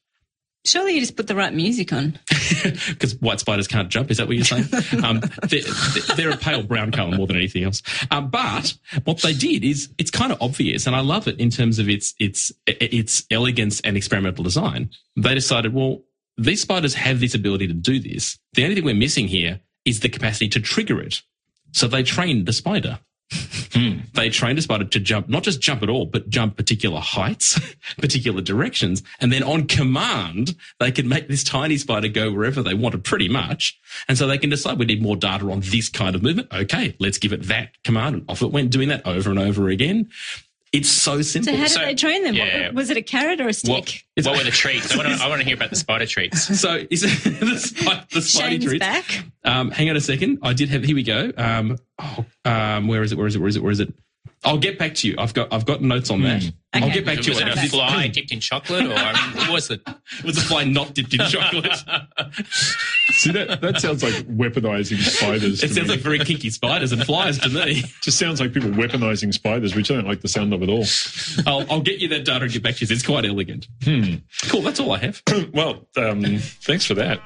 Surely 0.64 0.94
you 0.94 1.00
just 1.00 1.16
put 1.16 1.26
the 1.26 1.34
right 1.34 1.54
music 1.54 1.92
on. 1.92 2.18
because 2.88 3.14
white 3.20 3.40
spiders 3.40 3.68
can't 3.68 3.88
jump. 3.88 4.10
Is 4.10 4.18
that 4.18 4.26
what 4.26 4.36
you're 4.36 4.44
saying? 4.44 4.66
um, 5.04 5.20
they're, 5.44 5.62
they're 6.16 6.30
a 6.30 6.36
pale 6.36 6.62
brown 6.62 6.90
color 6.90 7.16
more 7.16 7.26
than 7.26 7.36
anything 7.36 7.64
else. 7.64 7.82
Um, 8.10 8.28
but 8.28 8.74
what 9.04 9.22
they 9.22 9.32
did 9.32 9.64
is 9.64 9.88
it's 9.98 10.10
kind 10.10 10.32
of 10.32 10.42
obvious, 10.42 10.86
and 10.86 10.94
I 10.94 11.00
love 11.00 11.28
it 11.28 11.38
in 11.38 11.50
terms 11.50 11.78
of 11.78 11.88
its 11.88 12.14
its 12.18 12.52
its 12.66 13.24
elegance 13.30 13.80
and 13.80 13.96
experimental 13.96 14.44
design. 14.44 14.90
They 15.16 15.34
decided, 15.34 15.72
well, 15.72 16.02
these 16.36 16.60
spiders 16.60 16.94
have 16.94 17.20
this 17.20 17.34
ability 17.34 17.66
to 17.68 17.74
do 17.74 17.98
this. 17.98 18.38
The 18.54 18.64
only 18.64 18.74
thing 18.74 18.84
we're 18.84 18.94
missing 18.94 19.28
here 19.28 19.60
is 19.84 20.00
the 20.00 20.08
capacity 20.08 20.48
to 20.48 20.60
trigger 20.60 21.00
it. 21.00 21.22
So 21.72 21.86
they 21.86 22.02
trained 22.02 22.46
the 22.46 22.52
spider. 22.52 22.98
Hmm. 23.30 23.99
They 24.14 24.30
trained 24.30 24.58
a 24.58 24.62
spider 24.62 24.85
to 24.85 25.00
jump, 25.00 25.28
not 25.28 25.42
just 25.42 25.61
jump 25.61 25.82
at 25.82 25.90
all, 25.90 26.06
but 26.06 26.28
jump 26.28 26.56
particular 26.56 27.00
heights, 27.00 27.61
particular 27.99 28.40
directions. 28.40 29.02
And 29.20 29.32
then 29.32 29.42
on 29.42 29.66
command, 29.66 30.56
they 30.80 30.90
can 30.90 31.08
make 31.08 31.28
this 31.28 31.44
tiny 31.44 31.76
spider 31.76 32.08
go 32.08 32.32
wherever 32.32 32.62
they 32.62 32.75
wanted 32.75 33.04
pretty 33.04 33.28
much. 33.28 33.78
And 34.08 34.16
so 34.16 34.26
they 34.26 34.38
can 34.38 34.50
decide 34.50 34.78
we 34.78 34.87
need 34.87 35.02
more 35.02 35.16
data 35.16 35.50
on 35.50 35.61
this 35.61 35.88
kind 35.88 36.14
of 36.14 36.23
movement. 36.23 36.49
Okay, 36.52 36.97
let's 36.99 37.18
give 37.18 37.32
it 37.32 37.44
that 37.44 37.82
command. 37.85 38.14
And 38.16 38.25
off 38.30 38.42
it 38.42 38.50
went 38.50 38.70
doing 38.70 38.88
that 38.88 39.06
over 39.06 39.30
and 39.30 39.38
over 39.38 39.68
again. 39.68 40.08
It's 40.72 40.90
so 40.90 41.22
simple. 41.22 41.52
So 41.52 41.56
how 41.56 41.64
did 41.64 41.72
So- 41.72 41.80
they 41.80 41.94
train 41.94 42.22
them? 42.25 42.37
What- 42.38 42.75
was 42.75 42.90
it 42.90 42.96
a 42.96 43.02
carrot 43.02 43.40
or 43.40 43.48
a 43.48 43.52
stick? 43.52 44.04
What, 44.16 44.26
what 44.26 44.37
were 44.38 44.44
the 44.44 44.50
treats? 44.50 44.92
I 44.92 44.96
want 44.96 45.08
to 45.08 45.25
I 45.25 45.28
want 45.28 45.40
to 45.40 45.44
hear 45.46 45.54
about 45.56 45.70
the 45.70 45.76
spider 45.76 46.06
treats. 46.06 46.46
So 46.60 46.84
is 46.90 47.02
it 47.04 47.08
the, 47.40 47.58
spi- 47.58 48.04
the 48.12 48.20
spidey 48.20 48.50
Shane's 48.50 48.64
treats? 48.64 48.80
back. 48.84 49.25
Um, 49.44 49.70
hang 49.70 49.88
on 49.90 49.96
a 49.96 50.00
second. 50.00 50.38
I 50.42 50.52
did 50.52 50.68
have. 50.68 50.84
Here 50.84 50.94
we 50.94 51.02
go. 51.02 51.32
Um, 51.37 51.78
oh, 51.98 52.25
um, 52.44 52.88
where 52.88 53.02
is 53.02 53.12
it? 53.12 53.18
Where 53.18 53.26
is 53.26 53.34
it? 53.37 53.38
Where 53.40 53.48
is 53.48 53.56
it? 53.56 53.62
Where 53.62 53.72
is 53.72 53.80
it? 53.80 53.92
I'll 54.45 54.59
get 54.59 54.78
back 54.78 54.95
to 54.97 55.09
you. 55.09 55.16
I've 55.18 55.35
got. 55.35 55.52
I've 55.52 55.66
got 55.66 55.83
notes 55.83 56.11
on 56.11 56.23
that. 56.23 56.42
Hmm. 56.42 56.49
I'll 56.75 56.90
get 56.90 57.07
back 57.07 57.21
to 57.21 57.30
Was 57.30 57.40
you. 57.40 57.47
it 57.47 57.57
a 57.57 57.68
fly 57.68 58.07
hmm. 58.07 58.12
dipped 58.12 58.30
in 58.30 58.40
chocolate, 58.40 58.87
or 58.87 58.92
I 58.95 59.12
mean, 59.12 59.37
what 59.37 59.50
was 59.50 59.71
it? 59.71 59.80
was 60.25 60.37
a 60.37 60.42
fly 60.42 60.64
not 60.64 60.95
dipped 60.95 61.14
in 61.14 61.21
chocolate? 61.21 61.73
See 63.11 63.33
that 63.33 63.61
that 63.62 63.80
sounds 63.80 64.02
like 64.02 64.14
weaponizing 64.26 64.99
spiders. 64.99 65.62
it 65.62 65.68
to 65.68 65.75
sounds 65.75 65.88
me. 65.88 65.95
like 65.95 66.00
very 66.00 66.18
kinky 66.21 66.50
spiders 66.50 66.92
and 66.92 67.04
flies 67.04 67.38
to 67.38 67.49
me. 67.49 67.83
just 68.02 68.18
sounds 68.18 68.40
like 68.40 68.52
people 68.52 68.71
weaponizing 68.71 69.33
spiders, 69.33 69.75
which 69.75 69.90
I 69.90 69.95
don't 69.95 70.07
like 70.07 70.21
the 70.21 70.28
sound 70.28 70.52
of 70.52 70.62
at 70.62 70.68
all. 70.68 70.85
I'll, 71.47 71.64
I'll 71.73 71.80
get 71.80 72.00
you 72.00 72.09
that 72.09 72.25
data 72.25 72.45
and 72.45 72.52
get 72.52 72.62
back 72.62 72.76
to 72.76 72.85
you. 72.85 72.95
It's 72.95 73.04
quite 73.04 73.25
elegant. 73.25 73.66
Hmm. 73.83 74.16
Cool. 74.45 74.62
That's 74.62 74.78
all 74.78 74.92
I 74.92 74.99
have. 74.99 75.23
well, 75.52 75.88
um, 75.97 76.23
thanks 76.38 76.85
for 76.85 76.95
that. 76.95 77.21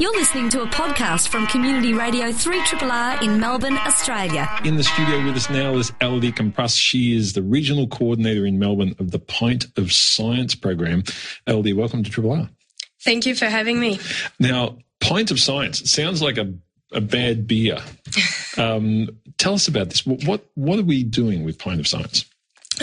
You're 0.00 0.12
listening 0.14 0.48
to 0.50 0.62
a 0.62 0.66
podcast 0.66 1.28
from 1.28 1.46
Community 1.46 1.94
Radio 1.94 2.32
3RR 2.32 3.22
in 3.22 3.38
Melbourne, 3.38 3.78
Australia. 3.78 4.48
In 4.64 4.76
the 4.76 4.82
studio 4.82 5.24
with 5.24 5.36
us 5.36 5.48
now 5.48 5.74
is 5.74 5.92
Elodie 6.00 6.32
Compras. 6.32 6.74
She 6.74 7.16
is 7.16 7.32
the 7.32 7.42
regional 7.42 7.86
coordinator 7.86 8.44
in 8.46 8.58
Melbourne 8.58 8.96
of 8.98 9.12
the 9.12 9.20
Pint 9.20 9.66
of 9.76 9.92
Science 9.92 10.56
program. 10.56 11.04
Elodie, 11.46 11.72
welcome 11.72 12.02
to 12.02 12.10
Triple 12.10 12.32
R. 12.32 12.50
Thank 13.04 13.24
you 13.24 13.36
for 13.36 13.44
having 13.46 13.78
me. 13.78 14.00
Now, 14.40 14.78
Pint 14.98 15.30
of 15.30 15.38
Science 15.38 15.88
sounds 15.88 16.20
like 16.20 16.36
a, 16.36 16.52
a 16.90 17.00
bad 17.00 17.46
beer. 17.46 17.78
Um, 18.58 19.08
tell 19.38 19.54
us 19.54 19.66
about 19.66 19.88
this. 19.88 20.04
What, 20.04 20.24
what 20.26 20.44
what 20.56 20.78
are 20.78 20.82
we 20.82 21.04
doing 21.04 21.42
with 21.42 21.56
Pint 21.58 21.80
of 21.80 21.88
Science? 21.88 22.26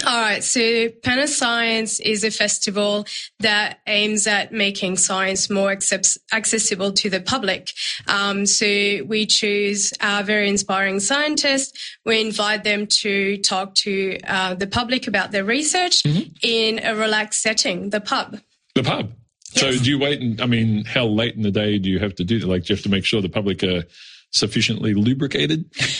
All 0.05 0.21
right, 0.21 0.43
so 0.43 0.89
Pint 1.03 1.19
of 1.19 1.29
Science 1.29 1.99
is 1.99 2.23
a 2.23 2.31
festival 2.31 3.05
that 3.39 3.79
aims 3.85 4.27
at 4.27 4.51
making 4.51 4.97
science 4.97 5.49
more 5.49 5.71
accept- 5.71 6.17
accessible 6.31 6.91
to 6.93 7.09
the 7.09 7.19
public. 7.19 7.71
Um, 8.07 8.45
so 8.45 8.65
we 8.65 9.25
choose 9.25 9.93
uh, 10.01 10.23
very 10.25 10.47
inspiring 10.47 10.99
scientists. 10.99 11.97
We 12.05 12.21
invite 12.21 12.63
them 12.63 12.87
to 13.01 13.37
talk 13.37 13.75
to 13.75 14.17
uh, 14.27 14.53
the 14.55 14.67
public 14.67 15.07
about 15.07 15.31
their 15.31 15.43
research 15.43 16.03
in 16.41 16.79
a 16.83 16.95
relaxed 16.95 17.41
setting, 17.41 17.89
the 17.89 18.01
pub. 18.01 18.39
The 18.75 18.83
pub. 18.83 19.11
So 19.55 19.71
do 19.71 19.89
you 19.89 19.99
wait? 19.99 20.21
And, 20.21 20.39
I 20.41 20.45
mean, 20.45 20.85
how 20.85 21.05
late 21.05 21.35
in 21.35 21.41
the 21.41 21.51
day 21.51 21.77
do 21.77 21.89
you 21.89 21.99
have 21.99 22.15
to 22.15 22.23
do 22.23 22.39
that? 22.39 22.47
Like, 22.47 22.65
do 22.65 22.73
you 22.73 22.75
have 22.75 22.83
to 22.83 22.89
make 22.89 23.05
sure 23.05 23.21
the 23.21 23.29
public 23.29 23.63
are 23.63 23.83
sufficiently 24.31 24.93
lubricated? 24.93 25.65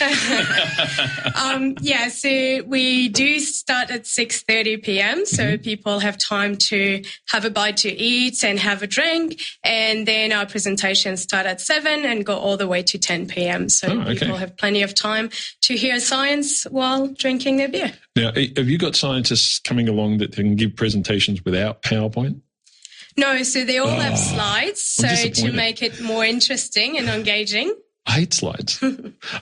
Um, 1.34 1.74
yeah, 1.80 2.08
so 2.08 2.62
we 2.66 3.08
do 3.08 3.40
start 3.40 3.90
at 3.90 4.02
6.30 4.04 4.82
p.m. 4.82 5.24
So 5.26 5.56
people 5.56 6.00
have 6.00 6.18
time 6.18 6.56
to 6.56 7.02
have 7.28 7.44
a 7.44 7.50
bite 7.50 7.78
to 7.78 7.90
eat 7.90 8.44
and 8.44 8.58
have 8.58 8.82
a 8.82 8.86
drink. 8.86 9.40
And 9.64 10.06
then 10.06 10.32
our 10.32 10.46
presentations 10.46 11.22
start 11.22 11.46
at 11.46 11.60
7 11.60 12.04
and 12.04 12.26
go 12.26 12.36
all 12.36 12.56
the 12.56 12.66
way 12.68 12.82
to 12.82 12.98
10 12.98 13.26
p.m. 13.28 13.68
So 13.68 13.88
Oh, 13.88 14.00
okay. 14.02 14.18
people 14.18 14.36
have 14.36 14.56
plenty 14.56 14.82
of 14.82 14.94
time 14.94 15.30
to 15.62 15.74
hear 15.76 15.98
science 15.98 16.64
while 16.64 17.06
drinking 17.08 17.56
their 17.56 17.68
beer. 17.68 17.92
Now, 18.16 18.30
eh, 18.30 18.48
have 18.56 18.68
you 18.68 18.78
got 18.78 18.96
scientists 18.96 19.60
coming 19.60 19.88
along 19.88 20.18
that 20.18 20.32
can 20.32 20.56
give 20.56 20.76
presentations 20.76 21.44
without 21.44 21.82
PowerPoint? 21.82 22.40
No, 23.16 23.42
so 23.42 23.64
they 23.64 23.78
all 23.78 23.88
have 23.88 24.18
slides. 24.18 24.82
So 24.82 25.08
to 25.08 25.52
make 25.52 25.82
it 25.82 26.00
more 26.00 26.24
interesting 26.24 26.98
and 26.98 27.08
engaging. 27.08 27.74
I 28.06 28.12
hate 28.12 28.34
slides. 28.34 28.82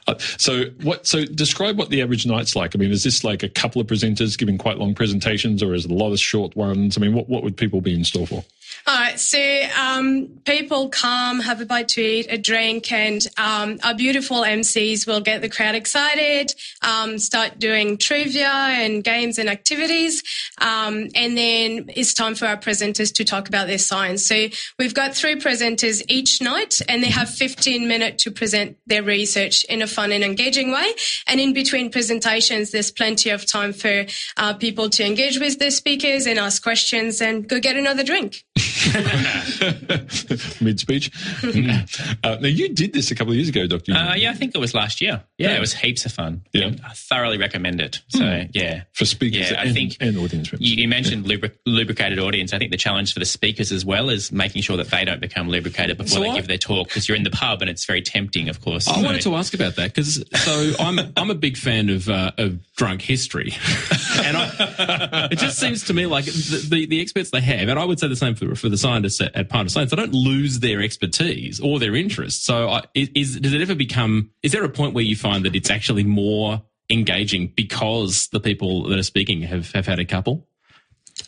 Uh, 0.06 0.14
so 0.38 0.64
what? 0.82 1.06
So 1.06 1.24
describe 1.24 1.78
what 1.78 1.90
the 1.90 2.02
average 2.02 2.26
night's 2.26 2.56
like. 2.56 2.74
I 2.74 2.78
mean, 2.78 2.90
is 2.90 3.04
this 3.04 3.24
like 3.24 3.42
a 3.42 3.48
couple 3.48 3.80
of 3.80 3.86
presenters 3.86 4.36
giving 4.36 4.58
quite 4.58 4.78
long 4.78 4.94
presentations, 4.94 5.62
or 5.62 5.74
is 5.74 5.84
it 5.84 5.90
a 5.90 5.94
lot 5.94 6.12
of 6.12 6.18
short 6.18 6.56
ones? 6.56 6.96
I 6.96 7.00
mean, 7.00 7.14
what 7.14 7.28
what 7.28 7.42
would 7.42 7.56
people 7.56 7.80
be 7.80 7.94
in 7.94 8.04
store 8.04 8.26
for? 8.26 8.44
All 8.88 8.94
right, 8.94 9.20
so 9.20 9.60
um, 9.78 10.40
people 10.46 10.88
come, 10.88 11.40
have 11.40 11.60
a 11.60 11.66
bite 11.66 11.88
to 11.88 12.00
eat, 12.00 12.26
a 12.30 12.38
drink, 12.38 12.90
and 12.90 13.20
um, 13.36 13.78
our 13.84 13.94
beautiful 13.94 14.38
MCs 14.38 15.06
will 15.06 15.20
get 15.20 15.42
the 15.42 15.48
crowd 15.50 15.74
excited, 15.74 16.54
um, 16.80 17.18
start 17.18 17.58
doing 17.58 17.98
trivia 17.98 18.48
and 18.48 19.04
games 19.04 19.36
and 19.36 19.50
activities, 19.50 20.22
um, 20.62 21.08
and 21.14 21.36
then 21.36 21.90
it's 21.94 22.14
time 22.14 22.34
for 22.34 22.46
our 22.46 22.56
presenters 22.56 23.12
to 23.16 23.26
talk 23.26 23.46
about 23.46 23.66
their 23.66 23.76
science. 23.76 24.24
So 24.24 24.46
we've 24.78 24.94
got 24.94 25.14
three 25.14 25.36
presenters 25.36 26.02
each 26.08 26.40
night, 26.40 26.80
and 26.88 27.02
they 27.02 27.10
have 27.10 27.28
15 27.28 27.86
minutes 27.86 28.24
to 28.24 28.30
present 28.30 28.78
their 28.86 29.02
research 29.02 29.64
in 29.64 29.82
a 29.82 29.86
fun 29.86 30.12
and 30.12 30.24
engaging 30.24 30.70
way. 30.70 30.94
And 31.26 31.38
in 31.40 31.52
between 31.52 31.90
presentations, 31.90 32.70
there's 32.70 32.90
plenty 32.90 33.28
of 33.28 33.44
time 33.44 33.74
for 33.74 34.06
uh, 34.38 34.54
people 34.54 34.88
to 34.88 35.04
engage 35.04 35.38
with 35.38 35.58
the 35.58 35.70
speakers 35.70 36.26
and 36.26 36.38
ask 36.38 36.62
questions 36.62 37.20
and 37.20 37.46
go 37.46 37.60
get 37.60 37.76
another 37.76 38.02
drink. 38.02 38.46
Mid 40.60 40.80
speech. 40.80 41.10
uh, 42.24 42.36
now 42.40 42.48
you 42.48 42.68
did 42.74 42.92
this 42.92 43.10
a 43.10 43.14
couple 43.14 43.32
of 43.32 43.36
years 43.36 43.48
ago, 43.48 43.66
Doctor. 43.66 43.92
Uh, 43.92 44.14
yeah, 44.14 44.30
I 44.30 44.34
think 44.34 44.54
it 44.54 44.58
was 44.58 44.74
last 44.74 45.00
year. 45.00 45.22
Yeah, 45.38 45.50
Yeah. 45.50 45.56
it 45.56 45.60
was 45.60 45.74
heaps 45.74 46.04
of 46.06 46.12
fun. 46.12 46.42
Yeah. 46.52 46.66
And 46.66 46.80
I 46.84 46.90
thoroughly 46.94 47.38
recommend 47.38 47.80
it. 47.80 48.00
So 48.08 48.44
yeah. 48.52 48.82
for 48.94 49.04
speakers 49.04 49.50
Yeah, 49.50 49.60
I 49.60 49.72
think 49.72 49.96
and 50.00 50.16
audience 50.18 50.52
members. 50.52 50.68
You, 50.68 50.76
you 50.82 50.88
mentioned 50.88 51.24
lubri- 51.26 51.54
lubricated 51.66 52.18
audience. 52.18 52.52
I 52.52 52.58
think 52.58 52.70
the 52.70 52.76
challenge 52.76 53.12
for 53.12 53.18
the 53.20 53.24
speakers 53.26 53.72
as 53.72 53.84
well 53.84 54.10
is 54.10 54.30
making 54.32 54.62
sure 54.62 54.76
that 54.76 54.88
they 54.90 55.04
don't 55.04 55.20
become 55.20 55.48
lubricated 55.48 55.96
before 55.98 56.08
So 56.08 56.20
they 56.20 56.30
I- 56.30 56.34
give 56.36 56.48
their 56.48 56.58
talk 56.58 56.88
because 56.88 57.08
you're 57.08 57.16
in 57.16 57.24
the 57.24 57.30
pub 57.30 57.60
and 57.60 57.70
it's 57.70 57.84
very 57.84 58.02
tempting, 58.02 58.48
of 58.48 58.60
course. 58.60 58.86
I 58.88 58.94
So- 58.96 59.02
wanted 59.02 59.22
to 59.22 59.34
ask 59.36 59.54
about 59.54 59.76
that 59.76 59.94
because 59.94 60.22
so 60.44 60.72
I'm 60.78 60.98
I'm 61.16 61.30
a 61.30 61.34
big 61.34 61.56
fan 61.56 61.88
of 61.88 62.08
uh, 62.08 62.32
of 62.38 62.58
drunk 62.76 63.02
history, 63.02 63.52
and 64.22 64.36
I, 64.36 65.28
it 65.32 65.38
just 65.38 65.58
seems 65.58 65.84
to 65.84 65.94
me 65.94 66.06
like 66.06 66.24
the, 66.26 66.66
the 66.70 66.86
the 66.86 67.00
experts 67.00 67.30
they 67.30 67.40
have, 67.40 67.68
and 67.68 67.78
I 67.78 67.84
would 67.84 67.98
say 68.00 68.08
the 68.08 68.16
same 68.16 68.34
for 68.34 68.54
for 68.54 68.67
the 68.68 68.78
scientists 68.78 69.20
at, 69.20 69.34
at 69.34 69.48
Pint 69.48 69.66
of 69.66 69.72
Science. 69.72 69.90
They 69.90 69.96
don't 69.96 70.14
lose 70.14 70.60
their 70.60 70.80
expertise 70.80 71.60
or 71.60 71.78
their 71.78 71.94
interest. 71.94 72.44
So 72.44 72.68
I, 72.68 72.82
is 72.94 73.38
does 73.38 73.52
it 73.52 73.60
ever 73.60 73.74
become? 73.74 74.30
Is 74.42 74.52
there 74.52 74.64
a 74.64 74.68
point 74.68 74.94
where 74.94 75.04
you 75.04 75.16
find 75.16 75.44
that 75.44 75.54
it's 75.54 75.70
actually 75.70 76.04
more 76.04 76.62
engaging 76.90 77.52
because 77.54 78.28
the 78.28 78.40
people 78.40 78.88
that 78.88 78.98
are 78.98 79.04
speaking 79.04 79.42
have 79.42 79.72
have 79.72 79.86
had 79.86 79.98
a 79.98 80.04
couple? 80.04 80.48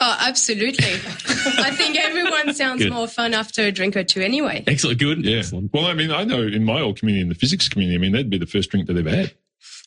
Oh, 0.00 0.16
absolutely. 0.20 0.84
I 0.86 1.72
think 1.72 1.98
everyone 1.98 2.54
sounds 2.54 2.82
Good. 2.82 2.92
more 2.92 3.08
fun 3.08 3.34
after 3.34 3.62
a 3.62 3.72
drink 3.72 3.96
or 3.96 4.04
two 4.04 4.20
anyway. 4.20 4.62
Excellent, 4.66 5.00
good, 5.00 5.24
yeah. 5.24 5.38
excellent. 5.38 5.72
Well, 5.72 5.86
I 5.86 5.94
mean, 5.94 6.12
I 6.12 6.24
know 6.24 6.42
in 6.42 6.64
my 6.64 6.80
old 6.80 6.98
community, 6.98 7.22
in 7.22 7.28
the 7.28 7.34
physics 7.34 7.68
community, 7.68 7.96
I 7.96 7.98
mean, 7.98 8.12
that'd 8.12 8.30
be 8.30 8.38
the 8.38 8.46
first 8.46 8.70
drink 8.70 8.86
that 8.86 8.94
they've 8.94 9.04
had. 9.04 9.34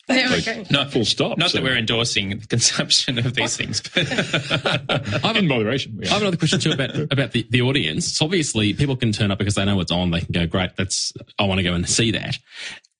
There 0.07 0.29
we 0.29 0.41
go. 0.41 0.63
Not 0.69 0.91
full 0.91 1.05
stop. 1.05 1.37
Not 1.37 1.51
So- 1.51 1.57
that 1.59 1.63
we're 1.63 1.77
endorsing 1.77 2.37
the 2.39 2.47
consumption 2.47 3.17
of 3.19 3.33
these 3.35 3.55
things, 3.55 3.81
but 3.81 5.35
in 5.37 5.47
moderation. 5.47 5.97
we 5.97 6.05
I 6.07 6.09
have 6.13 6.21
another 6.21 6.37
question 6.37 6.59
too 6.59 6.71
about 6.71 6.95
about 7.11 7.31
the, 7.31 7.47
the 7.49 7.61
audience. 7.61 8.17
So 8.17 8.25
obviously, 8.25 8.73
people 8.73 8.95
can 8.97 9.11
turn 9.11 9.31
up 9.31 9.37
because 9.39 9.55
they 9.55 9.65
know 9.65 9.79
it's 9.79 9.91
on. 9.91 10.11
They 10.11 10.19
can 10.21 10.31
go, 10.33 10.45
great, 10.45 10.75
that's 10.77 11.13
I 11.39 11.43
want 11.43 11.59
to 11.59 11.63
go 11.63 11.73
and 11.73 11.87
see 11.87 12.11
that. 12.11 12.37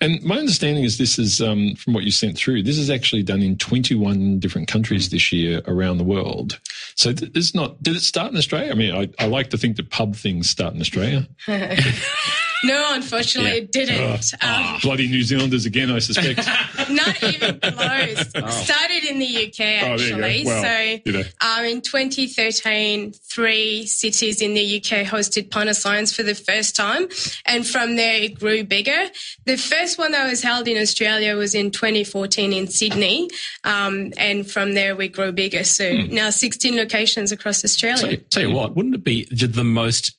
And 0.00 0.22
my 0.22 0.38
understanding 0.38 0.84
is 0.84 0.98
this 0.98 1.18
is 1.18 1.40
um, 1.40 1.74
from 1.76 1.94
what 1.94 2.04
you 2.04 2.10
sent 2.10 2.36
through. 2.36 2.62
This 2.62 2.76
is 2.78 2.90
actually 2.90 3.22
done 3.22 3.40
in 3.42 3.56
21 3.56 4.38
different 4.38 4.68
countries 4.68 5.08
this 5.10 5.32
year 5.32 5.62
around 5.66 5.98
the 5.98 6.04
world. 6.04 6.60
So 6.94 7.12
th- 7.12 7.32
it's 7.34 7.54
not. 7.54 7.82
Did 7.82 7.96
it 7.96 8.00
start 8.00 8.32
in 8.32 8.38
Australia? 8.38 8.70
I 8.70 8.74
mean, 8.74 8.94
I, 8.94 9.08
I 9.22 9.26
like 9.26 9.50
to 9.50 9.58
think 9.58 9.76
that 9.76 9.90
pub 9.90 10.16
things 10.16 10.48
start 10.50 10.74
in 10.74 10.80
Australia. 10.80 11.28
No, 12.66 12.94
unfortunately, 12.94 13.58
it 13.58 13.72
didn't. 13.72 14.34
Um, 14.42 14.78
Bloody 14.82 15.08
New 15.08 15.22
Zealanders 15.22 15.66
again, 15.66 15.90
I 15.90 15.98
suspect. 16.00 16.38
not 16.90 17.22
even 17.22 17.60
close. 17.60 18.28
Started 18.64 19.04
in 19.08 19.18
the 19.18 19.46
UK 19.46 19.60
actually. 19.60 19.84
Oh, 19.84 19.96
there 19.96 20.08
you 20.08 20.16
go. 20.16 20.24
actually. 20.24 20.44
Well, 20.46 20.62
so 20.62 21.02
you 21.04 21.12
know. 21.12 21.22
um, 21.40 21.64
in 21.64 21.80
2013, 21.80 23.12
three 23.12 23.86
cities 23.86 24.40
in 24.42 24.54
the 24.54 24.76
UK 24.78 25.06
hosted 25.06 25.50
Pint 25.50 25.68
of 25.68 25.76
Science 25.76 26.12
for 26.14 26.22
the 26.22 26.34
first 26.34 26.74
time, 26.76 27.08
and 27.44 27.66
from 27.66 27.96
there 27.96 28.22
it 28.22 28.38
grew 28.38 28.64
bigger. 28.64 29.06
The 29.44 29.56
first 29.56 29.98
one 29.98 30.12
that 30.12 30.28
was 30.28 30.42
held 30.42 30.68
in 30.68 30.76
Australia 30.80 31.36
was 31.36 31.54
in 31.54 31.70
2014 31.70 32.52
in 32.52 32.66
Sydney, 32.68 33.28
um, 33.64 34.12
and 34.16 34.48
from 34.50 34.74
there 34.74 34.96
we 34.96 35.08
grew 35.08 35.32
bigger. 35.32 35.64
So 35.64 35.86
Hmm. 35.96 36.14
now 36.14 36.30
16 36.30 36.76
locations 36.76 37.32
across 37.32 37.64
Australia. 37.64 38.10
You, 38.12 38.16
tell 38.16 38.42
you 38.42 38.50
what, 38.50 38.74
wouldn't 38.74 38.94
it 38.94 39.04
be 39.04 39.24
the 39.30 39.62
most 39.64 40.16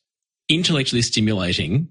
intellectually 0.50 1.02
stimulating 1.02 1.90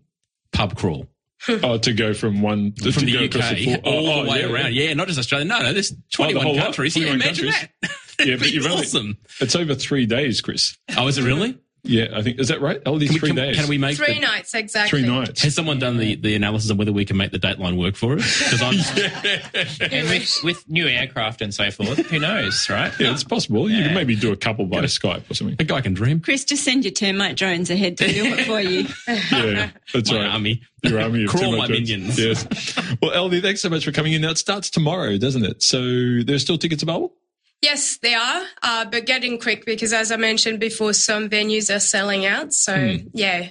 pub 0.52 0.76
crawl 0.76 1.06
hmm. 1.42 1.64
oh, 1.64 1.78
to 1.78 1.92
go 1.92 2.14
from 2.14 2.42
one 2.42 2.72
to, 2.72 2.92
from 2.92 3.00
to 3.00 3.06
the 3.06 3.12
go 3.12 3.24
across 3.24 3.52
UK 3.52 3.58
full- 3.58 3.92
all 3.92 4.08
oh, 4.08 4.24
the 4.24 4.30
way 4.30 4.40
yeah, 4.40 4.46
around? 4.46 4.74
yeah. 4.74 4.84
Yeah, 4.84 4.94
not 4.94 5.06
just 5.08 5.18
Australia. 5.18 5.46
No, 5.46 5.58
no, 5.60 5.72
there's 5.72 5.92
Oh, 5.92 5.96
the 6.26 6.32
21 6.32 6.46
lot, 6.46 6.56
countries. 6.64 6.96
Yeah, 6.96 7.12
imagine 7.12 7.50
countries. 7.50 7.68
that. 7.82 7.90
Yeah, 8.18 8.36
but 8.36 8.44
be 8.44 8.52
you've 8.52 8.64
only- 8.64 8.78
awesome. 8.78 9.18
It's 9.42 9.54
over 9.54 9.74
three 9.74 10.06
days, 10.06 10.40
Chris. 10.40 10.78
Oh, 10.96 11.06
is 11.06 11.18
it 11.18 11.24
really? 11.24 11.58
Yeah, 11.86 12.08
I 12.14 12.22
think 12.22 12.38
is 12.40 12.48
that 12.48 12.60
right? 12.60 12.80
Only 12.84 13.06
Can 13.06 13.14
we, 13.14 13.18
three 13.20 13.28
can, 13.30 13.36
days. 13.36 13.56
can 13.56 13.68
we 13.68 13.78
make 13.78 13.96
Three 13.96 14.14
the, 14.14 14.20
nights 14.20 14.54
exactly. 14.54 15.00
three 15.02 15.08
nights? 15.08 15.42
Has 15.42 15.54
someone 15.54 15.78
done 15.78 15.96
the, 15.96 16.16
the 16.16 16.34
analysis 16.34 16.70
on 16.70 16.76
whether 16.76 16.92
we 16.92 17.04
can 17.04 17.16
make 17.16 17.30
the 17.32 17.38
dateline 17.38 17.78
work 17.78 17.96
for 17.96 18.14
us? 18.14 18.38
Because 18.42 18.62
I'm 18.62 18.74
and 19.90 20.08
with, 20.08 20.38
with 20.44 20.68
new 20.68 20.86
aircraft 20.86 21.42
and 21.42 21.54
so 21.54 21.70
forth, 21.70 21.98
who 22.06 22.18
knows, 22.18 22.68
right? 22.68 22.92
Yeah, 22.98 23.12
it's 23.12 23.24
possible. 23.24 23.70
You 23.70 23.82
can 23.84 23.94
maybe 23.94 24.16
do 24.16 24.32
a 24.32 24.36
couple 24.36 24.66
by 24.66 24.82
Skype 24.82 25.30
or 25.30 25.34
something. 25.34 25.56
a 25.58 25.64
guy 25.64 25.80
can 25.80 25.94
dream. 25.94 26.20
Chris, 26.20 26.44
just 26.44 26.64
send 26.64 26.84
your 26.84 26.92
termite 26.92 27.36
drones 27.36 27.70
ahead 27.70 27.96
to 27.98 28.06
do 28.12 28.24
it 28.26 28.44
for 28.46 28.60
you. 28.60 28.86
Yeah, 29.36 29.70
that's 29.92 30.10
My 30.10 30.18
right. 30.18 30.30
army. 30.34 30.62
Your 30.82 31.00
army 31.00 31.24
of 31.24 31.30
Crawl 31.30 31.42
Timber 31.42 31.56
my 31.58 31.66
Jones. 31.68 31.80
minions. 31.90 32.18
Yes. 32.18 32.96
Well, 33.00 33.12
Elodie, 33.12 33.40
thanks 33.40 33.60
so 33.60 33.68
much 33.68 33.84
for 33.84 33.92
coming 33.92 34.12
in. 34.12 34.22
Now 34.22 34.30
it 34.30 34.38
starts 34.38 34.70
tomorrow, 34.70 35.16
doesn't 35.18 35.44
it? 35.44 35.62
So 35.62 35.78
there's 36.24 36.42
still 36.42 36.58
tickets 36.58 36.82
available. 36.82 37.14
Yes, 37.62 37.98
they 37.98 38.14
are, 38.14 38.42
uh, 38.62 38.84
but 38.84 39.06
getting 39.06 39.40
quick 39.40 39.64
because, 39.64 39.92
as 39.92 40.12
I 40.12 40.16
mentioned 40.16 40.60
before, 40.60 40.92
some 40.92 41.28
venues 41.28 41.74
are 41.74 41.80
selling 41.80 42.26
out. 42.26 42.52
So, 42.52 42.98
yeah, 43.12 43.48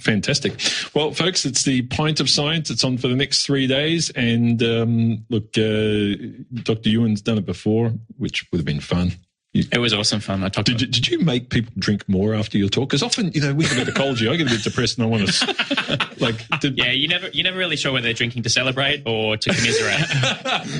Fantastic. 0.00 0.60
Well, 0.94 1.12
folks, 1.12 1.44
it's 1.44 1.64
the 1.64 1.82
Pint 1.82 2.20
of 2.20 2.30
Science. 2.30 2.70
It's 2.70 2.84
on 2.84 2.98
for 2.98 3.08
the 3.08 3.16
next 3.16 3.44
three 3.44 3.66
days. 3.66 4.10
And 4.10 4.62
um, 4.62 5.24
look, 5.28 5.56
uh, 5.58 6.14
Dr. 6.62 6.88
Ewan's 6.88 7.20
done 7.20 7.38
it 7.38 7.46
before, 7.46 7.92
which 8.16 8.46
would 8.50 8.58
have 8.58 8.66
been 8.66 8.80
fun. 8.80 9.12
You- 9.58 9.64
It 9.72 9.78
was 9.78 9.92
awesome 9.92 10.20
fun. 10.20 10.44
I 10.44 10.48
talked 10.50 10.66
Did 10.68 10.80
you, 10.80 10.86
did 10.86 11.08
you 11.08 11.18
make 11.18 11.50
people 11.50 11.72
drink 11.78 12.08
more 12.08 12.32
after 12.34 12.56
your 12.58 12.68
talk? 12.68 12.88
Because 12.88 13.02
often, 13.02 13.32
you 13.32 13.40
know, 13.40 13.52
we 13.54 13.64
get 13.64 13.72
a 13.72 13.76
bit 13.76 13.88
of 13.88 13.94
cold 13.94 14.18
I 14.22 14.36
get 14.36 14.46
a 14.46 14.50
bit 14.50 14.62
depressed 14.62 14.98
and 14.98 15.04
I 15.06 15.10
want 15.10 15.28
to, 15.28 16.08
like, 16.18 16.46
did, 16.60 16.78
Yeah, 16.78 16.92
you 16.92 17.08
never 17.08 17.28
you're 17.32 17.44
never 17.44 17.58
really 17.58 17.76
sure 17.76 17.92
whether 17.92 18.04
they're 18.04 18.12
drinking 18.14 18.44
to 18.44 18.50
celebrate 18.50 19.02
or 19.04 19.36
to 19.36 19.50
commiserate. 19.50 19.94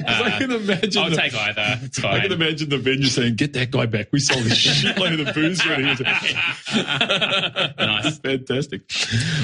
I 0.07 0.37
can 0.39 0.53
imagine. 0.53 1.03
I'll 1.03 1.11
the- 1.11 1.17
take 1.17 1.35
either. 1.35 1.81
It's 1.83 2.03
I 2.05 2.21
can 2.21 2.33
imagine 2.33 2.69
the 2.69 2.79
venue 2.79 3.07
saying, 3.07 3.35
"Get 3.37 3.53
that 3.55 3.71
guy 3.73 3.87
back. 3.87 4.09
We 4.13 4.21
sold 4.21 4.47
a 4.47 4.49
shitload 4.51 5.19
of 5.19 5.27
the 5.27 5.33
booze 5.33 5.61
already." 5.67 6.05
Nice. 7.79 8.19
Fantastic. 8.19 8.83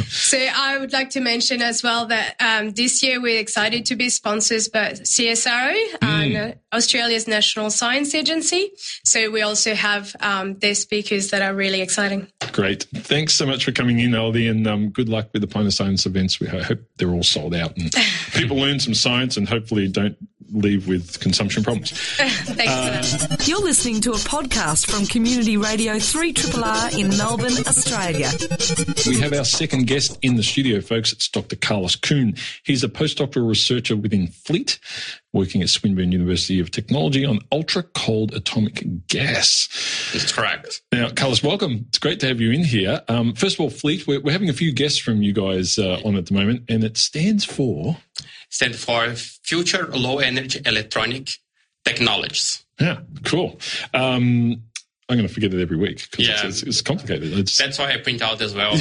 So 0.09 0.39
I 0.39 0.79
would 0.79 0.93
like 0.93 1.11
to 1.11 1.21
mention 1.21 1.61
as 1.63 1.83
well 1.83 2.07
that 2.07 2.37
um, 2.41 2.71
this 2.71 3.03
year 3.03 3.21
we're 3.21 3.41
excited 3.41 3.87
to 3.87 3.97
be 3.97 4.11
sponsors 4.11 4.69
by 4.69 4.93
CSIRO, 4.93 5.75
uh, 6.03 6.53
Australia's 6.75 7.27
National 7.29 7.71
Science 7.71 8.15
Agency. 8.15 8.73
So 9.05 9.24
we 9.29 9.43
also 9.43 9.75
have 9.75 10.15
um, 10.21 10.55
their 10.59 10.75
speakers 10.75 11.31
that 11.31 11.43
are 11.43 11.55
really 11.55 11.81
exciting. 11.81 12.29
Great. 12.53 12.85
Thanks 12.95 13.35
so 13.35 13.47
much 13.47 13.65
for 13.65 13.73
coming 13.73 13.99
in, 14.01 14.15
Elodie, 14.15 14.49
and 14.49 14.67
um, 14.67 14.91
good 14.91 15.09
luck 15.09 15.29
with 15.33 15.43
the 15.43 15.49
Pint 15.49 15.67
of 15.67 15.75
Science 15.75 16.07
events. 16.07 16.41
We 16.41 16.47
hope 16.47 16.81
they're 16.97 17.11
all 17.11 17.23
sold 17.23 17.55
out 17.55 17.77
and 17.77 17.93
people 18.33 18.57
learn 18.57 18.81
some 18.81 18.95
science 18.95 19.37
and 19.37 19.49
hopefully 19.49 19.89
don't 19.89 20.17
leave 20.53 20.87
with 20.87 21.21
consumption 21.21 21.63
problems. 21.63 21.91
Thanks 21.91 22.41
for 22.49 22.55
that. 22.55 23.49
You're 23.49 23.63
listening 23.63 24.01
to 24.03 24.13
a 24.13 24.17
podcast 24.17 24.91
from 24.91 25.07
Community 25.07 25.57
Radio 25.57 25.95
3RR 25.95 26.99
in 26.99 27.09
Melbourne, 27.17 27.59
Australia. 27.67 28.31
We 29.07 29.21
have 29.21 29.33
our 29.33 29.45
second 29.45 29.87
guest 29.87 30.19
in 30.23 30.37
the 30.37 30.43
studio, 30.43 30.81
folks. 30.81 31.13
It's 31.13 31.29
Dr. 31.29 31.57
Carlos 31.57 31.97
Kuhn. 31.97 32.35
He's 32.63 32.85
a 32.85 32.89
postdoctoral 32.89 33.49
researcher 33.49 33.97
within 33.97 34.29
Fleet, 34.29 34.79
working 35.35 35.61
at 35.61 35.69
Swinburne 35.69 36.13
University 36.13 36.61
of 36.61 36.71
Technology 36.71 37.27
on 37.27 37.41
ultra 37.53 37.83
cold 37.83 38.33
atomic 38.35 38.85
gas. 39.09 39.69
That's 40.13 40.33
correct. 40.33 40.81
Now, 40.93 41.11
Carlos, 41.11 41.43
welcome. 41.43 41.87
It's 41.89 41.99
great 41.99 42.21
to 42.21 42.29
have 42.29 42.41
you 42.41 42.53
in 42.53 42.65
here. 42.65 43.03
Um, 43.09 43.35
first 43.35 43.57
of 43.57 43.61
all, 43.61 43.71
Fleet, 43.71 44.07
we're, 44.07 44.21
we're 44.21 44.33
having 44.33 44.49
a 44.49 44.55
few 44.55 44.73
guests 44.73 44.99
from 44.99 45.23
you 45.23 45.33
guys 45.33 45.79
uh, 45.79 46.01
on 46.05 46.17
at 46.17 46.27
the 46.27 46.35
moment, 46.35 46.63
and 46.69 46.85
it 46.85 46.97
stands 46.97 47.45
for. 47.45 47.99
Stand 48.49 48.77
for 48.77 49.13
Future 49.15 49.89
Low 49.89 50.21
Energy 50.21 50.61
Electronic 50.65 51.31
Technologies. 51.85 52.65
Yeah, 52.81 53.01
cool. 53.25 53.59
Um, 53.93 54.63
I'm 55.09 55.19
going 55.19 55.29
to 55.29 55.35
forget 55.35 55.53
it 55.53 55.61
every 55.61 55.77
week 55.77 56.09
because 56.11 56.27
Yeah. 56.27 56.35
it's, 56.35 56.43
it's, 56.45 56.63
it's 56.63 56.81
complicated. 56.81 57.31
It's, 57.39 57.59
That's 57.59 57.79
why 57.79 57.93
I 57.93 57.99
print 57.99 58.23
out 58.23 58.41
as 58.41 58.55
well. 58.55 58.73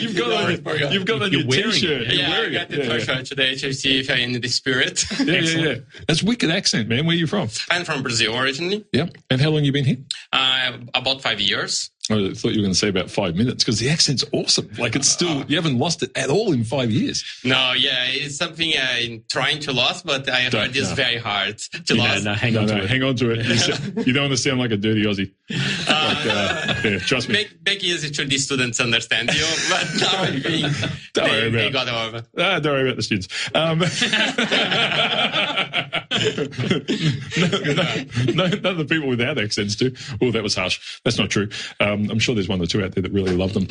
you've 0.00 0.16
got 0.16 0.50
it 0.50 0.66
on, 0.66 0.78
your- 0.78 0.90
you've 0.92 1.04
got 1.04 1.16
it 1.16 1.22
on 1.24 1.32
You're 1.32 1.40
your 1.42 1.48
wearing 1.48 1.68
it. 1.68 1.72
t-shirt. 1.72 2.06
You're 2.06 2.14
yeah, 2.14 2.30
I 2.40 2.50
got 2.50 2.68
the 2.70 2.76
Yeah, 2.78 2.82
yeah. 2.84 2.98
t-shirt 2.98 3.26
today 3.26 3.54
to 3.56 3.72
see 3.74 4.00
if 4.00 4.10
I'm 4.10 4.34
in 4.34 4.40
the 4.40 4.48
spirit. 4.48 5.04
Yeah, 5.22 5.34
yeah, 5.40 5.58
yeah. 5.58 5.74
That's 6.08 6.22
wicked 6.22 6.50
accent, 6.50 6.88
man. 6.88 7.04
Where 7.06 7.14
are 7.14 7.18
you 7.18 7.26
from? 7.26 7.48
I'm 7.70 7.84
from 7.84 8.02
Brazil 8.02 8.36
originally, 8.38 8.84
Yeah. 8.92 9.06
And 9.30 9.40
how 9.40 9.50
long 9.50 9.64
you 9.64 9.72
been 9.72 9.84
here? 9.84 9.98
uh, 10.32 10.78
about 10.94 11.20
five 11.22 11.40
years. 11.40 11.90
I 12.10 12.32
thought 12.34 12.48
you 12.52 12.58
were 12.58 12.64
going 12.64 12.72
to 12.72 12.74
say 12.74 12.88
about 12.88 13.08
five 13.10 13.36
minutes 13.36 13.62
because 13.62 13.78
the 13.78 13.88
accent's 13.88 14.24
awesome. 14.32 14.68
Like 14.76 14.96
it's 14.96 15.06
still, 15.08 15.44
you 15.46 15.54
haven't 15.54 15.78
lost 15.78 16.02
it 16.02 16.10
at 16.16 16.30
all 16.30 16.52
in 16.52 16.64
five 16.64 16.90
years. 16.90 17.24
No, 17.44 17.74
yeah, 17.76 18.06
it's 18.08 18.36
something 18.36 18.72
I'm 18.76 19.22
trying 19.30 19.60
to 19.60 19.72
lose, 19.72 20.02
but 20.02 20.28
I 20.28 20.48
Don't- 20.48 20.66
heard 20.66 20.76
it's 20.76 20.88
no. 20.90 20.94
very 20.96 21.18
hard 21.18 21.58
to 21.58 21.94
No, 21.94 22.02
lose. 22.02 22.24
no, 22.24 22.34
hang 22.34 22.56
on 22.56 22.66
no, 22.66 22.76
to 22.78 22.82
it. 22.82 22.90
hang 22.90 23.04
on 23.04 23.14
to 23.16 23.30
it. 23.30 23.46
You, 23.52 23.56
sa- 23.56 23.78
you 24.04 24.12
don't 24.12 24.24
want 24.24 24.32
to 24.32 24.36
sound 24.36 24.58
like 24.58 24.72
a 24.72 24.76
dirty 24.76 25.04
Aussie. 25.04 25.30
Uh, 25.48 26.24
uh, 26.26 26.74
yeah, 26.84 26.98
trust 26.98 27.28
me. 27.28 27.34
Make, 27.34 27.54
make 27.64 27.84
easy 27.84 28.10
to 28.10 28.24
the 28.24 28.38
students 28.38 28.80
understand 28.80 29.32
you, 29.32 29.46
but 29.70 29.86
now 30.00 30.22
I 30.22 30.40
think 30.40 31.12
Don't 31.12 31.28
worry 31.30 31.50
they, 31.50 31.50
they 31.50 31.68
about 31.68 31.86
got 31.86 32.06
over. 32.14 32.26
Ah, 32.36 32.58
don't 32.58 32.72
worry 32.72 32.88
about 32.90 32.96
the 32.96 33.02
students. 33.02 33.28
Um, 33.54 33.78
no, 38.32 38.34
no, 38.34 38.46
none 38.56 38.66
of 38.66 38.78
the 38.78 38.86
people 38.88 39.08
without 39.08 39.38
accents 39.38 39.76
do. 39.76 39.92
Oh, 40.20 40.30
that 40.32 40.42
was 40.42 40.54
harsh. 40.54 41.00
That's 41.04 41.18
not 41.18 41.30
true. 41.30 41.48
Um, 41.80 41.91
I'm 41.92 42.18
sure 42.18 42.34
there's 42.34 42.48
one 42.48 42.60
or 42.60 42.66
two 42.66 42.82
out 42.82 42.92
there 42.92 43.02
that 43.02 43.12
really 43.12 43.34
love 43.34 43.54
them. 43.54 43.66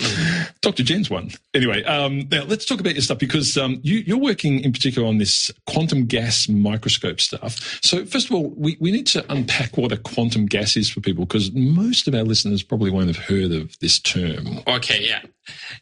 Dr. 0.62 0.84
Jen's 0.84 1.10
one. 1.10 1.32
Anyway, 1.54 1.84
um, 1.84 2.28
now 2.32 2.44
let's 2.44 2.66
talk 2.66 2.80
about 2.80 2.94
your 2.94 3.02
stuff 3.02 3.20
because 3.20 3.58
um, 3.58 3.80
you, 3.84 4.00
you're 4.00 4.18
working 4.18 4.60
in 4.62 4.72
particular 4.72 5.08
on 5.08 5.18
this 5.18 5.52
quantum 5.68 6.06
gas 6.06 6.48
microscope 6.48 7.20
stuff. 7.20 7.80
So, 7.84 8.06
first 8.06 8.30
of 8.30 8.36
all, 8.36 8.50
we, 8.50 8.78
we 8.80 8.92
need 8.92 9.08
to 9.08 9.26
unpack 9.32 9.78
what 9.78 9.92
a 9.92 9.98
quantum 9.98 10.46
gas 10.46 10.78
is 10.78 10.90
for 10.90 11.02
people 11.02 11.26
because 11.26 11.52
most 11.54 12.08
of 12.08 12.16
our 12.16 12.24
listeners 12.24 12.64
probably 12.64 12.92
won't 12.92 13.08
have 13.08 13.18
heard 13.18 13.52
of 13.52 13.78
this 13.80 14.00
term. 14.00 14.60
Okay, 14.68 15.06
yeah. 15.08 15.22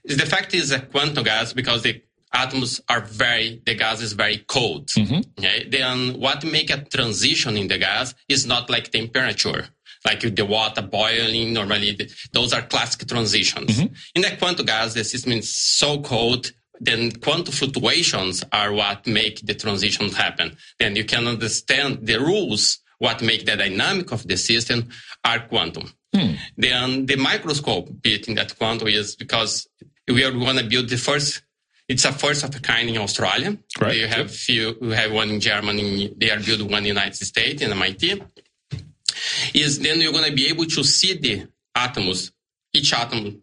The 0.05 0.25
fact 0.25 0.53
is 0.53 0.71
a 0.71 0.79
quantum 0.79 1.23
gas 1.23 1.53
because 1.53 1.83
the 1.83 2.01
atoms 2.33 2.81
are 2.89 3.01
very, 3.01 3.61
the 3.65 3.75
gas 3.75 4.01
is 4.01 4.13
very 4.13 4.37
cold. 4.47 4.89
Okay? 5.39 5.67
Then 5.69 6.19
what 6.19 6.43
make 6.43 6.69
a 6.69 6.83
transition 6.83 7.57
in 7.57 7.67
the 7.67 7.77
gas 7.77 8.13
is 8.27 8.45
not 8.45 8.69
like 8.69 8.91
temperature. 8.91 9.67
Like 10.05 10.21
the 10.21 10.45
water 10.45 10.81
boiling, 10.81 11.53
normally 11.53 11.91
the, 11.91 12.11
those 12.31 12.53
are 12.53 12.61
classic 12.61 13.07
transitions. 13.07 13.77
Mm-hmm. 13.77 13.93
In 14.15 14.21
the 14.21 14.37
quantum 14.37 14.65
gas, 14.65 14.93
the 14.93 15.03
system 15.03 15.33
is 15.33 15.53
so 15.53 16.01
cold, 16.01 16.51
then 16.79 17.11
quantum 17.11 17.53
fluctuations 17.53 18.43
are 18.51 18.71
what 18.71 19.05
make 19.05 19.45
the 19.45 19.53
transitions 19.53 20.15
happen. 20.15 20.55
Then 20.79 20.95
you 20.95 21.03
can 21.03 21.27
understand 21.27 21.99
the 22.05 22.19
rules, 22.19 22.79
what 22.99 23.21
make 23.21 23.45
the 23.45 23.57
dynamic 23.57 24.11
of 24.11 24.27
the 24.27 24.37
system 24.37 24.89
are 25.25 25.39
quantum. 25.39 25.93
Hmm. 26.13 26.33
Then 26.57 27.05
the 27.05 27.17
microscope 27.17 27.89
bit 28.01 28.27
in 28.27 28.35
that 28.35 28.57
quantum 28.57 28.87
is 28.87 29.15
because 29.15 29.67
we 30.07 30.23
are 30.23 30.31
going 30.31 30.57
to 30.57 30.63
build 30.63 30.89
the 30.89 30.97
first. 30.97 31.43
It's 31.87 32.05
a 32.05 32.11
first 32.11 32.43
of 32.43 32.55
a 32.55 32.59
kind 32.59 32.87
in 32.89 32.97
Australia. 32.97 33.57
Right. 33.79 33.95
You 33.97 34.07
have 34.07 34.31
few. 34.31 34.77
We 34.79 34.93
have 34.95 35.11
one 35.11 35.29
in 35.29 35.39
Germany. 35.39 36.13
They 36.17 36.29
are 36.29 36.39
building 36.39 36.69
one 36.69 36.79
in 36.79 36.83
the 36.83 36.89
United 36.89 37.15
States 37.15 37.61
in 37.61 37.71
MIT. 37.71 38.21
Is 39.53 39.79
then 39.79 40.01
you're 40.01 40.11
going 40.11 40.25
to 40.29 40.33
be 40.35 40.47
able 40.47 40.65
to 40.65 40.83
see 40.83 41.13
the 41.17 41.47
atoms, 41.75 42.31
each 42.73 42.93
atom 42.93 43.41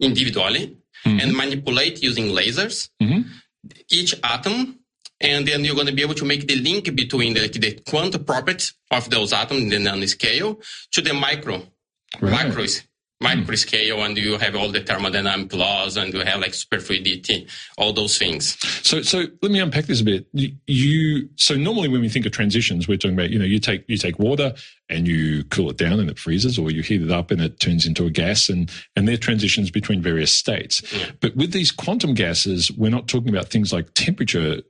individually, 0.00 0.76
and 1.04 1.36
manipulate 1.36 2.02
using 2.02 2.26
lasers 2.34 2.88
each 3.90 4.14
atom. 4.24 4.78
And 5.20 5.46
then 5.48 5.64
you're 5.64 5.74
going 5.74 5.86
to 5.86 5.94
be 5.94 6.02
able 6.02 6.14
to 6.16 6.24
make 6.26 6.46
the 6.46 6.56
link 6.56 6.94
between 6.94 7.32
the, 7.34 7.48
the 7.48 7.80
quantum 7.88 8.24
properties 8.24 8.74
of 8.90 9.08
those 9.08 9.32
atoms 9.32 9.62
in 9.62 9.68
the 9.70 9.76
nanoscale 9.90 10.62
to 10.92 11.00
the 11.00 11.14
micro 11.14 11.62
Right. 12.20 12.46
macro 12.46 12.64
micro 13.20 13.44
hmm. 13.44 13.54
scale 13.54 14.02
and 14.02 14.16
you 14.18 14.36
have 14.36 14.54
all 14.54 14.70
the 14.70 14.80
thermodynamic 14.80 15.52
laws 15.54 15.96
and 15.96 16.12
you 16.12 16.20
have 16.20 16.40
like 16.40 16.52
superfluidity 16.52 17.48
all 17.78 17.92
those 17.92 18.18
things 18.18 18.56
So, 18.86 19.02
so 19.02 19.24
let 19.42 19.50
me 19.50 19.58
unpack 19.58 19.86
this 19.86 20.00
a 20.00 20.04
bit. 20.04 20.26
You, 20.32 21.28
so 21.36 21.54
normally 21.54 21.88
when 21.88 22.00
we 22.00 22.08
think 22.08 22.26
of 22.26 22.32
transitions, 22.32 22.86
we're 22.86 22.98
talking 22.98 23.14
about, 23.14 23.30
you 23.30 23.38
know, 23.38 23.44
you 23.44 23.58
take, 23.58 23.84
you 23.88 23.96
take 23.96 24.18
water 24.18 24.54
and 24.88 25.08
you 25.08 25.44
cool 25.44 25.70
it 25.70 25.76
down 25.76 25.98
and 25.98 26.08
it 26.08 26.18
freezes 26.18 26.58
or 26.58 26.70
you 26.70 26.82
heat 26.82 27.02
it 27.02 27.10
up 27.10 27.30
and 27.30 27.40
it 27.40 27.58
turns 27.58 27.86
into 27.86 28.06
a 28.06 28.10
gas 28.10 28.48
and, 28.48 28.70
and 28.94 29.08
they're 29.08 29.16
transitions 29.16 29.70
between 29.70 30.00
various 30.00 30.32
states. 30.32 30.82
But 31.20 31.34
with 31.36 31.52
these 31.52 31.72
quantum 31.72 32.14
gases, 32.14 32.70
we're 32.70 32.90
not 32.90 33.08
talking 33.08 33.30
about 33.30 33.48
things 33.48 33.72
like 33.72 33.92
temperature 33.94 34.60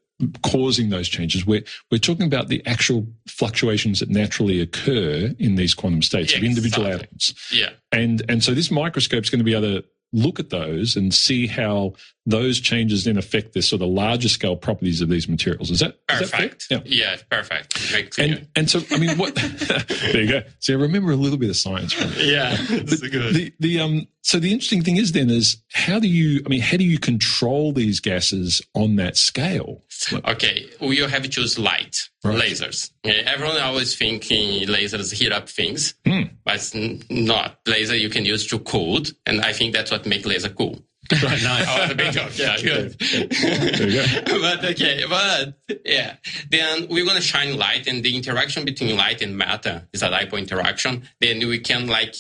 causing 0.43 0.89
those 0.91 1.09
changes. 1.09 1.47
We're, 1.47 1.63
we're 1.91 1.99
talking 1.99 2.27
about 2.27 2.49
the 2.49 2.65
actual 2.67 3.07
fluctuations 3.29 4.01
that 4.01 4.09
naturally 4.09 4.61
occur 4.61 5.35
in 5.39 5.57
these 5.57 5.75
quantum 5.75 6.03
states 6.03 6.35
of 6.35 6.43
individual 6.43 6.87
Exactly. 6.87 7.07
atoms. 7.07 7.35
yeah 7.53 7.71
And 7.93 8.23
and 8.29 8.43
so 8.43 8.55
this 8.55 8.71
microscope 8.71 9.25
is 9.25 9.31
going 9.31 9.41
to 9.41 9.45
be 9.45 9.53
able 9.53 9.81
to 9.83 9.85
look 10.17 10.41
at 10.41 10.51
those 10.51 10.97
and 10.97 11.13
see 11.15 11.47
how 11.47 11.93
those 12.29 12.59
changes 12.59 13.05
then 13.05 13.17
affect 13.19 13.53
the 13.53 13.63
sort 13.63 13.83
of 13.83 13.89
larger 13.89 14.29
scale 14.29 14.57
properties 14.57 15.01
of 15.01 15.09
these 15.09 15.29
materials. 15.29 15.71
Is 15.71 15.79
that 15.81 15.99
is 16.11 16.31
that 16.31 16.31
perfect 16.33 16.67
Yeah. 16.71 16.81
yeah 16.85 17.17
perfect 17.31 17.79
very 17.79 18.03
clear 18.05 18.27
And 18.39 18.49
and 18.57 18.71
so 18.71 18.81
I 18.91 18.99
mean 18.99 19.17
what 19.19 19.35
there 20.13 20.23
you 20.23 20.29
go. 20.31 20.43
So 20.59 20.73
I 20.73 20.77
remember 20.77 21.13
a 21.13 21.17
little 21.17 21.39
bit 21.39 21.51
of 21.51 21.57
science 21.57 21.93
from 21.93 22.11
it. 22.13 22.25
yeah 22.25 22.57
that's 22.71 23.01
good 23.01 23.35
The 23.35 23.53
the 23.61 23.81
um 23.81 24.09
so 24.23 24.41
the 24.41 24.51
interesting 24.53 24.83
thing 24.83 24.97
is 24.97 25.13
then 25.13 25.31
is 25.31 25.59
how 25.73 26.01
do 26.01 26.09
you 26.09 26.43
I 26.45 26.49
mean 26.49 26.63
how 26.63 26.77
do 26.79 26.85
you 26.85 26.99
control 26.99 27.73
these 27.73 28.01
gases 28.01 28.61
on 28.75 28.97
that 28.97 29.17
scale? 29.17 29.85
okay 30.25 30.67
we 30.81 30.97
have 30.99 31.23
to 31.23 31.29
choose 31.29 31.59
light 31.59 32.09
Right. 32.25 32.43
lasers 32.51 32.91
everyone 33.09 33.59
always 33.61 33.95
thinking 33.97 34.67
lasers 34.69 35.13
heat 35.13 35.33
up 35.33 35.49
things 35.49 35.95
Hmm. 36.07 36.23
but 36.45 36.57
it's 36.57 36.75
not 37.11 37.59
laser 37.67 37.97
you 37.97 38.09
can 38.11 38.25
use 38.25 38.47
to 38.49 38.59
cool 38.61 39.03
and 39.27 39.41
i 39.43 39.53
think 39.53 39.73
that's 39.75 39.91
what 39.91 40.07
makes 40.07 40.27
laser 40.27 40.49
cool 40.51 40.83
Right, 41.23 41.41
nice. 41.41 41.67
Oh, 41.71 41.87
the 41.87 41.95
big 41.95 42.13
joke. 42.13 42.37
Yeah, 42.37 42.57
good. 42.61 42.99
There 42.99 43.89
you 43.89 44.25
go. 44.25 44.41
but 44.41 44.65
okay, 44.73 45.05
but 45.09 45.55
yeah, 45.85 46.17
then 46.51 46.89
we're 46.91 47.05
gonna 47.07 47.21
shine 47.21 47.57
light, 47.57 47.87
and 47.87 48.03
the 48.03 48.17
interaction 48.17 48.65
between 48.65 48.97
light 48.97 49.23
and 49.23 49.39
matter 49.39 49.87
is 49.93 50.03
a 50.03 50.09
dipole 50.09 50.41
interaction. 50.41 51.09
Then 51.21 51.39
we 51.47 51.61
can 51.61 51.87
like 51.87 52.17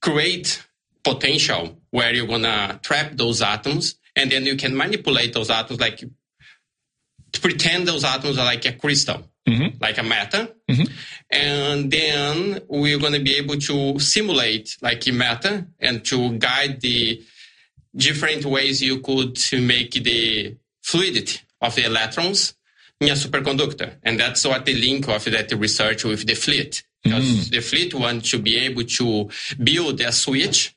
create 0.00 0.64
potential 1.04 1.76
where 1.90 2.14
you're 2.14 2.26
gonna 2.26 2.80
trap 2.82 3.12
those 3.12 3.42
atoms, 3.42 3.96
and 4.16 4.32
then 4.32 4.46
you 4.46 4.56
can 4.56 4.74
manipulate 4.74 5.34
those 5.34 5.50
atoms 5.50 5.78
like 5.78 6.02
to 7.38 7.48
pretend 7.48 7.86
those 7.86 8.04
atoms 8.04 8.38
are 8.38 8.44
like 8.44 8.64
a 8.66 8.72
crystal, 8.72 9.22
mm-hmm. 9.48 9.76
like 9.80 9.98
a 9.98 10.02
matter. 10.02 10.48
Mm-hmm. 10.68 10.92
And 11.30 11.90
then 11.90 12.62
we're 12.68 12.98
going 12.98 13.12
to 13.12 13.22
be 13.22 13.36
able 13.36 13.56
to 13.56 13.98
simulate 13.98 14.76
like 14.82 15.06
a 15.06 15.12
matter 15.12 15.66
and 15.78 16.04
to 16.06 16.38
guide 16.38 16.80
the 16.80 17.22
different 17.94 18.44
ways 18.44 18.82
you 18.82 19.00
could 19.00 19.36
to 19.36 19.60
make 19.60 19.92
the 19.92 20.56
fluidity 20.82 21.40
of 21.60 21.74
the 21.74 21.84
electrons 21.84 22.54
in 23.00 23.08
a 23.08 23.12
superconductor. 23.12 23.94
And 24.02 24.18
that's 24.18 24.46
what 24.46 24.64
the 24.64 24.74
link 24.74 25.08
of 25.08 25.24
that 25.24 25.52
research 25.52 26.04
with 26.04 26.26
the 26.26 26.34
fleet. 26.34 26.82
Mm-hmm. 27.04 27.16
Because 27.16 27.50
the 27.50 27.60
fleet 27.60 27.94
wants 27.94 28.30
to 28.30 28.38
be 28.38 28.56
able 28.58 28.84
to 28.84 29.30
build 29.62 30.00
a 30.00 30.12
switch, 30.12 30.74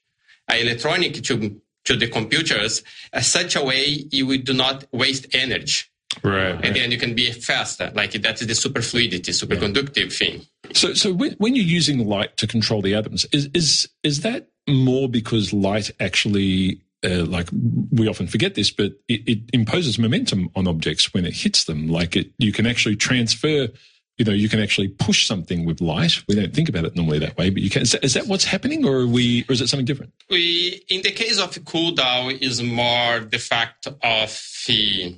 a 0.50 0.62
electronic 0.62 1.24
to, 1.24 1.62
to 1.86 1.96
the 1.96 2.08
computers, 2.08 2.84
in 3.14 3.22
such 3.22 3.56
a 3.56 3.64
way 3.64 4.06
you 4.12 4.38
do 4.38 4.54
not 4.54 4.86
waste 4.92 5.28
energy. 5.34 5.86
Right. 6.24 6.60
And 6.64 6.76
then 6.76 6.92
you 6.92 6.98
can 6.98 7.16
be 7.16 7.32
faster. 7.32 7.92
Like 7.94 8.12
that's 8.14 8.46
the 8.46 8.54
superfluidity, 8.54 9.32
superconductive 9.32 10.16
thing. 10.16 10.46
So, 10.74 10.94
so 10.94 11.14
when, 11.14 11.34
when 11.34 11.56
you're 11.56 11.66
using 11.66 12.08
light 12.08 12.38
to 12.38 12.48
control 12.48 12.82
the 12.82 12.96
atoms, 12.96 13.26
is 13.32 13.50
is 13.54 13.90
is 14.04 14.22
that 14.22 14.50
more 14.68 15.10
because 15.10 15.54
light 15.54 15.92
actually, 16.00 16.82
uh, 17.04 17.26
like 17.26 17.50
we 17.92 18.08
often 18.08 18.28
forget 18.28 18.56
this, 18.56 18.72
but 18.72 18.94
it, 19.08 19.28
it 19.28 19.40
imposes 19.54 19.98
momentum 19.98 20.50
on 20.56 20.68
objects 20.68 21.14
when 21.14 21.26
it 21.26 21.34
hits 21.34 21.66
them. 21.66 21.88
Like 21.88 22.16
it, 22.16 22.32
you 22.38 22.52
can 22.52 22.66
actually 22.66 22.96
transfer. 22.96 23.70
You 24.18 24.26
know, 24.26 24.34
you 24.34 24.50
can 24.50 24.60
actually 24.60 24.90
push 24.90 25.26
something 25.26 25.66
with 25.66 25.82
light. 25.82 26.22
We 26.28 26.36
don't 26.36 26.54
think 26.54 26.70
about 26.70 26.86
it 26.86 26.96
normally 26.96 27.18
that 27.20 27.38
way, 27.38 27.50
but 27.50 27.64
you 27.64 27.72
can. 27.72 27.82
Is 27.82 27.94
that, 27.94 28.04
is 28.04 28.14
that 28.14 28.28
what's 28.28 28.46
happening, 28.46 28.86
or 28.86 29.00
are 29.00 29.08
we, 29.08 29.46
or 29.50 29.54
is 29.54 29.62
it 29.62 29.68
something 29.68 29.86
different? 29.86 30.14
We, 30.30 30.84
in 30.90 31.02
the 31.02 31.12
case 31.12 31.40
of 31.40 31.58
cool 31.66 31.94
down, 31.94 32.32
is 32.32 32.62
more 32.62 33.22
the 33.22 33.40
fact 33.40 33.88
of 33.88 34.42
the 34.68 35.18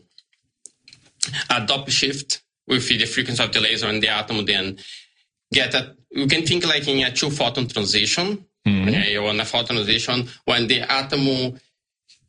a 1.50 1.62
Doppler 1.66 1.90
shift 1.90 2.42
with 2.68 2.88
the 2.88 3.06
frequency 3.06 3.44
of 3.44 3.52
the 3.52 3.60
laser 3.62 3.88
and 3.88 4.02
the 4.02 4.10
atom. 4.10 4.46
Then 4.46 4.78
get 5.52 5.74
a. 5.74 5.96
You 6.12 6.28
can 6.28 6.46
think 6.46 6.66
like 6.66 6.88
in 6.88 7.04
a 7.06 7.12
two 7.12 7.30
photon 7.30 7.68
transition. 7.68 8.46
Okay, 8.66 9.18
or 9.18 9.30
in 9.32 9.40
a 9.42 9.46
photon 9.46 9.76
transition 9.76 10.30
when 10.46 10.68
the 10.68 10.80
atom 10.82 11.60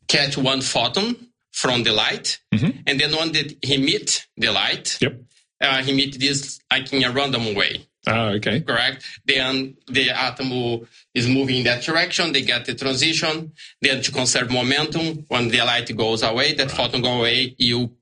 catch 0.07 0.37
one 0.37 0.59
photon 0.61 1.15
from 1.51 1.83
the 1.83 1.93
light, 1.93 2.39
and 2.51 2.99
then 2.99 3.11
when 3.15 3.31
they 3.31 3.55
emit 3.63 4.25
the 4.35 4.51
light, 4.51 4.97
Yep. 5.01 5.21
uh, 5.61 5.81
emit 5.87 6.19
this 6.19 6.59
like 6.69 6.91
in 6.91 7.03
a 7.05 7.11
random 7.11 7.55
way 7.55 7.87
Ah, 8.05 8.31
okay. 8.31 8.59
correct? 8.59 9.05
Then 9.25 9.77
the 9.87 10.09
atom 10.11 10.85
is 11.13 11.27
moving 11.29 11.57
in 11.59 11.63
that 11.63 11.83
direction. 11.83 12.33
They 12.33 12.41
get 12.41 12.65
the 12.65 12.75
transition. 12.75 13.53
Then 13.81 14.01
to 14.03 14.11
conserve 14.11 14.51
momentum, 14.51 15.23
when 15.29 15.47
the 15.47 15.59
light 15.59 15.95
goes 15.95 16.21
away, 16.21 16.53
that 16.55 16.69
photon 16.69 17.01
go 17.01 17.19
away, 17.19 17.55
you 17.57 17.95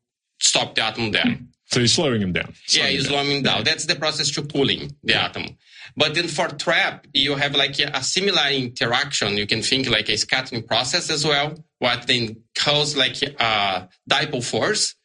stop 0.43 0.75
the 0.75 0.84
atom 0.84 1.12
there. 1.12 1.39
So 1.71 1.79
you're 1.79 1.88
slowing 1.88 2.21
him 2.21 2.34
down. 2.34 2.53
Yeah, 2.69 2.88
you're 2.89 3.01
Slowing 3.01 3.01
it's 3.01 3.03
them 3.06 3.13
down. 3.13 3.25
slowing 3.25 3.43
down. 3.43 3.63
That's 3.63 3.86
the 3.86 3.95
process 3.95 4.29
to 4.32 4.43
cooling 4.43 4.95
the 5.03 5.15
atom. 5.15 5.58
But 5.95 6.13
then 6.15 6.27
for 6.27 6.47
trap, 6.49 7.08
you 7.13 7.36
have 7.36 7.56
like 7.56 7.79
a, 7.79 8.03
similar 8.03 8.47
interaction. 8.49 9.38
You 9.38 9.47
can 9.47 9.62
think 9.62 9.89
like 9.89 10.10
a 10.10 10.17
scattering 10.17 10.63
process 10.63 11.10
as 11.10 11.25
well. 11.25 11.56
What 11.79 12.06
then 12.08 12.43
cause 12.56 12.95
like 12.95 13.21
a 13.21 13.89
dipole 14.10 14.43
force 14.43 14.95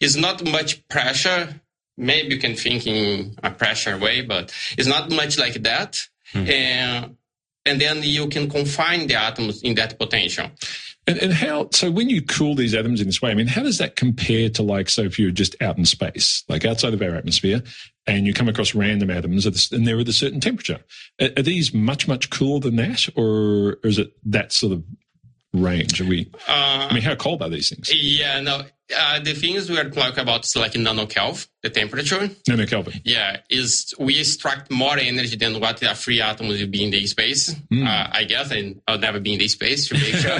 is 0.00 0.16
not 0.16 0.44
much 0.44 0.86
pressure. 0.88 1.60
Maybe 1.96 2.34
you 2.34 2.40
can 2.40 2.54
think 2.56 2.86
in 2.86 3.34
a 3.42 3.50
pressure 3.50 3.96
way, 3.98 4.22
but 4.22 4.52
it's 4.76 4.88
not 4.88 5.10
much 5.10 5.38
like 5.38 5.62
that. 5.62 5.98
And, 6.34 7.16
and 7.64 7.80
then 7.80 8.02
you 8.02 8.28
can 8.28 8.48
confine 8.50 9.06
the 9.06 9.16
atoms 9.16 9.62
in 9.62 9.74
that 9.76 9.98
potential. 9.98 10.50
And, 11.08 11.16
and 11.22 11.32
how, 11.32 11.70
so 11.72 11.90
when 11.90 12.10
you 12.10 12.20
cool 12.20 12.54
these 12.54 12.74
atoms 12.74 13.00
in 13.00 13.06
this 13.06 13.22
way, 13.22 13.30
I 13.30 13.34
mean, 13.34 13.46
how 13.46 13.62
does 13.62 13.78
that 13.78 13.96
compare 13.96 14.50
to 14.50 14.62
like, 14.62 14.90
so 14.90 15.02
if 15.02 15.18
you're 15.18 15.30
just 15.30 15.60
out 15.62 15.78
in 15.78 15.86
space, 15.86 16.44
like 16.48 16.66
outside 16.66 16.92
of 16.92 17.00
our 17.00 17.14
atmosphere, 17.14 17.62
and 18.06 18.26
you 18.26 18.34
come 18.34 18.48
across 18.48 18.74
random 18.74 19.10
atoms 19.10 19.72
and 19.72 19.86
they're 19.86 19.98
at 19.98 20.08
a 20.08 20.12
certain 20.12 20.40
temperature. 20.40 20.80
Are, 21.18 21.30
are 21.38 21.42
these 21.42 21.72
much, 21.72 22.06
much 22.06 22.28
cooler 22.28 22.60
than 22.60 22.76
that, 22.76 23.08
or 23.16 23.78
is 23.84 23.98
it 23.98 24.12
that 24.26 24.52
sort 24.52 24.74
of 24.74 24.84
range? 25.58 26.00
Are 26.00 26.04
we, 26.04 26.30
Uh, 26.48 26.88
I 26.90 26.94
mean, 26.94 27.02
how 27.02 27.14
cold 27.14 27.42
are 27.42 27.48
these 27.48 27.68
things? 27.70 27.90
yeah, 27.92 28.40
no. 28.40 28.62
Uh, 28.96 29.18
the 29.20 29.34
things 29.34 29.68
we 29.68 29.76
are 29.78 29.90
talking 29.90 30.20
about 30.20 30.46
is 30.46 30.56
like 30.56 30.72
nanokelvin, 30.72 31.46
the 31.62 31.68
temperature. 31.68 32.30
No, 32.48 32.54
no, 32.56 32.64
Kelvin. 32.64 33.00
Yeah, 33.04 33.36
is 33.50 33.92
we 33.98 34.18
extract 34.18 34.70
more 34.70 34.96
energy 34.96 35.36
than 35.36 35.60
what 35.60 35.82
a 35.82 35.94
free 35.94 36.22
atom 36.22 36.48
will 36.48 36.66
be 36.68 36.84
in 36.84 36.90
the 36.90 37.06
space. 37.06 37.54
Hmm. 37.70 37.86
Uh, 37.86 38.06
I 38.10 38.24
guess, 38.24 38.50
and 38.50 38.80
I'll 38.88 38.98
never 38.98 39.20
be 39.20 39.34
in 39.34 39.38
the 39.40 39.48
space 39.48 39.88
to 39.88 39.94
make 39.94 40.14
sure. 40.24 40.38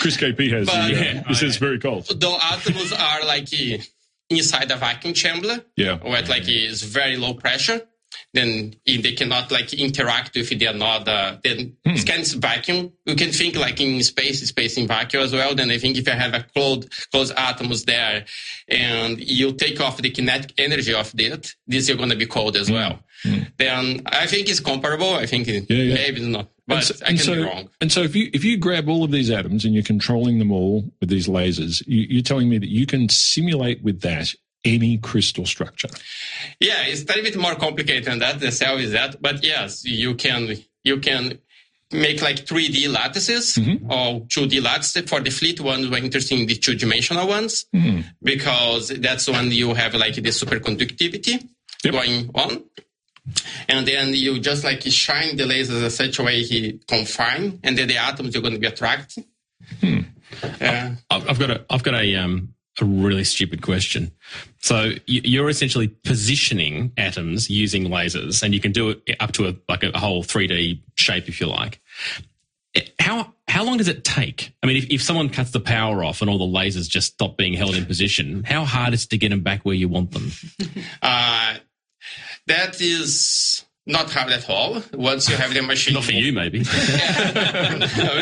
Chris 0.00 0.16
KP 0.16 0.50
has 0.50 0.66
But- 0.66 0.88
the, 0.88 0.96
uh, 0.96 1.02
Yeah. 1.04 1.22
this 1.28 1.42
is 1.42 1.56
very 1.58 1.78
cold. 1.78 2.06
the 2.08 2.30
atoms 2.52 2.92
are 2.92 3.24
like 3.24 3.48
uh, 3.54 3.78
inside 4.28 4.70
a 4.72 4.76
vacuum 4.76 5.14
chamber, 5.14 5.60
Yeah. 5.76 5.98
where 5.98 6.18
it 6.20 6.28
like 6.28 6.48
is 6.48 6.82
very 6.82 7.16
low 7.16 7.34
pressure. 7.34 7.80
Then 8.34 8.74
they 8.84 9.12
cannot 9.12 9.50
like 9.50 9.72
interact 9.72 10.34
with 10.36 10.50
the 10.50 10.66
another. 10.66 11.38
Then 11.42 11.76
Hmm. 11.86 11.92
it's 11.92 12.04
kind 12.04 12.20
of 12.22 12.28
vacuum. 12.34 12.92
You 13.06 13.14
can 13.16 13.30
think 13.32 13.56
like 13.56 13.80
in 13.80 14.02
space, 14.02 14.46
space 14.46 14.76
in 14.76 14.86
vacuum 14.86 15.22
as 15.22 15.32
well. 15.32 15.54
Then 15.54 15.70
I 15.70 15.78
think 15.78 15.96
if 15.96 16.06
you 16.06 16.12
have 16.12 16.34
a 16.34 16.42
closed 16.54 16.90
closed 17.12 17.32
atoms 17.36 17.84
there, 17.84 18.26
and 18.68 19.18
you 19.20 19.52
take 19.52 19.80
off 19.80 20.02
the 20.02 20.10
kinetic 20.10 20.52
energy 20.58 20.92
of 20.92 21.12
it, 21.18 21.54
this 21.66 21.88
is 21.88 21.96
going 21.96 22.10
to 22.10 22.16
be 22.16 22.26
cold 22.26 22.56
as 22.56 22.70
well. 22.70 22.98
Then 23.56 24.02
I 24.06 24.26
think 24.26 24.48
it's 24.48 24.60
comparable. 24.60 25.14
I 25.14 25.24
think 25.26 25.46
Hmm. 25.46 25.52
Yeah, 25.68 25.76
yeah. 25.82 25.94
maybe 25.94 26.20
not, 26.28 26.50
but 26.66 26.76
and 26.76 26.84
so, 26.84 26.94
I 27.04 27.08
can 27.08 27.18
so, 27.18 27.34
be 27.34 27.42
wrong. 27.42 27.70
and 27.80 27.90
so 27.90 28.02
if 28.02 28.14
you 28.14 28.28
if 28.34 28.44
you 28.44 28.58
grab 28.58 28.88
all 28.88 29.02
of 29.04 29.10
these 29.10 29.30
atoms 29.30 29.64
and 29.64 29.72
you're 29.72 29.82
controlling 29.82 30.38
them 30.38 30.52
all 30.52 30.84
with 31.00 31.08
these 31.08 31.26
lasers, 31.26 31.82
you, 31.86 32.06
you're 32.10 32.22
telling 32.22 32.48
me 32.48 32.58
that 32.58 32.68
you 32.68 32.84
can 32.86 33.08
simulate 33.08 33.82
with 33.82 34.00
that 34.02 34.34
any 34.64 34.98
crystal 34.98 35.46
structure. 35.46 35.88
Yeah, 36.60 36.82
it's 36.86 37.02
a 37.02 37.06
little 37.06 37.22
bit 37.22 37.36
more 37.36 37.54
complicated 37.54 38.04
than 38.04 38.18
that. 38.20 38.40
The 38.40 38.52
cell 38.52 38.78
is 38.78 38.92
that, 38.92 39.20
but 39.20 39.44
yes, 39.44 39.84
you 39.84 40.14
can 40.14 40.56
you 40.82 40.98
can 40.98 41.38
make 41.92 42.20
like 42.20 42.44
3D 42.44 42.92
lattices 42.92 43.54
mm-hmm. 43.54 43.90
or 43.90 44.20
2D 44.22 44.62
lattices. 44.62 45.08
For 45.08 45.20
the 45.20 45.30
fleet 45.30 45.60
ones, 45.60 45.88
we're 45.88 45.98
interested 45.98 46.38
in 46.38 46.46
the 46.46 46.56
two 46.56 46.74
dimensional 46.74 47.28
ones 47.28 47.66
because 48.22 48.88
that's 48.88 49.28
when 49.28 49.50
you 49.52 49.74
have 49.74 49.94
like 49.94 50.14
the 50.14 50.22
superconductivity 50.22 51.48
Yep. 51.84 51.92
going 51.92 52.30
on. 52.34 52.64
And 53.68 53.86
then 53.86 54.14
you 54.14 54.38
just 54.38 54.64
like 54.64 54.82
shine 54.82 55.36
the 55.36 55.44
lasers 55.44 55.82
in 55.82 55.90
such 55.90 56.18
a 56.18 56.22
way 56.22 56.42
he 56.42 56.80
confine, 56.86 57.58
and 57.64 57.76
then 57.76 57.88
the 57.88 57.96
atoms 57.96 58.34
you're 58.34 58.42
going 58.42 58.54
to 58.54 58.60
be 58.60 58.66
attracted. 58.66 59.24
Yeah. 60.60 60.94
I've 61.10 61.30
I've 61.30 61.38
got 61.38 61.50
a, 61.50 61.64
I've 61.68 61.82
got 61.82 61.94
a, 61.94 62.16
um, 62.16 62.54
a 62.80 62.84
really 62.84 63.24
stupid 63.24 63.62
question. 63.62 64.12
So 64.60 64.92
you- 65.06 65.22
you're 65.24 65.48
essentially 65.48 65.88
positioning 65.88 66.92
atoms 66.96 67.48
using 67.50 67.84
lasers, 67.88 68.42
and 68.42 68.52
you 68.54 68.60
can 68.60 68.72
do 68.72 68.90
it 69.06 69.16
up 69.20 69.32
to 69.32 69.48
a 69.48 69.54
like 69.68 69.82
a 69.82 69.98
whole 69.98 70.22
3D 70.22 70.80
shape 70.96 71.28
if 71.28 71.40
you 71.40 71.46
like. 71.46 71.80
How 72.98 73.32
how 73.48 73.64
long 73.64 73.78
does 73.78 73.88
it 73.88 74.04
take? 74.04 74.52
I 74.62 74.66
mean, 74.66 74.76
if, 74.76 74.90
if 74.90 75.02
someone 75.02 75.30
cuts 75.30 75.52
the 75.52 75.60
power 75.60 76.04
off 76.04 76.20
and 76.20 76.28
all 76.28 76.36
the 76.38 76.44
lasers 76.58 76.88
just 76.90 77.14
stop 77.14 77.36
being 77.38 77.54
held 77.54 77.74
in 77.74 77.86
position, 77.86 78.44
how 78.44 78.64
hard 78.64 78.92
is 78.92 79.04
it 79.04 79.10
to 79.10 79.18
get 79.18 79.30
them 79.30 79.40
back 79.40 79.62
where 79.64 79.74
you 79.74 79.88
want 79.88 80.10
them? 80.12 80.30
Uh, 81.02 81.54
that 82.46 82.80
is 82.80 83.45
not 83.86 84.10
hard 84.10 84.32
at 84.32 84.48
all. 84.50 84.82
Once 84.94 85.28
you 85.28 85.36
have 85.36 85.54
the 85.54 85.62
machine. 85.62 85.94
Not 85.94 86.04
for 86.04 86.12
you, 86.12 86.32
maybe. 86.32 86.58
no, 86.58 86.64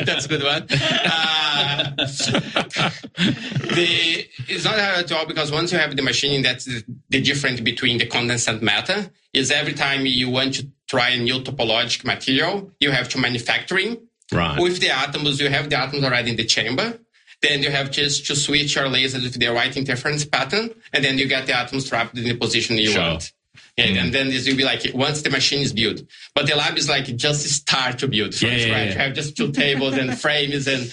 That's 0.04 0.26
a 0.26 0.28
good 0.28 0.42
one. 0.42 0.66
Uh, 0.70 1.94
the, 1.96 4.26
it's 4.48 4.64
not 4.64 4.78
hard 4.78 5.04
at 5.04 5.12
all 5.12 5.26
because 5.26 5.50
once 5.50 5.72
you 5.72 5.78
have 5.78 5.96
the 5.96 6.02
machine, 6.02 6.42
that's 6.42 6.66
the, 6.66 6.84
the 7.08 7.20
difference 7.22 7.60
between 7.60 7.98
the 7.98 8.06
condensate 8.06 8.62
matter. 8.62 9.10
Is 9.32 9.50
every 9.50 9.72
time 9.72 10.06
you 10.06 10.30
want 10.30 10.54
to 10.54 10.68
try 10.88 11.10
a 11.10 11.18
new 11.18 11.40
topologic 11.40 12.04
material, 12.04 12.70
you 12.78 12.92
have 12.92 13.08
to 13.10 13.18
manufacturing. 13.18 13.98
Right. 14.32 14.60
With 14.60 14.80
the 14.80 14.90
atoms, 14.90 15.40
you 15.40 15.48
have 15.48 15.68
the 15.70 15.78
atoms 15.78 16.04
already 16.04 16.30
in 16.30 16.36
the 16.36 16.44
chamber. 16.44 17.00
Then 17.42 17.62
you 17.62 17.70
have 17.70 17.90
just 17.90 18.26
to 18.26 18.36
switch 18.36 18.76
your 18.76 18.84
lasers 18.84 19.22
with 19.24 19.34
the 19.38 19.48
right 19.48 19.76
interference 19.76 20.24
pattern, 20.24 20.70
and 20.92 21.04
then 21.04 21.18
you 21.18 21.26
get 21.26 21.46
the 21.46 21.58
atoms 21.58 21.88
trapped 21.88 22.16
in 22.16 22.24
the 22.24 22.36
position 22.36 22.76
you 22.76 22.90
Sure. 22.90 23.02
want. 23.02 23.32
Yeah, 23.76 23.86
mm. 23.86 24.02
and 24.04 24.12
then 24.14 24.28
this 24.28 24.46
will 24.46 24.56
be 24.56 24.62
like 24.64 24.82
once 24.94 25.22
the 25.22 25.30
machine 25.30 25.60
is 25.60 25.72
built. 25.72 26.00
But 26.34 26.46
the 26.46 26.54
lab 26.54 26.78
is 26.78 26.88
like 26.88 27.06
just 27.16 27.44
start 27.48 27.98
to 27.98 28.08
build 28.08 28.32
from 28.34 28.48
Yeah, 28.48 28.54
yeah, 28.54 28.64
scratch. 28.66 28.86
yeah. 28.86 28.92
You 28.92 28.98
have 29.00 29.14
just 29.14 29.36
two 29.36 29.50
tables 29.50 29.94
and 29.94 30.16
frames 30.18 30.68
and 30.68 30.92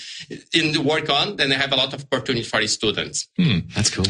in 0.53 0.71
the 0.71 0.81
work 0.81 1.07
on, 1.09 1.35
then 1.35 1.51
I 1.51 1.55
have 1.55 1.71
a 1.71 1.75
lot 1.75 1.93
of 1.93 2.03
opportunity 2.11 2.43
for 2.43 2.59
the 2.59 2.67
students. 2.67 3.27
Hmm, 3.37 3.59
that's 3.75 3.91
cool. 3.91 4.05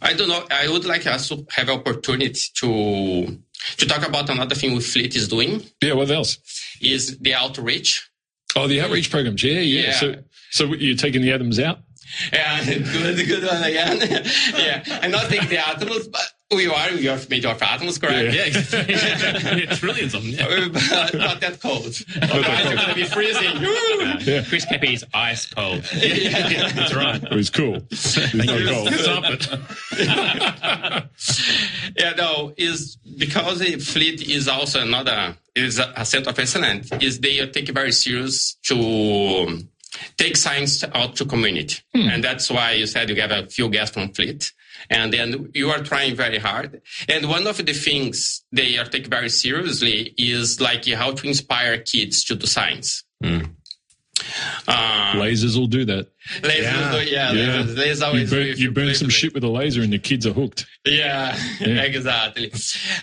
I 0.00 0.14
don't 0.14 0.28
know. 0.28 0.44
I 0.50 0.66
would 0.68 0.86
like 0.86 1.06
us 1.06 1.28
to 1.28 1.46
have 1.50 1.68
opportunity 1.68 2.40
to 2.54 3.38
to 3.78 3.86
talk 3.86 4.06
about 4.08 4.30
another 4.30 4.54
thing 4.54 4.74
with 4.74 4.86
Fleet 4.86 5.14
is 5.16 5.28
doing 5.28 5.62
Yeah, 5.82 5.94
what 5.94 6.10
else? 6.10 6.38
is 6.80 7.18
the 7.18 7.34
outreach. 7.34 8.08
Oh, 8.54 8.66
the 8.66 8.80
outreach 8.80 9.10
programs. 9.10 9.42
Yeah, 9.42 9.60
yeah. 9.60 9.80
Yeah. 9.88 9.92
So, 9.92 10.14
so 10.50 10.64
you're 10.74 10.96
taking 10.96 11.20
the 11.20 11.32
atoms 11.32 11.58
out? 11.58 11.80
Yeah, 12.32 12.64
good, 12.64 13.26
good 13.26 13.44
one 13.44 13.62
again. 13.62 13.98
yeah, 14.56 14.82
and 15.02 15.12
not 15.12 15.28
take 15.28 15.48
the 15.48 15.58
atoms, 15.68 16.08
but 16.08 16.22
Oh, 16.48 16.56
we 16.56 16.68
are 16.68 16.90
we 16.92 17.08
are 17.08 17.18
made 17.28 17.44
of 17.44 17.60
atoms, 17.60 17.98
correct? 17.98 18.32
Yeah, 18.32 18.46
yeah, 18.86 19.74
trillions 19.74 20.14
of 20.14 20.22
them. 20.22 20.30
Yeah. 20.30 20.46
Uh, 20.46 20.68
but 20.68 21.14
not 21.14 21.40
that 21.40 21.58
cold. 21.60 22.00
Otherwise, 22.22 22.64
you're 22.64 22.76
gonna 22.76 22.94
be 22.94 23.02
freezing. 23.02 23.50
Chris 24.48 24.64
KP's 24.64 25.02
ice 25.12 25.46
cold. 25.52 25.82
That's 25.92 26.94
right. 26.94 27.20
It 27.20 27.34
was 27.34 27.50
cool. 27.50 27.80
It's 27.90 28.32
not 28.32 28.46
cold. 28.46 28.94
Stop 28.94 29.24
it. 29.26 29.48
yeah, 31.98 32.12
no, 32.16 32.54
is 32.56 32.96
because 33.18 33.58
the 33.58 33.80
fleet 33.80 34.28
is 34.28 34.46
also 34.46 34.82
another 34.82 35.36
is 35.56 35.80
a, 35.80 35.92
a 35.96 36.04
center 36.04 36.30
of 36.30 36.38
excellence. 36.38 36.92
Is 37.00 37.18
they 37.18 37.44
take 37.48 37.68
it 37.68 37.72
very 37.72 37.90
serious 37.90 38.54
to 38.66 39.64
take 40.16 40.36
science 40.36 40.84
out 40.94 41.16
to 41.16 41.24
community, 41.24 41.82
hmm. 41.92 42.08
and 42.08 42.22
that's 42.22 42.48
why 42.52 42.70
you 42.70 42.86
said 42.86 43.10
you 43.10 43.20
have 43.20 43.32
a 43.32 43.48
few 43.48 43.68
guests 43.68 43.94
from 43.94 44.12
fleet. 44.12 44.52
And 44.90 45.12
then 45.12 45.50
you 45.54 45.70
are 45.70 45.82
trying 45.82 46.14
very 46.16 46.38
hard. 46.38 46.80
And 47.08 47.28
one 47.28 47.46
of 47.46 47.56
the 47.64 47.72
things 47.72 48.42
they 48.52 48.78
are 48.78 48.84
taking 48.84 49.10
very 49.10 49.28
seriously 49.30 50.14
is 50.18 50.60
like 50.60 50.86
how 50.86 51.12
to 51.12 51.26
inspire 51.26 51.78
kids 51.78 52.24
to 52.24 52.34
do 52.34 52.46
science. 52.46 53.02
Uh, 54.68 55.12
Lasers 55.16 55.56
will 55.56 55.66
do 55.66 55.84
that. 55.84 56.08
lasers, 56.40 56.62
Yeah. 56.62 56.92
do- 56.92 57.10
yeah, 57.10 57.32
Yeah. 57.32 57.46
lasers, 57.62 57.74
lasers 57.76 57.98
You 58.00 58.04
always 58.06 58.30
burn, 58.30 58.54
you 58.56 58.70
burn 58.72 58.94
some 58.94 59.08
shit 59.10 59.34
with 59.34 59.44
a 59.44 59.48
laser 59.48 59.82
and 59.82 59.92
the 59.92 59.98
kids 59.98 60.26
are 60.26 60.32
hooked. 60.32 60.66
Yeah, 60.86 61.38
Yeah. 61.60 61.82
exactly. 61.82 62.50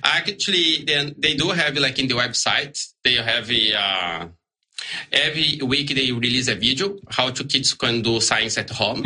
Actually, 0.04 0.84
then 0.86 1.14
they 1.18 1.36
do 1.36 1.50
have 1.50 1.78
like 1.78 2.00
in 2.00 2.08
the 2.08 2.16
website, 2.16 2.84
they 3.04 3.14
have 3.16 3.50
a, 3.52 3.74
uh, 3.76 4.28
every 5.12 5.60
week 5.64 5.94
they 5.96 6.12
release 6.12 6.48
a 6.48 6.56
video 6.56 6.98
how 7.10 7.30
to 7.30 7.44
kids 7.44 7.74
can 7.74 8.02
do 8.02 8.20
science 8.20 8.58
at 8.58 8.70
home. 8.72 9.04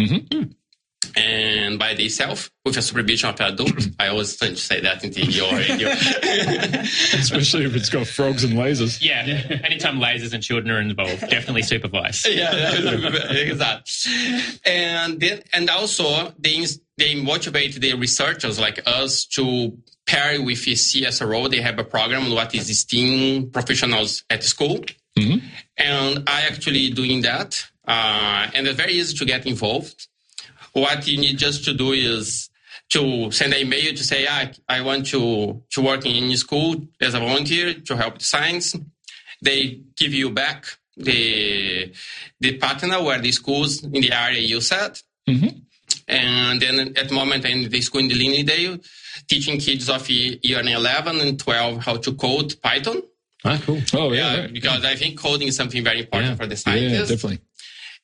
And 1.16 1.80
by 1.80 1.94
themselves 1.94 2.50
with 2.66 2.78
a 2.78 2.82
supervision 2.82 3.30
of 3.30 3.40
adults. 3.42 3.88
I 4.00 4.08
always 4.08 4.36
tend 4.36 4.58
to 4.58 4.62
say 4.62 4.82
that 4.82 5.04
in 5.04 5.12
TV 5.12 5.42
or 5.42 5.56
radio. 5.56 5.90
Especially 7.20 7.66
if 7.66 7.76
it's 7.76 7.90
got 7.90 8.08
frogs 8.08 8.44
and 8.44 8.54
lasers. 8.54 9.02
Yeah, 9.02 9.26
anytime 9.64 10.00
lasers 10.00 10.34
and 10.34 10.44
children 10.44 10.72
are 10.72 10.82
involved, 10.82 11.22
definitely 11.22 11.64
supervise. 11.64 12.26
yeah, 12.30 12.52
exactly. 13.32 14.40
And 14.66 15.20
then, 15.20 15.42
and 15.54 15.70
also 15.70 16.34
they 16.38 16.66
they 16.98 17.16
motivate 17.16 17.80
the 17.80 17.94
researchers 17.94 18.60
like 18.60 18.82
us 18.86 19.26
to 19.26 19.78
pair 20.06 20.42
with 20.42 20.66
a 20.68 20.72
CSIRO. 20.72 21.50
They 21.50 21.62
have 21.62 21.80
a 21.80 21.84
program 21.84 22.32
what 22.32 22.54
is 22.56 22.80
STEAM 22.80 23.52
professionals 23.52 24.24
at 24.30 24.44
school, 24.44 24.84
and 25.78 26.24
I 26.28 26.42
actually 26.42 26.90
doing 26.92 27.22
that. 27.22 27.64
Uh, 27.88 28.48
and 28.54 28.68
it's 28.68 28.76
very 28.76 28.94
easy 28.94 29.16
to 29.16 29.26
get 29.26 29.46
involved. 29.46 30.08
What 30.74 31.08
you 31.08 31.18
need 31.20 31.38
just 31.38 31.66
to 31.66 31.74
do 31.74 31.92
is 31.94 32.50
to 32.90 33.32
send 33.32 33.54
an 33.54 33.60
email 33.62 33.94
to 33.94 34.04
say, 34.04 34.26
ah, 34.30 34.46
I 34.70 34.82
want 34.82 35.08
to, 35.08 35.62
to 35.72 35.82
work 35.82 36.06
in 36.06 36.24
any 36.24 36.36
school 36.36 36.76
as 37.02 37.14
a 37.14 37.20
volunteer 37.20 37.74
to 37.74 37.98
help 37.98 38.14
with 38.16 38.24
science. 38.24 38.76
They 39.42 39.82
give 39.96 40.14
you 40.14 40.30
back 40.30 40.66
the, 40.96 41.92
the 42.40 42.58
partner 42.58 43.04
where 43.04 43.20
the 43.20 43.32
schools 43.32 43.84
in 43.84 43.92
the 43.92 44.12
area 44.12 44.40
you 44.42 44.62
said. 44.62 45.00
And 46.08 46.62
then 46.62 46.94
at 46.98 47.10
the 47.10 47.14
moment 47.14 47.46
in 47.46 47.70
the 47.70 47.82
school 47.82 48.00
in 48.02 48.08
the 48.08 48.16
Lyndale, 48.16 48.78
teaching 49.28 49.60
kids 49.60 49.90
of 49.90 50.10
year 50.10 50.38
11 50.44 51.20
and 51.20 51.40
12 51.40 51.84
how 51.84 51.98
to 51.98 52.14
code 52.14 52.56
Python. 52.62 53.02
Ah, 53.44 53.60
cool. 53.66 53.82
Oh, 53.94 54.12
yeah. 54.14 54.34
Yeah, 54.34 54.40
right. 54.42 54.54
because 54.54 54.84
I 54.86 54.96
think 54.96 55.20
coding 55.20 55.48
is 55.50 55.56
something 55.56 55.84
very 55.84 56.00
important 56.00 56.32
Yeah. 56.32 56.36
for 56.36 56.48
the 56.48 56.56
scientists. 56.56 56.92
Yeah, 57.10 57.16
definitely. 57.16 57.40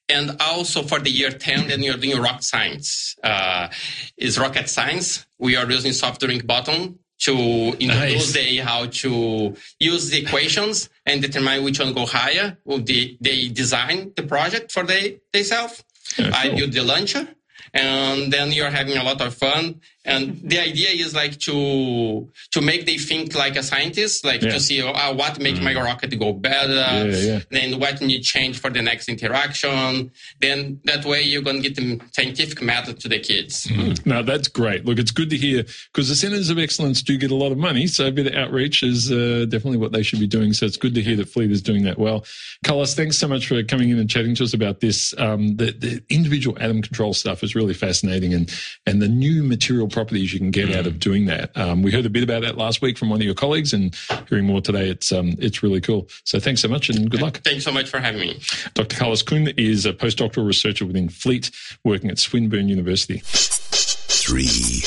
And 0.09 0.35
also 0.39 0.83
for 0.83 0.99
the 0.99 1.09
year 1.09 1.31
10 1.31 1.67
then 1.67 1.81
you're 1.81 1.97
doing 1.97 2.19
rock 2.21 2.43
science. 2.43 3.15
Uh, 3.23 3.69
is 4.17 4.37
rocket 4.37 4.69
science. 4.69 5.25
We 5.39 5.55
are 5.55 5.69
using 5.69 5.93
soft 5.93 6.21
drink 6.21 6.45
button 6.45 6.99
to 7.19 7.31
introduce 7.79 7.87
Nice. 7.87 8.31
the 8.33 8.57
how 8.57 8.87
to 8.87 9.55
use 9.79 10.09
the 10.09 10.19
equations 10.25 10.89
and 11.05 11.21
determine 11.21 11.63
which 11.63 11.79
one 11.79 11.93
go 11.93 12.05
higher. 12.05 12.57
Well, 12.65 12.79
they, 12.79 13.17
they 13.21 13.47
design 13.47 14.11
the 14.15 14.23
project 14.23 14.71
for 14.71 14.83
they 14.83 15.19
themselves 15.31 15.83
Yeah, 16.17 16.31
i 16.33 16.49
build 16.49 16.73
the 16.73 16.83
launcher. 16.83 17.27
And 17.73 18.31
then 18.31 18.51
you're 18.51 18.69
having 18.69 18.97
a 18.97 19.03
lot 19.03 19.19
of 19.21 19.33
fun 19.33 19.81
And 20.05 20.41
the 20.43 20.59
idea 20.59 20.89
is 20.89 21.13
like 21.15 21.39
to 21.39 22.29
to 22.51 22.61
make 22.61 22.85
they 22.85 22.97
think 22.97 23.35
like 23.35 23.55
a 23.55 23.63
scientist, 23.63 24.25
like 24.25 24.41
Yeah. 24.41 24.51
to 24.53 24.59
see 24.59 24.81
uh, 24.81 25.13
what 25.13 25.39
make 25.39 25.61
my 25.61 25.73
rocket 25.73 26.17
go 26.19 26.33
better, 26.33 26.73
Yeah, 26.73 27.03
yeah. 27.17 27.39
then 27.49 27.79
what 27.79 28.01
need 28.01 28.21
change 28.23 28.59
for 28.59 28.69
the 28.69 28.81
next 28.81 29.07
interaction. 29.09 30.11
Then 30.41 30.79
that 30.85 31.05
way 31.05 31.21
you're 31.21 31.41
gonna 31.41 31.61
get 31.61 31.75
the 31.75 31.99
scientific 32.11 32.61
method 32.61 32.99
to 33.01 33.07
the 33.09 33.19
kids. 33.19 33.67
No, 34.05 34.23
that's 34.23 34.47
great. 34.47 34.85
Look, 34.85 34.99
it's 34.99 35.11
good 35.11 35.29
to 35.29 35.37
hear 35.37 35.63
because 35.91 36.09
the 36.09 36.15
Centres 36.15 36.49
of 36.49 36.59
Excellence 36.59 37.01
do 37.01 37.17
get 37.17 37.31
a 37.31 37.35
lot 37.35 37.51
of 37.51 37.57
money. 37.57 37.87
So 37.87 38.07
a 38.07 38.11
bit 38.11 38.27
of 38.27 38.33
outreach 38.33 38.83
is 38.83 39.11
uh, 39.11 39.45
definitely 39.49 39.77
what 39.77 39.91
they 39.91 40.03
should 40.03 40.19
be 40.19 40.27
doing. 40.27 40.53
So 40.53 40.65
it's 40.65 40.77
good 40.77 40.93
to 40.95 41.01
hear 41.01 41.15
that 41.17 41.29
Fleet 41.29 41.51
is 41.51 41.61
doing 41.61 41.83
that 41.83 41.97
well. 41.97 42.25
Carlos, 42.65 42.93
thanks 42.93 43.17
so 43.17 43.27
much 43.27 43.47
for 43.47 43.61
coming 43.63 43.89
in 43.89 43.99
and 43.99 44.09
chatting 44.09 44.35
to 44.35 44.43
us 44.43 44.53
about 44.53 44.79
this. 44.79 45.13
Um, 45.17 45.55
the, 45.57 45.71
the 45.71 46.03
individual 46.09 46.57
atom 46.59 46.81
control 46.81 47.13
stuff 47.13 47.43
is 47.43 47.55
really 47.55 47.73
fascinating 47.73 48.33
and, 48.33 48.53
and 48.85 49.01
the 49.01 49.07
new 49.07 49.43
material 49.43 49.87
properties 49.93 50.33
you 50.33 50.39
can 50.39 50.51
get 50.51 50.75
out 50.75 50.87
of 50.87 50.99
doing 50.99 51.25
that. 51.25 51.55
Um, 51.55 51.83
we 51.83 51.91
heard 51.91 52.05
a 52.05 52.09
bit 52.09 52.23
about 52.23 52.41
that 52.41 52.57
last 52.57 52.81
week 52.81 52.97
from 52.97 53.09
one 53.09 53.21
of 53.21 53.25
your 53.25 53.35
colleagues 53.35 53.73
and 53.73 53.95
hearing 54.27 54.45
more 54.45 54.59
today. 54.59 54.89
It's, 54.89 55.11
um, 55.11 55.35
it's 55.39 55.63
really 55.63 55.79
cool. 55.79 56.09
So 56.25 56.39
thanks 56.39 56.61
so 56.61 56.67
much 56.67 56.89
and 56.89 57.09
good 57.09 57.21
luck. 57.21 57.37
Thanks 57.43 57.63
so 57.63 57.71
much 57.71 57.89
for 57.89 57.99
having 57.99 58.21
me. 58.21 58.41
Dr. 58.73 58.97
Carlos 58.97 59.21
Kuhn 59.21 59.47
is 59.55 59.85
a 59.85 59.93
postdoctoral 59.93 60.45
researcher 60.45 60.85
within 60.85 61.09
Fleet 61.09 61.51
working 61.85 62.09
at 62.09 62.19
Swinburne 62.19 62.67
University. 62.67 63.21
Three. 63.23 64.81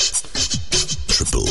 Triple. 1.07 1.47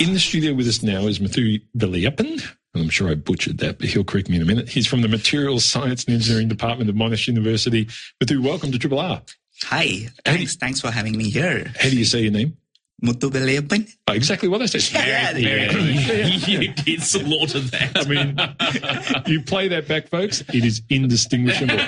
In 0.00 0.12
the 0.12 0.20
studio 0.20 0.54
with 0.54 0.66
us 0.66 0.82
now 0.82 1.06
is 1.06 1.18
Mathu 1.18 1.62
Veliapan. 1.76 2.42
And 2.74 2.82
I'm 2.82 2.90
sure 2.90 3.08
I 3.08 3.14
butchered 3.14 3.58
that, 3.58 3.78
but 3.78 3.88
he'll 3.88 4.02
correct 4.02 4.28
me 4.28 4.36
in 4.36 4.42
a 4.42 4.44
minute. 4.44 4.68
He's 4.68 4.86
from 4.86 5.02
the 5.02 5.08
Materials 5.08 5.64
Science 5.64 6.04
and 6.04 6.14
Engineering 6.14 6.48
Department 6.48 6.90
of 6.90 6.96
Monash 6.96 7.28
University. 7.28 7.86
Mathu, 8.20 8.42
welcome 8.42 8.72
to 8.72 8.78
Triple 8.78 8.98
R. 8.98 9.22
Hi, 9.64 10.08
thanks, 10.24 10.56
thanks 10.56 10.80
for 10.80 10.90
having 10.90 11.16
me 11.16 11.30
here. 11.30 11.72
How 11.80 11.88
do 11.88 11.96
you 11.96 12.04
say 12.04 12.20
your 12.20 12.32
name? 12.32 12.56
Muthu 13.02 13.30
Velayapan. 13.30 13.90
Oh, 14.06 14.12
exactly 14.12 14.48
what 14.48 14.62
I 14.62 14.66
said. 14.66 15.06
Yeah, 15.06 15.32
there 15.32 15.70
you 15.70 16.06
go. 16.06 16.14
you 16.46 16.72
did 16.72 17.02
slaughter 17.02 17.60
that. 17.60 17.92
I 17.96 18.04
mean, 18.04 19.26
you 19.26 19.42
play 19.42 19.68
that 19.68 19.88
back, 19.88 20.08
folks. 20.08 20.42
It 20.52 20.64
is 20.64 20.82
indistinguishable. 20.88 21.78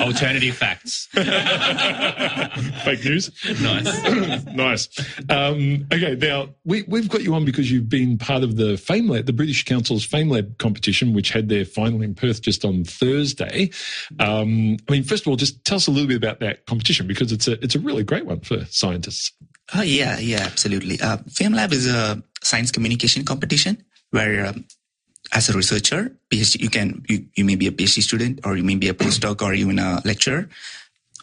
Alternative 0.00 0.54
facts. 0.54 1.06
Fake 2.84 3.04
news. 3.04 3.30
nice. 3.60 4.44
nice. 4.54 4.88
Um, 5.28 5.86
okay, 5.92 6.16
now 6.16 6.50
we, 6.64 6.82
we've 6.82 7.08
got 7.08 7.22
you 7.22 7.34
on 7.34 7.44
because 7.44 7.70
you've 7.70 7.88
been 7.88 8.18
part 8.18 8.42
of 8.42 8.56
the 8.56 8.74
FameLab, 8.74 9.26
the 9.26 9.32
British 9.32 9.64
Council's 9.64 10.06
FameLab 10.06 10.58
competition, 10.58 11.12
which 11.12 11.30
had 11.30 11.48
their 11.48 11.64
final 11.64 12.02
in 12.02 12.14
Perth 12.14 12.42
just 12.42 12.64
on 12.64 12.84
Thursday. 12.84 13.70
Um, 14.20 14.76
I 14.88 14.92
mean, 14.92 15.04
first 15.04 15.24
of 15.24 15.28
all, 15.28 15.36
just 15.36 15.64
tell 15.64 15.76
us 15.76 15.86
a 15.86 15.90
little 15.90 16.08
bit 16.08 16.16
about 16.16 16.40
that 16.40 16.66
competition 16.66 17.06
because 17.06 17.32
it's 17.32 17.48
a 17.48 17.52
it's 17.64 17.74
a 17.74 17.80
really 17.80 18.04
great 18.04 18.26
one 18.26 18.40
for 18.40 18.64
scientists. 18.66 19.32
Oh, 19.74 19.82
yeah, 19.82 20.18
yeah, 20.18 20.40
absolutely. 20.40 21.00
Uh, 21.00 21.18
FameLab 21.28 21.72
is 21.72 21.86
a 21.86 22.22
science 22.42 22.70
communication 22.70 23.24
competition 23.24 23.82
where, 24.10 24.46
um, 24.46 24.64
as 25.32 25.48
a 25.48 25.54
researcher, 25.54 26.12
PhD, 26.30 26.60
you 26.60 26.68
can 26.68 27.02
you, 27.08 27.24
you 27.36 27.44
may 27.44 27.56
be 27.56 27.66
a 27.66 27.72
PhD 27.72 28.02
student 28.02 28.40
or 28.44 28.56
you 28.56 28.64
may 28.64 28.76
be 28.76 28.88
a 28.88 28.94
postdoc 28.94 29.40
or 29.40 29.54
even 29.54 29.78
a 29.78 30.02
lecturer 30.04 30.48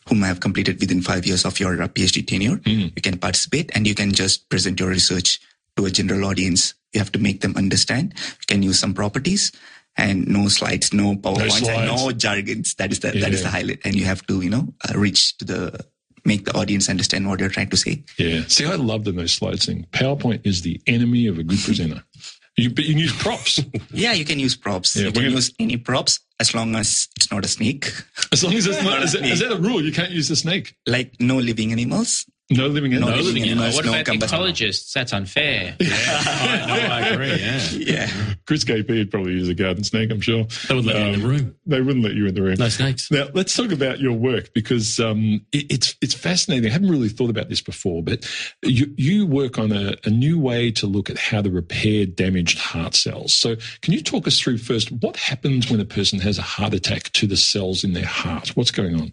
whom 0.08 0.24
have 0.24 0.40
completed 0.40 0.80
within 0.80 1.02
five 1.02 1.28
years 1.28 1.46
of 1.46 1.60
your 1.60 1.80
uh, 1.80 1.88
PhD 1.88 2.26
tenure. 2.26 2.60
You 2.96 3.02
can 3.04 3.20
participate 3.20 3.70
and 3.76 3.86
you 3.86 3.94
can 3.94 4.12
just 4.12 4.50
present 4.50 4.80
your 4.80 4.90
research 4.90 5.40
to 5.78 5.86
a 5.86 5.92
general 5.92 6.26
audience. 6.26 6.74
You 6.94 7.00
have 7.00 7.12
to 7.12 7.20
make 7.20 7.42
them 7.42 7.56
understand. 7.56 8.16
You 8.18 8.46
can 8.48 8.64
use 8.64 8.80
some 8.80 8.96
properties 8.96 9.52
and 9.96 10.28
no 10.28 10.48
slides, 10.48 10.92
no 10.92 11.14
PowerPoints, 11.14 11.68
and 11.70 11.86
no 11.86 12.12
jargons. 12.12 12.74
That 12.76 12.92
is 12.92 13.02
the 13.02 13.12
that 13.12 13.32
is 13.32 13.44
the 13.44 13.50
highlight. 13.50 13.82
And 13.86 13.94
you 13.94 14.06
have 14.06 14.26
to 14.26 14.42
you 14.42 14.50
know 14.50 14.74
uh, 14.90 14.98
reach 14.98 15.38
to 15.38 15.46
the 15.46 15.86
make 16.26 16.46
the 16.46 16.56
audience 16.58 16.90
understand 16.90 17.28
what 17.28 17.40
you're 17.40 17.50
trying 17.50 17.70
to 17.70 17.78
say. 17.78 18.04
Yeah. 18.18 18.44
See, 18.48 18.66
I 18.66 18.76
love 18.76 19.04
the 19.04 19.12
no 19.12 19.26
slides 19.26 19.66
thing. 19.66 19.86
PowerPoint 19.92 20.42
is 20.46 20.62
the 20.62 20.82
enemy 20.88 21.28
of 21.28 21.38
a 21.40 21.44
good 21.44 21.60
presenter. 21.60 22.04
You, 22.58 22.70
but 22.72 22.84
you 22.84 22.94
can 22.94 23.00
use 23.00 23.14
props 23.16 23.60
Yeah, 23.92 24.12
you 24.14 24.26
can 24.26 24.38
use 24.40 24.56
props. 24.58 24.96
Yeah, 24.96 25.06
you 25.06 25.12
can 25.14 25.22
gonna- 25.24 25.36
use 25.36 25.54
any 25.60 25.78
props 25.78 26.20
as 26.42 26.54
long 26.54 26.76
as 26.76 27.08
it's 27.16 27.32
not 27.32 27.46
a 27.46 27.48
snake. 27.48 27.90
as 28.34 28.44
long 28.44 28.54
as 28.54 28.68
it's 28.68 28.78
not. 28.84 28.86
Not 28.86 29.00
a 29.02 29.04
Is, 29.04 29.14
that- 29.14 29.24
is 29.26 29.40
that 29.44 29.52
a 29.54 29.58
rule? 29.58 29.82
You 29.84 29.92
can't 29.94 30.12
use 30.12 30.28
the 30.28 30.36
snake. 30.36 30.76
Like 30.86 31.14
no 31.20 31.38
living 31.38 31.72
animals. 31.72 32.26
No 32.52 32.66
living 32.68 32.94
in 32.94 33.02
No 33.02 33.10
no 33.10 33.16
living 33.18 33.44
living. 33.44 33.50
animals. 33.52 33.76
what 33.76 33.86
no 33.86 33.92
about 33.92 34.06
combustible. 34.06 34.44
ecologists? 34.46 34.92
That's 34.94 35.14
unfair. 35.14 35.76
I, 35.82 36.66
no, 36.68 36.74
I 36.96 37.00
agree. 37.10 37.28
Yeah. 37.36 37.60
Yeah. 37.90 38.10
Chris 38.48 38.64
KP 38.64 38.88
would 38.90 39.12
probably 39.12 39.34
use 39.34 39.48
a 39.50 39.54
garden 39.54 39.84
snake. 39.84 40.10
I'm 40.12 40.22
sure 40.22 40.46
They 40.68 40.74
would 40.76 40.86
let 40.86 40.96
you 40.96 41.02
in 41.02 41.20
the 41.20 41.26
Um, 41.26 41.30
room. 41.32 41.56
They 41.68 41.82
wouldn't 41.82 42.04
let 42.04 42.14
you 42.16 42.26
in 42.28 42.34
the 42.34 42.42
room. 42.42 42.56
No 42.58 42.70
snakes. 42.70 43.12
Now 43.12 43.28
let's 43.34 43.56
talk 43.56 43.72
about 43.72 44.00
your 44.00 44.14
work 44.14 44.54
because 44.56 45.00
um, 45.00 45.46
it, 45.52 45.72
it's 45.72 45.96
it's 46.02 46.14
fascinating. 46.16 46.68
I 46.70 46.74
haven't 46.74 46.90
really 46.90 47.10
thought 47.10 47.30
about 47.30 47.50
this 47.50 47.62
before, 47.62 48.02
but 48.02 48.28
you 48.64 48.92
you 48.98 49.28
work 49.28 49.60
on 49.60 49.72
a, 49.72 49.96
a 50.06 50.10
new 50.10 50.40
way 50.40 50.72
to 50.72 50.88
look 50.88 51.10
at 51.12 51.18
how 51.20 51.42
to 51.44 51.50
repair 51.52 52.06
damaged 52.08 52.58
heart 52.58 52.96
cells. 52.96 53.34
So 53.36 53.56
can 53.82 53.94
you 53.94 54.02
talk 54.02 54.26
us 54.28 54.40
through 54.40 54.58
first 54.58 54.92
what 54.92 55.16
happens 55.18 55.70
when 55.70 55.80
a 55.80 55.86
person 55.86 56.20
has 56.20 56.40
a 56.40 56.44
heart 56.44 56.74
attack 56.74 57.12
to 57.14 57.28
the 57.28 57.38
cells 57.38 57.84
in 57.84 57.94
their 57.94 58.06
heart? 58.06 58.50
What's 58.56 58.72
going 58.72 58.96
on? 59.00 59.12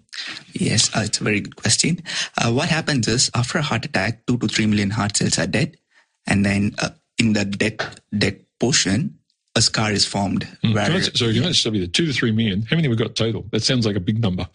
Yes, 0.53 0.95
uh, 0.97 1.01
it's 1.05 1.21
a 1.21 1.25
very 1.25 1.41
good 1.41 1.57
question. 1.57 2.01
Uh, 2.37 2.51
what 2.53 2.69
happens 2.69 3.09
is 3.09 3.31
after 3.35 3.59
a 3.59 3.63
heart 3.63 3.85
attack, 3.85 4.27
two 4.27 4.39
to 4.39 4.49
three 4.49 4.67
million 4.67 4.91
heart 4.91 5.17
cells 5.17 5.39
are 5.39 5.47
dead, 5.47 5.77
and 6.27 6.45
then 6.45 6.75
uh, 6.79 6.91
in 7.19 7.33
the 7.35 7.45
dead 7.45 7.81
dead 8.17 8.45
portion, 8.59 9.19
a 9.55 9.61
scar 9.63 9.93
is 9.93 10.05
formed. 10.07 10.47
Where, 10.63 10.87
Can 10.87 10.97
I, 10.97 11.01
sorry, 11.01 11.35
can 11.35 11.45
I 11.45 11.49
just 11.49 11.61
stop 11.61 11.75
you 11.75 11.81
there? 11.81 11.89
Two 11.89 12.07
to 12.07 12.13
three 12.13 12.33
million. 12.33 12.63
How 12.63 12.77
many 12.77 12.89
we 12.89 12.97
got 12.97 13.15
total? 13.15 13.47
That 13.53 13.63
sounds 13.63 13.87
like 13.87 13.97
a 13.97 14.01
big 14.01 14.21
number. 14.21 14.49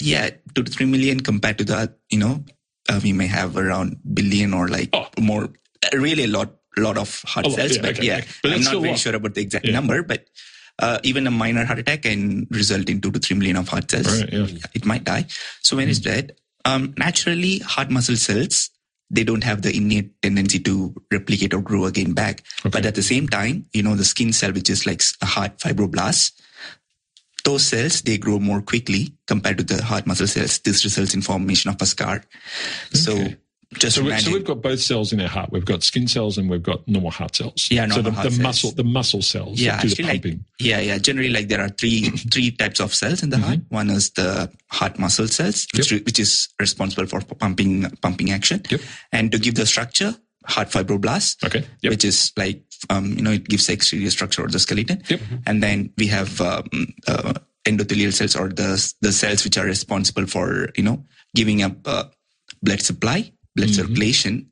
yeah, 0.00 0.30
two 0.54 0.62
to 0.62 0.70
three 0.70 0.86
million 0.86 1.20
compared 1.20 1.58
to 1.58 1.64
the 1.64 1.94
you 2.10 2.18
know 2.18 2.44
uh, 2.88 3.00
we 3.02 3.12
may 3.12 3.26
have 3.26 3.56
around 3.56 3.96
billion 4.14 4.52
or 4.54 4.68
like 4.68 4.90
Oh. 4.92 5.08
more. 5.18 5.44
uh, 5.44 5.96
Really, 5.98 6.24
a 6.24 6.28
lot 6.28 6.52
lot 6.76 6.98
of 6.98 7.22
heart 7.24 7.46
lot, 7.46 7.56
cells, 7.56 7.76
yeah, 7.76 7.82
but 7.82 7.96
okay, 7.98 8.06
yeah. 8.06 8.20
But 8.42 8.52
I'm 8.52 8.60
not 8.60 8.74
very 8.82 8.90
lot. 8.90 8.98
sure 8.98 9.14
about 9.16 9.34
the 9.34 9.40
exact 9.40 9.64
Yeah. 9.66 9.72
number, 9.72 10.02
but. 10.02 10.26
Uh, 10.78 10.98
even 11.02 11.26
a 11.26 11.30
minor 11.30 11.64
heart 11.64 11.78
attack 11.78 12.02
can 12.02 12.46
result 12.50 12.88
in 12.88 13.00
two 13.00 13.10
to 13.10 13.18
three 13.18 13.36
million 13.36 13.56
of 13.56 13.68
heart 13.68 13.90
cells. 13.90 14.20
Right, 14.20 14.32
yeah. 14.32 14.40
Mm. 14.40 14.66
it 14.74 14.84
might 14.84 15.04
die. 15.04 15.26
So 15.62 15.76
when 15.76 15.88
it's 15.88 16.00
dead, 16.00 16.36
um, 16.64 16.94
naturally 16.98 17.58
heart 17.60 17.90
muscle 17.90 18.16
cells, 18.16 18.70
they 19.08 19.24
don't 19.24 19.44
have 19.44 19.62
the 19.62 19.74
innate 19.74 20.20
tendency 20.20 20.58
to 20.60 20.94
replicate 21.12 21.54
or 21.54 21.62
grow 21.62 21.84
again 21.86 22.12
back. 22.12 22.42
But 22.64 22.84
at 22.84 22.94
the 22.94 23.02
same 23.02 23.28
time, 23.28 23.66
you 23.72 23.82
know, 23.82 23.94
the 23.94 24.04
skin 24.04 24.32
cell, 24.32 24.52
which 24.52 24.68
is 24.68 24.86
like 24.86 25.02
a 25.22 25.26
heart 25.26 25.58
fibroblast, 25.58 26.32
those 27.44 27.64
cells, 27.64 28.02
they 28.02 28.18
grow 28.18 28.40
more 28.40 28.60
quickly 28.60 29.14
compared 29.28 29.58
to 29.58 29.64
the 29.64 29.82
heart 29.82 30.06
muscle 30.06 30.26
cells. 30.26 30.58
This 30.58 30.82
results 30.82 31.14
in 31.14 31.22
formation 31.22 31.70
of 31.70 31.80
a 31.80 31.86
scar. 31.86 32.24
So 32.92 33.28
just 33.74 33.96
So, 33.96 34.02
we, 34.04 34.16
so 34.18 34.30
we've 34.32 34.44
got 34.44 34.62
both 34.62 34.80
cells 34.80 35.12
in 35.12 35.20
our 35.20 35.28
heart. 35.28 35.50
We've 35.52 35.64
got 35.64 35.82
skin 35.82 36.06
cells 36.08 36.38
and 36.38 36.48
we've 36.48 36.62
got 36.62 36.86
normal 36.86 37.10
heart 37.10 37.34
cells. 37.36 37.68
Yeah, 37.70 37.86
So 37.88 37.96
the, 37.96 38.02
normal 38.02 38.12
heart 38.12 38.24
the 38.24 38.30
cells. 38.30 38.42
muscle, 38.42 38.70
the 38.72 38.84
muscle 38.84 39.22
cells 39.22 39.60
yeah, 39.60 39.76
that 39.76 39.82
do 39.82 39.88
the 39.88 39.92
actually, 39.92 40.04
like, 40.04 40.22
pumping. 40.22 40.44
yeah, 40.60 40.80
yeah. 40.80 40.98
Generally, 40.98 41.30
like 41.30 41.48
there 41.48 41.60
are 41.60 41.68
three 41.68 42.10
three 42.32 42.50
types 42.52 42.80
of 42.80 42.94
cells 42.94 43.22
in 43.22 43.30
the 43.30 43.38
heart. 43.38 43.58
Mm-hmm. 43.58 43.74
One 43.74 43.90
is 43.90 44.10
the 44.10 44.50
heart 44.70 44.98
muscle 44.98 45.26
cells, 45.28 45.66
which, 45.76 45.90
which 45.92 46.18
is 46.18 46.48
responsible 46.60 47.06
for 47.06 47.20
pumping 47.20 47.90
pumping 48.02 48.30
action, 48.30 48.62
Yep. 48.70 48.80
and 49.12 49.32
to 49.32 49.38
give 49.38 49.54
the 49.56 49.66
structure, 49.66 50.14
heart 50.46 50.68
fibroblasts, 50.70 51.44
Okay. 51.44 51.64
Yep. 51.82 51.90
which 51.90 52.04
is 52.04 52.32
like 52.36 52.62
um, 52.88 53.12
you 53.14 53.22
know 53.22 53.32
it 53.32 53.48
gives 53.48 53.66
the 53.66 53.72
exterior 53.72 54.10
structure 54.10 54.44
of 54.44 54.52
the 54.52 54.58
skeleton. 54.60 55.02
Yep. 55.08 55.20
And 55.46 55.62
then 55.62 55.92
we 55.98 56.06
have 56.06 56.40
um, 56.40 56.68
uh, 57.08 57.34
endothelial 57.66 58.12
cells 58.12 58.36
or 58.36 58.48
the 58.48 58.78
the 59.00 59.10
cells 59.12 59.42
which 59.44 59.58
are 59.58 59.66
responsible 59.66 60.26
for 60.26 60.68
you 60.76 60.84
know 60.84 61.04
giving 61.34 61.62
up 61.62 61.72
uh, 61.84 62.04
blood 62.62 62.80
supply, 62.80 63.32
blood 63.56 63.68
Mm-hmm. 63.70 63.82
circulation, 63.82 64.50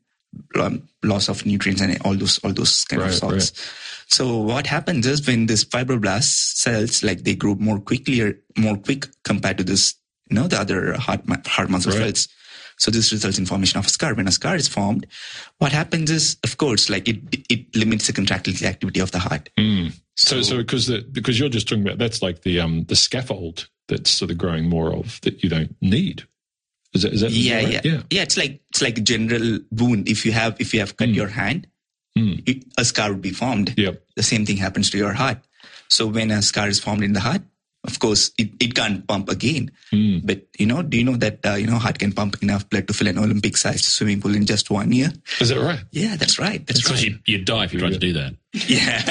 um, 0.58 0.82
loss 1.04 1.28
of 1.28 1.44
nutrients, 1.46 1.80
and 1.82 2.00
all 2.02 2.16
those 2.16 2.38
all 2.42 2.52
those 2.52 2.84
kind 2.86 3.02
Right, 3.02 3.12
of 3.12 3.18
thoughts. 3.20 3.52
So 4.08 4.38
what 4.38 4.66
happens 4.66 5.06
is 5.06 5.26
when 5.26 5.46
this 5.46 5.64
fibroblast 5.64 6.56
cells 6.56 7.02
like 7.04 7.22
they 7.24 7.34
grow 7.36 7.54
more 7.54 7.78
quickly 7.80 8.20
or 8.20 8.34
more 8.58 8.76
quick 8.76 9.06
compared 9.24 9.58
to 9.58 9.64
this 9.64 9.94
you 10.30 10.36
know 10.36 10.48
the 10.48 10.58
other 10.58 10.94
heart 10.94 11.20
heart 11.46 11.70
muscle 11.70 11.92
Right. 11.92 12.16
cells. 12.16 12.28
So 12.76 12.90
this 12.90 13.12
results 13.12 13.38
in 13.38 13.46
formation 13.46 13.78
of 13.78 13.86
a 13.86 13.88
scar. 13.88 14.14
When 14.14 14.26
a 14.26 14.32
scar 14.32 14.56
is 14.56 14.66
formed, 14.66 15.06
what 15.58 15.70
happens 15.70 16.10
is, 16.10 16.36
of 16.42 16.56
course, 16.58 16.90
like 16.90 17.06
it 17.08 17.18
it 17.48 17.76
limits 17.76 18.08
the 18.08 18.12
contractile 18.12 18.66
activity 18.66 18.98
of 19.00 19.12
the 19.12 19.20
heart. 19.20 19.48
So, 20.16 20.42
so 20.42 20.56
because 20.58 20.86
the, 20.88 21.02
because 21.10 21.38
you're 21.38 21.48
just 21.48 21.68
talking 21.68 21.84
about 21.86 21.98
that's 21.98 22.20
like 22.22 22.42
the 22.42 22.58
um 22.60 22.84
the 22.88 22.96
scaffold 22.96 23.68
that's 23.86 24.10
sort 24.10 24.30
of 24.32 24.38
growing 24.38 24.68
more 24.68 24.92
of 24.92 25.20
that 25.22 25.42
you 25.44 25.48
don't 25.50 25.76
need. 25.80 26.26
Is 26.94 27.02
that 27.02 27.12
is 27.12 27.20
that 27.22 27.30
yeah, 27.32 27.60
that 27.60 27.70
yeah, 27.70 27.76
right? 27.76 27.84
yeah? 27.84 28.02
yeah. 28.10 28.22
It's 28.22 28.36
like 28.36 28.60
it's 28.70 28.82
like 28.82 28.98
a 28.98 29.00
general 29.00 29.58
wound. 29.72 30.08
If 30.08 30.24
you 30.24 30.32
have 30.32 30.56
if 30.60 30.72
you 30.72 30.80
have 30.80 30.96
cut 30.96 31.08
hmm. 31.08 31.14
your 31.14 31.28
hand, 31.28 31.66
hmm. 32.16 32.34
it, 32.46 32.64
a 32.78 32.84
scar 32.84 33.10
would 33.10 33.22
be 33.22 33.30
formed. 33.30 33.74
Yep. 33.76 34.02
The 34.16 34.22
same 34.22 34.46
thing 34.46 34.56
happens 34.56 34.90
to 34.90 34.98
your 34.98 35.12
heart. 35.12 35.38
So 35.88 36.06
when 36.06 36.30
a 36.30 36.40
scar 36.42 36.68
is 36.68 36.80
formed 36.80 37.02
in 37.02 37.12
the 37.12 37.20
heart, 37.20 37.42
of 37.84 37.98
course 37.98 38.30
it, 38.38 38.50
it 38.60 38.74
can't 38.74 39.06
pump 39.06 39.28
again. 39.28 39.70
Hmm. 39.90 40.18
But 40.24 40.46
you 40.58 40.66
know, 40.66 40.82
do 40.82 40.96
you 40.96 41.04
know 41.04 41.16
that 41.16 41.44
uh, 41.46 41.54
you 41.54 41.66
know 41.66 41.78
heart 41.78 41.98
can 41.98 42.12
pump 42.12 42.42
enough 42.42 42.68
blood 42.70 42.88
to 42.88 42.94
fill 42.94 43.08
an 43.08 43.18
Olympic-sized 43.18 43.84
swimming 43.84 44.20
pool 44.20 44.34
in 44.34 44.46
just 44.46 44.70
one 44.70 44.90
year? 44.92 45.10
Is 45.40 45.50
that 45.50 45.60
right? 45.60 45.80
Yeah, 45.92 46.16
that's 46.16 46.38
right. 46.38 46.66
That's 46.66 46.82
So 46.84 46.94
right. 46.94 47.02
you'd, 47.02 47.20
you'd 47.26 47.44
die 47.44 47.64
if 47.64 47.72
you 47.72 47.78
tried 47.80 47.92
to 47.92 47.98
do 47.98 48.12
that. 48.14 48.34
Yeah, 48.68 49.02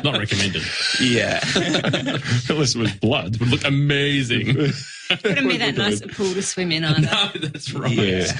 Not 0.04 0.18
recommended. 0.18 0.62
yeah. 1.00 1.38
Unless 1.54 2.50
it 2.50 2.56
was 2.56 2.92
blood. 2.96 3.36
Would 3.38 3.50
look 3.50 3.64
amazing. 3.64 4.48
Wouldn't 4.56 5.48
be 5.48 5.58
that 5.58 5.76
nice 5.76 6.00
a 6.00 6.08
pool 6.08 6.34
to 6.34 6.42
swim 6.42 6.72
in 6.72 6.84
either. 6.84 7.00
no, 7.02 7.30
that's 7.48 7.72
right. 7.72 7.92
Yeah. 7.92 8.32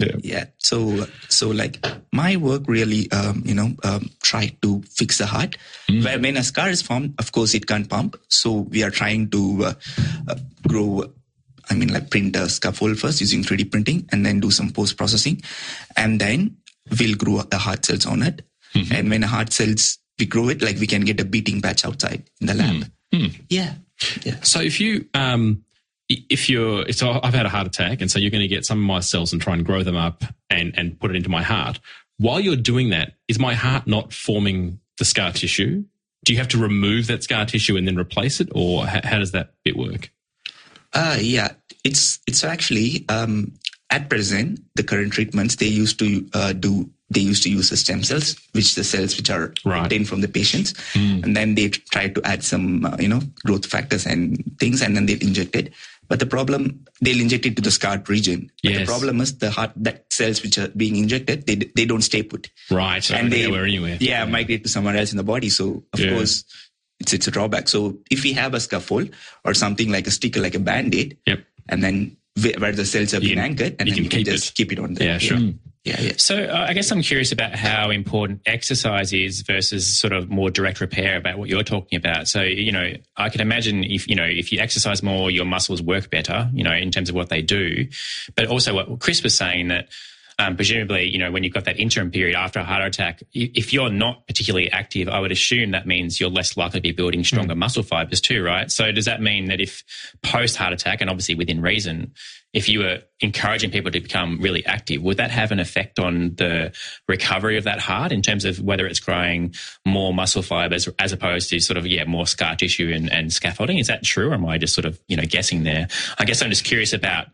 Yeah. 0.00 0.16
Yeah. 0.22 0.44
So, 0.58 1.06
so 1.28 1.50
like 1.50 1.84
my 2.12 2.36
work 2.36 2.62
really, 2.66 3.10
um, 3.12 3.42
you 3.44 3.54
know, 3.54 3.74
um, 3.84 4.10
try 4.22 4.48
to 4.62 4.82
fix 4.82 5.18
the 5.18 5.26
heart. 5.26 5.56
Where 6.02 6.18
when 6.18 6.36
a 6.36 6.42
scar 6.42 6.70
is 6.70 6.82
formed, 6.82 7.14
of 7.18 7.32
course, 7.32 7.54
it 7.54 7.66
can't 7.66 7.88
pump. 7.88 8.16
So 8.28 8.52
we 8.52 8.82
are 8.82 8.90
trying 8.90 9.30
to 9.30 9.64
uh, 9.64 9.74
uh, 10.28 10.36
grow. 10.66 11.04
I 11.68 11.74
mean, 11.74 11.92
like 11.92 12.10
print 12.10 12.34
a 12.34 12.48
scaffold 12.48 12.98
first 12.98 13.20
using 13.20 13.42
3D 13.42 13.70
printing, 13.70 14.08
and 14.10 14.24
then 14.26 14.40
do 14.40 14.50
some 14.50 14.70
post 14.70 14.96
processing, 14.96 15.42
and 15.96 16.20
then 16.20 16.56
we'll 16.98 17.14
grow 17.16 17.42
the 17.42 17.58
heart 17.58 17.84
cells 17.84 18.06
on 18.06 18.22
it. 18.22 18.42
And 18.92 19.10
when 19.10 19.20
the 19.20 19.28
heart 19.28 19.52
cells 19.52 19.98
we 20.18 20.26
grow 20.26 20.48
it, 20.48 20.62
like 20.62 20.78
we 20.78 20.86
can 20.86 21.02
get 21.02 21.20
a 21.20 21.24
beating 21.24 21.60
patch 21.60 21.84
outside 21.84 22.22
in 22.40 22.46
the 22.46 22.54
lab. 22.54 22.84
Yeah. 23.48 23.74
Yeah. 24.22 24.36
So 24.42 24.60
if 24.60 24.80
you 24.80 25.06
um 25.14 25.64
if 26.28 26.50
you're 26.50 26.90
so 26.92 27.20
I've 27.22 27.34
had 27.34 27.46
a 27.46 27.48
heart 27.48 27.66
attack 27.66 28.00
and 28.00 28.10
so 28.10 28.18
you're 28.18 28.30
going 28.30 28.42
to 28.42 28.48
get 28.48 28.64
some 28.66 28.78
of 28.78 28.84
my 28.84 29.00
cells 29.00 29.32
and 29.32 29.40
try 29.40 29.54
and 29.54 29.64
grow 29.64 29.82
them 29.82 29.96
up 29.96 30.24
and 30.50 30.74
and 30.76 30.98
put 30.98 31.10
it 31.10 31.16
into 31.16 31.28
my 31.30 31.42
heart. 31.42 31.78
While 32.18 32.40
you're 32.40 32.56
doing 32.56 32.90
that, 32.90 33.14
is 33.28 33.38
my 33.38 33.54
heart 33.54 33.86
not 33.86 34.12
forming 34.12 34.80
the 34.98 35.04
scar 35.04 35.32
tissue? 35.32 35.84
Do 36.24 36.32
you 36.34 36.38
have 36.38 36.48
to 36.48 36.58
remove 36.58 37.06
that 37.06 37.22
scar 37.22 37.46
tissue 37.46 37.76
and 37.78 37.86
then 37.88 37.96
replace 37.98 38.40
it, 38.40 38.48
or 38.54 38.86
how, 38.86 39.00
how 39.04 39.18
does 39.20 39.32
that 39.32 39.54
bit 39.64 39.76
work? 39.76 40.10
Uh, 40.92 41.16
yeah, 41.20 41.52
it's 41.84 42.18
it's 42.26 42.44
actually 42.44 43.06
um, 43.08 43.52
at 43.88 44.10
present 44.10 44.60
the 44.74 44.82
current 44.82 45.12
treatments 45.12 45.56
they 45.56 45.66
used 45.66 45.98
to 46.00 46.28
uh, 46.34 46.52
do 46.52 46.90
they 47.12 47.20
used 47.20 47.42
to 47.42 47.50
use 47.50 47.70
the 47.70 47.76
stem 47.76 48.02
cells, 48.04 48.36
which 48.52 48.74
the 48.74 48.84
cells 48.84 49.16
which 49.16 49.30
are 49.30 49.52
Right. 49.64 49.82
obtained 49.84 50.08
from 50.08 50.20
the 50.20 50.28
patients, 50.28 50.74
and 50.94 51.34
then 51.34 51.54
they 51.54 51.68
try 51.70 52.08
to 52.08 52.20
add 52.24 52.44
some 52.44 52.84
uh, 52.84 52.96
you 53.00 53.08
know 53.08 53.20
growth 53.44 53.64
factors 53.66 54.04
and 54.06 54.42
things, 54.58 54.82
and 54.82 54.94
then 54.96 55.06
they 55.06 55.14
inject 55.14 55.56
it. 55.56 55.72
But 56.10 56.18
the 56.18 56.26
problem 56.26 56.84
they'll 57.00 57.20
inject 57.20 57.46
it 57.46 57.54
to 57.56 57.62
the 57.62 57.70
scarred 57.70 58.08
region. 58.10 58.50
But 58.64 58.74
the 58.74 58.84
problem 58.84 59.20
is 59.22 59.38
the 59.38 59.50
heart 59.50 59.70
that 59.76 60.12
cells 60.12 60.42
which 60.42 60.58
are 60.58 60.66
being 60.68 60.96
injected 60.96 61.46
they 61.46 61.54
they 61.54 61.86
don't 61.86 62.02
stay 62.02 62.22
put 62.24 62.50
Right, 62.68 63.02
so 63.02 63.14
and 63.14 63.32
they 63.32 63.44
anywhere, 63.44 63.64
anywhere. 63.64 63.96
yeah, 64.00 64.24
migrate 64.26 64.64
to 64.64 64.68
somewhere 64.68 64.96
else 64.96 65.12
in 65.12 65.18
the 65.22 65.22
body. 65.24 65.48
So 65.48 65.84
of 65.94 66.00
Yeah. 66.00 66.10
course, 66.18 66.42
it's 66.98 67.12
it's 67.14 67.28
a 67.28 67.30
drawback. 67.30 67.68
So 67.68 67.98
if 68.10 68.24
we 68.24 68.32
have 68.34 68.54
a 68.54 68.60
scaffold 68.60 69.10
or 69.44 69.54
something 69.54 69.88
like 69.90 70.06
a 70.08 70.10
sticker, 70.10 70.40
like 70.42 70.56
a 70.56 70.58
band-aid, 70.58 71.16
Yep. 71.26 71.44
and 71.70 71.82
then 71.82 72.16
where, 72.58 72.72
the 72.72 72.84
cells 72.84 73.14
are 73.14 73.20
being 73.20 73.36
can- 73.38 73.44
anchored, 73.44 73.76
and 73.78 73.88
you 73.88 73.94
then 73.94 74.04
can 74.10 74.18
you 74.20 74.24
can 74.26 74.34
just 74.34 74.50
it. 74.50 74.54
keep 74.56 74.72
it 74.72 74.78
on 74.80 74.94
there. 74.94 75.14
Yeah, 75.14 75.18
sure. 75.18 75.38
Yeah, 75.38 75.52
yeah. 75.84 76.12
So 76.18 76.44
uh, 76.44 76.66
I 76.68 76.74
guess 76.74 76.92
I'm 76.92 77.00
curious 77.00 77.32
about 77.32 77.54
how 77.54 77.88
important 77.88 78.42
exercise 78.44 79.14
is 79.14 79.40
versus 79.40 79.98
sort 79.98 80.12
of 80.12 80.28
more 80.28 80.50
direct 80.50 80.80
repair 80.80 81.16
about 81.16 81.38
what 81.38 81.48
you're 81.48 81.62
talking 81.62 81.96
about. 81.96 82.28
So, 82.28 82.42
you 82.42 82.70
know, 82.70 82.92
I 83.16 83.30
can 83.30 83.40
imagine 83.40 83.84
if, 83.84 84.06
you 84.06 84.14
know, 84.14 84.26
if 84.26 84.52
you 84.52 84.60
exercise 84.60 85.02
more, 85.02 85.30
your 85.30 85.46
muscles 85.46 85.80
work 85.80 86.10
better, 86.10 86.50
you 86.52 86.64
know, 86.64 86.72
in 86.72 86.90
terms 86.90 87.08
of 87.08 87.14
what 87.14 87.30
they 87.30 87.40
do. 87.40 87.88
But 88.36 88.48
also 88.48 88.74
what 88.74 89.00
Chris 89.00 89.22
was 89.22 89.34
saying 89.34 89.68
that 89.68 89.88
um, 90.40 90.56
presumably, 90.56 91.06
you 91.06 91.18
know, 91.18 91.30
when 91.30 91.44
you've 91.44 91.52
got 91.52 91.66
that 91.66 91.78
interim 91.78 92.10
period 92.10 92.34
after 92.34 92.60
a 92.60 92.64
heart 92.64 92.82
attack, 92.82 93.22
if 93.34 93.74
you're 93.74 93.90
not 93.90 94.26
particularly 94.26 94.70
active, 94.70 95.06
I 95.06 95.20
would 95.20 95.32
assume 95.32 95.72
that 95.72 95.86
means 95.86 96.18
you're 96.18 96.30
less 96.30 96.56
likely 96.56 96.80
to 96.80 96.82
be 96.82 96.92
building 96.92 97.22
stronger 97.24 97.54
muscle 97.54 97.82
fibers 97.82 98.22
too, 98.22 98.42
right? 98.42 98.70
So 98.70 98.90
does 98.90 99.04
that 99.04 99.20
mean 99.20 99.48
that 99.48 99.60
if 99.60 99.84
post 100.22 100.56
heart 100.56 100.72
attack, 100.72 101.02
and 101.02 101.10
obviously 101.10 101.34
within 101.34 101.60
reason, 101.60 102.14
if 102.54 102.70
you 102.70 102.78
were 102.78 103.02
encouraging 103.20 103.70
people 103.70 103.90
to 103.90 104.00
become 104.00 104.40
really 104.40 104.64
active, 104.64 105.02
would 105.02 105.18
that 105.18 105.30
have 105.30 105.52
an 105.52 105.60
effect 105.60 105.98
on 105.98 106.34
the 106.36 106.72
recovery 107.06 107.58
of 107.58 107.64
that 107.64 107.78
heart 107.78 108.10
in 108.10 108.22
terms 108.22 108.46
of 108.46 108.60
whether 108.60 108.86
it's 108.86 108.98
growing 108.98 109.54
more 109.86 110.14
muscle 110.14 110.42
fibers 110.42 110.88
as 110.98 111.12
opposed 111.12 111.50
to 111.50 111.60
sort 111.60 111.76
of, 111.76 111.86
yeah, 111.86 112.04
more 112.04 112.26
scar 112.26 112.56
tissue 112.56 112.90
and, 112.94 113.12
and 113.12 113.30
scaffolding? 113.30 113.76
Is 113.76 113.88
that 113.88 114.02
true? 114.04 114.30
Or 114.30 114.34
am 114.34 114.46
I 114.46 114.56
just 114.56 114.74
sort 114.74 114.86
of, 114.86 114.98
you 115.06 115.18
know, 115.18 115.24
guessing 115.24 115.64
there? 115.64 115.86
I 116.18 116.24
guess 116.24 116.40
I'm 116.42 116.48
just 116.48 116.64
curious 116.64 116.94
about, 116.94 117.26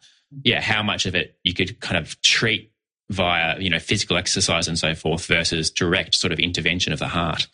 yeah, 0.43 0.61
how 0.61 0.83
much 0.83 1.07
of 1.07 1.15
it 1.15 1.39
you 1.45 1.55
could 1.55 1.79
kind 1.79 1.97
of 1.97 2.21
treat 2.21 2.73
via, 3.11 3.59
you 3.59 3.71
know, 3.71 3.79
physical 3.79 4.17
exercise 4.17 4.69
and 4.69 4.79
so 4.79 4.95
forth 4.95 5.27
versus 5.27 5.71
direct 5.71 6.15
sort 6.15 6.33
of 6.33 6.39
intervention 6.39 6.93
of 6.93 6.99
the 6.99 7.09
heart. 7.09 7.47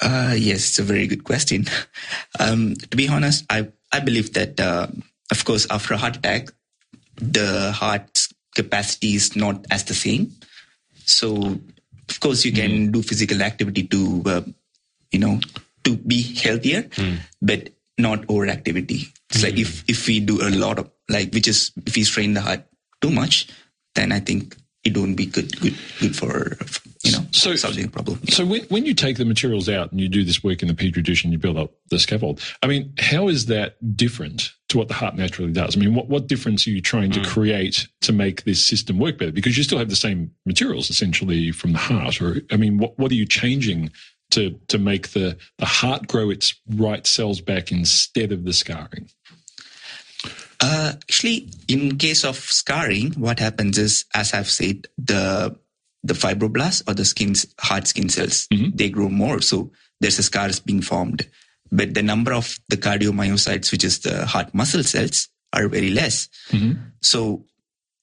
Uh, 0.00 0.34
yes, 0.36 0.68
it's 0.68 0.78
a 0.78 0.82
very 0.82 1.06
good 1.06 1.24
question. 1.24 1.64
Um, 2.40 2.74
to 2.74 2.96
be 2.96 3.08
honest, 3.08 3.44
I 3.50 3.68
I 3.90 3.98
believe 4.00 4.34
that 4.34 4.60
uh, 4.60 4.86
of 5.30 5.44
course 5.44 5.66
after 5.70 5.94
a 5.94 5.96
heart 5.96 6.16
attack, 6.16 6.50
the 7.16 7.72
heart's 7.72 8.32
capacity 8.54 9.14
is 9.14 9.34
not 9.34 9.66
as 9.70 9.84
the 9.84 9.94
same. 9.94 10.32
So 11.04 11.58
of 12.08 12.20
course 12.20 12.44
you 12.44 12.52
can 12.52 12.92
do 12.92 13.02
physical 13.02 13.42
activity 13.42 13.84
to 13.88 14.22
uh, 14.26 14.42
you 15.10 15.18
know 15.18 15.40
to 15.84 15.96
be 15.96 16.22
healthier, 16.22 16.88
but 17.42 17.70
not 17.98 18.22
overactivity. 18.28 19.08
It's 19.30 19.42
like 19.42 19.58
if 19.58 19.84
if 19.88 20.06
we 20.06 20.20
do 20.20 20.40
a 20.42 20.50
lot 20.50 20.78
of 20.78 20.90
like 21.08 21.32
which 21.32 21.48
is 21.48 21.72
if 21.86 21.96
we 21.96 22.04
strain 22.04 22.34
the 22.34 22.40
heart 22.40 22.62
too 23.00 23.10
much, 23.10 23.48
then 23.98 24.12
I 24.12 24.20
think 24.20 24.56
it 24.84 24.96
won't 24.96 25.16
be 25.16 25.26
good 25.26 25.60
good 25.60 25.76
good 26.00 26.16
for 26.16 26.56
you 27.02 27.12
know 27.12 27.26
So- 27.32 27.56
solving 27.56 27.84
the 27.86 27.90
problem. 27.90 28.20
So 28.28 28.46
when, 28.46 28.62
when 28.64 28.86
you 28.86 28.94
take 28.94 29.16
the 29.16 29.24
materials 29.24 29.68
out 29.68 29.90
and 29.90 30.00
you 30.00 30.08
do 30.08 30.24
this 30.24 30.42
work 30.42 30.62
in 30.62 30.68
the 30.68 30.74
petri 30.74 31.02
dish 31.02 31.24
and 31.24 31.32
you 31.32 31.38
build 31.38 31.56
up 31.56 31.72
the 31.90 31.98
scaffold, 31.98 32.40
I 32.62 32.66
mean, 32.66 32.92
how 32.98 33.28
is 33.28 33.46
that 33.46 33.76
different 33.96 34.52
to 34.68 34.78
what 34.78 34.88
the 34.88 34.94
heart 34.94 35.16
naturally 35.16 35.52
does? 35.52 35.76
I 35.76 35.80
mean, 35.80 35.94
what, 35.94 36.08
what 36.08 36.26
difference 36.26 36.66
are 36.66 36.70
you 36.70 36.80
trying 36.80 37.10
to 37.12 37.20
hmm. 37.20 37.26
create 37.26 37.88
to 38.02 38.12
make 38.12 38.44
this 38.44 38.64
system 38.64 38.98
work 38.98 39.18
better? 39.18 39.32
Because 39.32 39.56
you 39.56 39.64
still 39.64 39.78
have 39.78 39.90
the 39.90 39.96
same 39.96 40.30
materials 40.46 40.90
essentially 40.90 41.50
from 41.52 41.72
the 41.72 41.78
heart. 41.78 42.20
Or 42.20 42.40
I 42.50 42.56
mean, 42.56 42.78
what, 42.78 42.98
what 42.98 43.10
are 43.10 43.16
you 43.16 43.26
changing 43.26 43.90
to 44.30 44.58
to 44.68 44.78
make 44.78 45.08
the, 45.08 45.36
the 45.58 45.66
heart 45.66 46.06
grow 46.06 46.30
its 46.30 46.54
right 46.68 47.06
cells 47.06 47.40
back 47.40 47.72
instead 47.72 48.32
of 48.32 48.44
the 48.44 48.52
scarring? 48.52 49.08
Uh, 50.60 50.92
actually, 50.94 51.50
in 51.68 51.96
case 51.98 52.24
of 52.24 52.36
scarring, 52.36 53.12
what 53.12 53.38
happens 53.38 53.78
is, 53.78 54.04
as 54.14 54.34
I've 54.34 54.50
said, 54.50 54.86
the 54.98 55.56
the 56.04 56.14
fibroblasts 56.14 56.82
or 56.88 56.94
the 56.94 57.04
skin's 57.04 57.44
hard 57.60 57.86
skin 57.88 58.08
cells 58.08 58.46
they 58.74 58.88
grow 58.88 59.08
more, 59.08 59.40
so 59.40 59.70
there's 60.00 60.18
a 60.18 60.22
scars 60.22 60.60
being 60.60 60.80
formed. 60.80 61.26
But 61.70 61.94
the 61.94 62.02
number 62.02 62.32
of 62.32 62.58
the 62.68 62.76
cardiomyocytes, 62.76 63.70
which 63.72 63.84
is 63.84 63.98
the 64.00 64.24
heart 64.26 64.54
muscle 64.54 64.82
cells, 64.82 65.28
are 65.52 65.68
very 65.68 65.90
less. 65.90 66.28
So, 67.02 67.44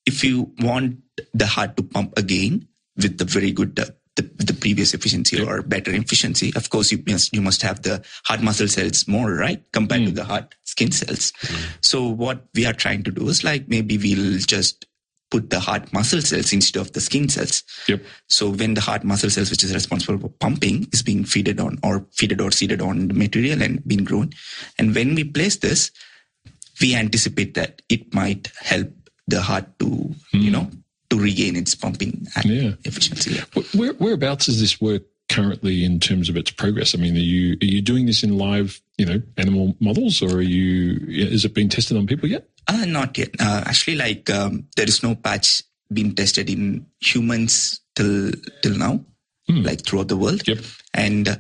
if 0.06 0.24
you 0.24 0.54
want 0.60 1.00
the 1.34 1.48
heart 1.48 1.76
to 1.78 1.84
pump 1.84 2.14
again 2.18 2.68
with 2.96 3.18
the 3.18 3.26
very 3.26 3.52
good 3.52 3.80
uh, 3.80 3.86
the, 4.16 4.22
the 4.44 4.54
previous 4.54 4.94
efficiency 4.94 5.42
or 5.42 5.62
better 5.62 5.92
efficiency, 5.92 6.54
of 6.56 6.70
course 6.70 6.92
you 6.92 7.04
must 7.08 7.34
you 7.34 7.42
must 7.42 7.62
have 7.62 7.82
the 7.82 8.04
heart 8.26 8.42
muscle 8.42 8.68
cells 8.68 9.08
more, 9.08 9.34
right, 9.34 9.64
compared 9.72 10.06
to 10.06 10.12
mm. 10.12 10.16
the 10.16 10.24
heart 10.24 10.56
skin 10.64 10.92
cells. 10.92 11.32
Mm. 11.42 11.78
So 11.82 12.08
what 12.08 12.46
we 12.54 12.66
are 12.66 12.74
trying 12.74 13.04
to 13.04 13.12
do 13.12 13.28
is 13.28 13.44
like 13.44 13.68
maybe 13.68 13.98
we'll 13.98 14.40
just 14.40 14.86
put 15.32 15.50
the 15.50 15.60
heart 15.60 15.92
muscle 15.92 16.22
cells 16.22 16.54
instead 16.54 16.80
of 16.80 16.94
the 16.94 17.02
skin 17.02 17.28
cells. 17.28 17.64
Yep. 17.88 18.04
So 18.28 18.50
when 18.50 18.76
the 18.76 18.82
heart 18.82 19.04
muscle 19.04 19.30
cells, 19.30 19.50
which 19.50 19.64
is 19.64 19.74
responsible 19.74 20.20
for 20.20 20.30
pumping, 20.30 20.88
is 20.94 21.02
being 21.02 21.26
fed 21.26 21.60
on 21.60 21.80
or 21.84 22.06
fed 22.12 22.40
or 22.40 22.52
seeded 22.52 22.82
on 22.82 23.08
the 23.08 23.14
material 23.14 23.62
and 23.62 23.86
being 23.86 24.04
grown, 24.04 24.32
and 24.78 24.96
when 24.96 25.16
we 25.16 25.24
place 25.24 25.58
this, 25.58 25.92
we 26.80 26.96
anticipate 26.96 27.54
that 27.56 27.82
it 27.90 28.14
might 28.14 28.52
help 28.60 28.90
the 29.28 29.42
heart 29.42 29.80
to, 29.80 30.14
you 30.32 30.50
mm. 30.50 30.52
know, 30.52 30.72
to 31.18 31.24
regain 31.24 31.56
its 31.56 31.76
pumping 31.76 32.28
Yeah. 32.44 32.74
efficiency. 32.84 33.40
Where, 33.74 33.94
whereabouts 33.94 34.48
is 34.48 34.60
this 34.60 34.80
work 34.82 35.04
currently 35.30 35.84
in 35.84 36.00
terms 36.00 36.30
of 36.30 36.38
its 36.38 36.52
progress? 36.52 36.94
I 36.96 36.98
mean, 37.00 37.16
are 37.16 37.20
you 37.20 37.58
are 37.62 37.66
you 37.66 37.82
doing 37.82 38.06
this 38.06 38.24
in 38.24 38.38
live, 38.38 38.82
you 38.98 39.06
know, 39.06 39.22
animal 39.38 39.76
models, 39.80 40.22
or 40.22 40.38
are 40.38 40.42
you? 40.42 41.00
Is 41.08 41.46
it 41.46 41.54
being 41.54 41.70
tested 41.70 41.98
on 41.98 42.08
people 42.08 42.30
yet? 42.30 42.48
Uh, 42.68 42.86
not 42.86 43.18
yet. 43.18 43.30
Uh, 43.40 43.64
actually, 43.66 43.96
like 43.98 44.30
um, 44.30 44.68
there 44.76 44.88
is 44.88 45.04
no 45.04 45.16
patch 45.16 45.62
being 45.94 46.14
tested 46.16 46.50
in 46.50 46.86
humans 47.00 47.80
till 47.96 48.32
till 48.62 48.78
now, 48.78 49.00
like 49.48 49.82
throughout 49.86 50.08
the 50.10 50.18
world. 50.18 50.48
Yep. 50.48 50.60
And 50.94 51.28
uh, 51.28 51.38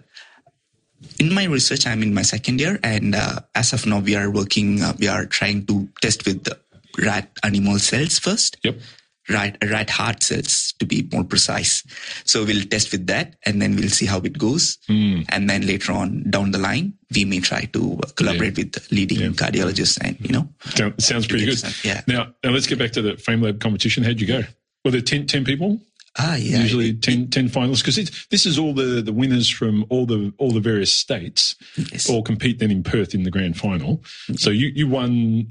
in 1.19 1.33
my 1.33 1.45
research, 1.45 1.85
I'm 1.87 2.01
in 2.03 2.13
my 2.13 2.21
second 2.23 2.59
year, 2.59 2.79
and 2.83 3.15
uh, 3.15 3.39
as 3.53 3.73
of 3.73 3.85
now, 3.85 3.99
we 3.99 4.15
are 4.15 4.29
working. 4.29 4.81
Uh, 4.81 4.93
we 4.99 5.07
are 5.07 5.25
trying 5.25 5.65
to 5.67 5.87
test 6.01 6.25
with 6.25 6.43
the 6.43 6.57
rat 6.97 7.29
animal 7.43 7.77
cells 7.79 8.19
first. 8.19 8.57
Yep. 8.63 8.79
Rat 9.27 9.57
rat 9.63 9.89
heart 9.89 10.21
cells 10.21 10.73
to 10.79 10.85
be 10.85 11.07
more 11.11 11.23
precise. 11.23 11.83
So 12.25 12.45
we'll 12.45 12.63
test 12.65 12.91
with 12.91 13.07
that, 13.07 13.35
and 13.43 13.59
then 13.61 13.75
we'll 13.75 13.89
see 13.89 14.05
how 14.05 14.19
it 14.19 14.37
goes. 14.37 14.77
And 14.87 15.49
then 15.49 15.65
later 15.65 15.93
on 15.93 16.29
down 16.29 16.51
the 16.51 16.59
line, 16.59 16.93
we 17.13 17.25
may 17.25 17.39
try 17.39 17.61
to 17.73 17.99
uh, 18.03 18.09
collaborate 18.15 18.55
with 18.57 18.91
leading 18.91 19.33
cardiologists 19.33 19.97
and 20.01 20.15
you 20.19 20.29
know 20.31 20.47
Sound- 20.75 21.01
Sounds 21.01 21.25
pretty 21.27 21.45
good. 21.45 21.63
Yeah. 21.83 22.01
Now, 22.07 22.33
now 22.43 22.51
let's 22.51 22.67
get 22.67 22.77
back 22.77 22.91
to 22.91 23.01
the 23.01 23.13
FameLab 23.13 23.59
competition. 23.59 24.03
How'd 24.03 24.21
you 24.21 24.27
go? 24.27 24.41
Were 24.83 24.91
there 24.91 25.01
10, 25.01 25.25
10 25.25 25.43
people? 25.43 25.79
Ah, 26.19 26.35
yeah. 26.35 26.59
Usually 26.59 26.93
10, 26.93 27.29
10 27.31 27.49
finalists 27.49 27.79
because 27.83 28.25
this 28.29 28.45
is 28.45 28.59
all 28.59 28.73
the, 28.73 29.01
the 29.01 29.11
winners 29.11 29.49
from 29.49 29.85
all 29.89 30.05
the 30.05 30.31
all 30.37 30.51
the 30.51 30.59
various 30.61 30.93
states 30.93 31.55
Yes. 31.91 32.09
all 32.09 32.21
compete 32.21 32.59
then 32.59 32.69
in 32.71 32.83
Perth 32.83 33.13
in 33.15 33.23
the 33.23 33.31
grand 33.31 33.57
final. 33.57 34.03
So 34.37 34.49
you 34.51 34.67
you 34.67 34.87
won 34.87 35.47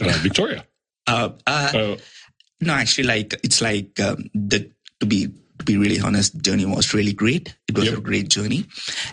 uh, 0.00 0.18
Victoria. 0.22 0.64
Uh, 1.08 1.30
uh, 1.46 1.70
Uh, 1.74 1.96
no, 2.60 2.72
actually, 2.74 3.06
like 3.06 3.34
it's 3.42 3.60
like 3.60 3.98
um, 4.00 4.30
the 4.34 4.70
to 5.00 5.06
be 5.06 5.28
to 5.58 5.64
be 5.64 5.76
really 5.76 6.00
honest, 6.00 6.40
journey 6.40 6.64
was 6.66 6.94
really 6.94 7.12
great. 7.12 7.54
It 7.68 7.76
was 7.76 7.86
Yep. 7.86 7.98
a 7.98 8.00
great 8.00 8.28
journey. 8.28 8.66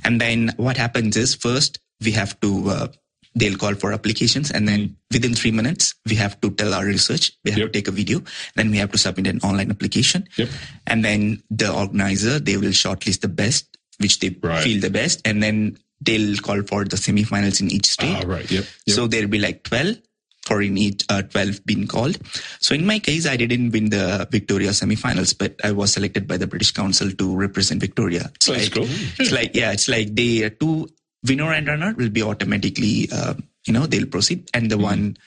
And 0.04 0.22
then 0.22 0.54
what 0.58 0.78
happens 0.78 1.18
is 1.18 1.34
first 1.36 1.80
we 2.04 2.12
have 2.12 2.40
to 2.42 2.70
uh, 2.70 2.88
they'll 3.36 3.58
call 3.58 3.76
for 3.76 3.92
applications 3.94 4.50
and 4.52 4.68
then 4.68 4.96
within 5.12 5.34
three 5.34 5.52
minutes 5.52 5.94
we 6.08 6.16
have 6.16 6.40
to 6.42 6.52
tell 6.52 6.74
our 6.74 6.86
research 6.86 7.32
we 7.44 7.52
have 7.52 7.60
Yep. 7.60 7.68
to 7.68 7.72
take 7.74 7.88
a 7.90 7.92
video 7.92 8.22
then 8.56 8.72
we 8.72 8.78
have 8.78 8.92
to 8.92 8.98
submit 8.98 9.28
an 9.28 9.40
online 9.44 9.70
application 9.72 10.28
Yep. 10.38 10.50
and 10.88 11.04
then 11.04 11.42
the 11.50 11.70
organizer 11.74 12.40
they 12.40 12.56
will 12.58 12.72
shortlist 12.72 13.20
the 13.22 13.28
best 13.28 13.78
which 14.00 14.20
they 14.20 14.30
Right. 14.42 14.64
feel 14.64 14.80
the 14.80 14.90
best 14.90 15.20
and 15.26 15.44
then 15.44 15.78
they'll 16.00 16.38
call 16.38 16.62
for 16.64 16.86
the 16.86 16.96
semifinals 16.96 17.60
in 17.60 17.72
each 17.72 17.88
state 17.88 18.24
Ah, 18.24 18.28
right. 18.28 18.50
Yep. 18.50 18.66
yep. 18.86 18.96
so 18.96 19.08
there'll 19.08 19.28
be 19.28 19.40
like 19.40 19.64
12 19.64 19.98
for 20.46 20.62
in 20.62 20.78
each 20.78 21.04
uh, 21.10 21.22
12 21.24 21.66
being 21.66 21.88
called. 21.88 22.18
So 22.60 22.76
in 22.76 22.86
my 22.86 23.00
case, 23.00 23.26
I 23.28 23.36
didn't 23.36 23.72
win 23.72 23.90
the 23.90 24.28
Victoria 24.32 24.70
semifinals, 24.70 25.38
but 25.38 25.56
I 25.64 25.72
was 25.72 25.94
selected 25.94 26.28
by 26.28 26.38
the 26.38 26.48
British 26.48 26.72
Council 26.72 27.12
to 27.12 27.36
represent 27.36 27.82
Victoria. 27.82 28.30
It's 28.36 28.48
like, 28.48 28.72
cool. 28.74 28.86
It's 29.20 29.32
like, 29.32 29.56
yeah, 29.56 29.72
it's 29.72 29.88
like 29.88 30.14
the 30.16 30.52
two 30.52 30.88
winner 31.28 31.52
and 31.52 31.68
runner 31.68 31.94
will 31.98 32.10
be 32.10 32.22
automatically, 32.22 33.10
uh, 33.12 33.34
you 33.66 33.74
know, 33.74 33.88
they'll 33.88 34.06
proceed. 34.06 34.48
And 34.54 34.70
the 34.70 34.78
one, 34.78 35.18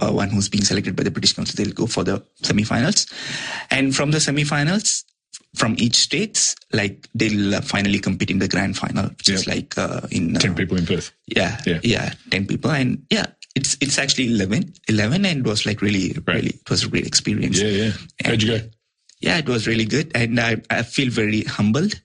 uh, 0.00 0.12
one 0.12 0.30
who's 0.30 0.48
being 0.48 0.64
selected 0.64 0.94
by 0.94 1.02
the 1.02 1.10
British 1.10 1.32
Council, 1.32 1.56
they'll 1.62 1.74
go 1.74 1.86
for 1.86 2.04
the 2.04 2.24
semifinals. 2.42 3.12
And 3.70 3.94
from 3.94 4.12
the 4.12 4.18
semifinals, 4.18 5.02
from 5.56 5.74
each 5.78 5.96
states, 5.96 6.54
like 6.72 7.08
they'll 7.14 7.56
uh, 7.56 7.60
finally 7.60 7.98
compete 7.98 8.30
in 8.30 8.38
the 8.38 8.48
grand 8.48 8.76
final, 8.76 9.08
which 9.08 9.28
is 9.28 9.46
like 9.46 9.76
uh, 9.76 10.00
in 10.10 10.36
uh, 10.36 10.40
10 10.40 10.54
people 10.54 10.78
in 10.78 10.86
Perth. 10.86 11.12
yeah, 11.26 11.60
Yeah. 11.66 11.80
yeah, 11.82 12.14
ten 12.30 12.46
people, 12.46 12.70
and 12.70 13.04
yeah, 13.10 13.26
it's 13.54 13.76
it's 13.80 13.98
actually 13.98 14.28
11, 14.34 14.72
11 14.88 15.24
and 15.26 15.40
it 15.40 15.48
was 15.48 15.66
like 15.66 15.82
really, 15.82 16.12
Right. 16.26 16.36
really, 16.36 16.48
it 16.50 16.70
was 16.70 16.84
a 16.84 16.88
great 16.88 17.06
experience. 17.06 17.60
Yeah, 17.60 17.68
yeah. 17.68 17.90
How'd 18.24 18.42
you 18.42 18.58
go? 18.58 18.64
Yeah, 19.20 19.38
it 19.38 19.48
was 19.48 19.66
really 19.66 19.84
good, 19.84 20.10
and 20.14 20.38
I 20.40 20.56
I 20.70 20.82
feel 20.82 21.10
very 21.10 21.42
humbled 21.42 22.00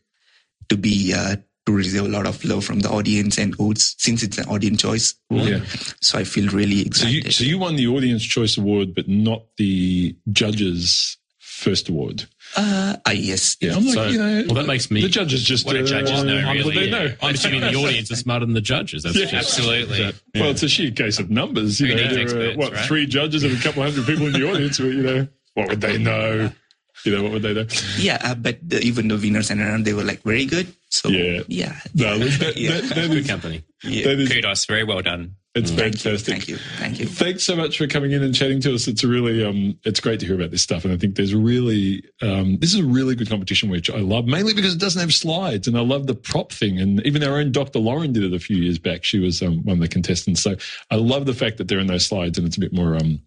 to 0.70 0.78
be 0.78 1.14
uh, 1.14 1.38
to 1.66 1.72
receive 1.72 2.02
a 2.06 2.08
lot 2.08 2.26
of 2.28 2.43
love 2.45 2.64
from 2.64 2.80
the 2.82 2.89
audience 2.89 3.38
and 3.38 3.56
votes 3.56 3.95
since 3.98 4.24
it's 4.24 4.38
an 4.38 4.48
audience 4.50 4.82
choice. 4.82 5.16
award. 5.32 5.48
Yeah. 5.50 5.60
So 6.02 6.20
I 6.20 6.24
feel 6.24 6.48
really 6.50 6.89
So 6.91 7.08
you, 7.08 7.18
excited. 7.20 7.34
so 7.34 7.43
you 7.43 7.58
won 7.58 7.76
the 7.76 7.88
Audience 7.88 8.24
Choice 8.24 8.58
Award, 8.58 8.93
but 8.95 9.08
not 9.08 9.43
the 9.58 10.16
Judges' 10.32 11.18
First 11.39 11.89
Award. 11.89 12.26
Uh, 12.56 12.95
ah, 13.06 13.12
yes, 13.12 13.58
Yeah, 13.62 13.76
I'm 13.76 13.84
like, 13.86 13.93
So, 13.93 14.08
you 14.08 14.18
know, 14.18 14.43
well, 14.48 14.56
that 14.56 14.68
makes 14.68 14.89
me- 14.89 15.02
the 15.02 15.10
judges 15.10 15.43
just 15.43 15.66
What 15.66 15.74
do 15.74 15.84
uh, 15.84 15.86
judges 15.86 16.24
know, 16.24 16.36
what 16.45 16.56
really? 16.56 16.76
they 16.76 16.89
know. 16.89 17.14
I'm 17.22 17.36
assuming 17.36 17.62
the 17.62 17.76
audience 17.76 18.10
is 18.12 18.20
smarter 18.20 18.45
than 18.45 18.54
the 18.54 18.62
judges. 18.62 19.04
That's 19.04 19.16
Yeah. 19.16 19.26
just- 19.26 19.58
Absolutely. 19.60 20.14
Well, 20.36 20.52
it's 20.52 20.64
a 20.64 20.70
sheer 20.70 20.91
case 20.91 21.20
of 21.20 21.30
numbers. 21.30 21.80
You 21.80 21.95
know, 21.95 22.08
needs 22.16 22.34
there 22.34 22.52
are 22.52 22.56
what 22.58 22.74
right? 22.74 22.86
three 22.86 23.06
judges 23.06 23.43
and 23.43 23.58
a 23.58 23.62
couple 23.62 23.84
hundred 23.84 24.06
people 24.06 24.28
in 24.28 24.34
the 24.34 24.50
audience. 24.50 24.80
You 24.80 24.93
know, 25.04 25.28
what 25.56 25.70
would 25.70 25.82
they 25.82 25.98
know? 25.98 26.52
You 27.06 27.16
know, 27.16 27.24
what 27.24 27.32
would 27.34 27.41
they 27.43 27.54
know? 27.54 27.66
yeah, 28.00 28.18
uh, 28.24 28.34
but 28.36 28.58
the, 28.68 28.82
even 28.82 29.08
the 29.08 29.18
winners 29.18 29.52
and 29.52 29.60
runner, 29.62 29.84
they 29.84 29.93
were 29.93 30.04
like 30.04 30.24
very 30.24 30.45
good. 30.45 30.68
So 30.89 31.10
Yeah. 31.10 31.41
yeah, 31.48 31.80
No, 31.93 32.18
that, 32.41 32.58
Yeah. 32.58 32.72
that, 32.82 32.84
that 32.95 33.08
Good 33.10 33.18
is, 33.18 33.28
company. 33.28 33.64
yeah. 33.84 34.06
that 34.08 34.20
is 34.20 34.30
Kudos. 34.30 34.66
Very 34.66 34.84
well 34.84 35.02
done. 35.04 35.36
It's 35.58 35.72
Thank 35.72 35.95
you, 35.95 35.99
fantastic. 35.99 36.34
thank 36.34 36.47
you, 36.47 36.58
thank 36.78 36.99
you. 36.99 37.05
Thanks 37.08 37.43
so 37.43 37.55
much 37.55 37.78
for 37.78 37.88
coming 37.88 38.12
in 38.12 38.24
and 38.24 38.34
chatting 38.34 38.62
to 38.62 38.74
us. 38.76 38.88
It's 38.88 39.03
really, 39.03 39.43
um, 39.45 39.78
it's 39.84 39.99
great 39.99 40.20
to 40.22 40.26
hear 40.26 40.36
about 40.36 40.51
this 40.51 40.62
stuff, 40.62 40.86
and 40.86 40.93
I 40.93 40.97
think 40.97 41.16
there's 41.16 41.34
really, 41.36 42.03
um, 42.22 42.58
this 42.60 42.74
is 42.74 42.80
a 42.80 42.86
really 42.86 43.16
good 43.16 43.30
competition 43.30 43.70
which 43.70 43.89
I 43.89 43.97
love, 43.99 44.26
mainly 44.26 44.53
because 44.53 44.74
it 44.74 44.80
doesn't 44.80 45.01
have 45.01 45.14
slides, 45.14 45.68
and 45.68 45.78
I 45.78 45.82
love 45.82 46.08
the 46.08 46.16
prop 46.16 46.51
thing. 46.53 46.80
And 46.80 47.05
even 47.05 47.24
our 47.24 47.38
own 47.39 47.51
Dr. 47.51 47.80
Lauren 47.80 48.14
did 48.14 48.24
it 48.24 48.34
a 48.34 48.39
few 48.39 48.58
years 48.58 48.80
back. 48.80 49.03
She 49.03 49.20
was 49.20 49.41
um, 49.41 49.64
one 49.66 49.74
of 49.78 49.82
the 49.82 49.88
contestants, 49.88 50.41
so 50.41 50.55
I 50.91 50.95
love 50.95 51.26
the 51.26 51.34
fact 51.34 51.58
that 51.58 51.68
there 51.68 51.80
are 51.80 51.84
no 51.84 51.97
slides 51.97 52.38
and 52.38 52.47
it's 52.47 52.58
a 52.58 52.60
bit 52.62 52.74
more, 52.74 52.95
um, 52.95 53.20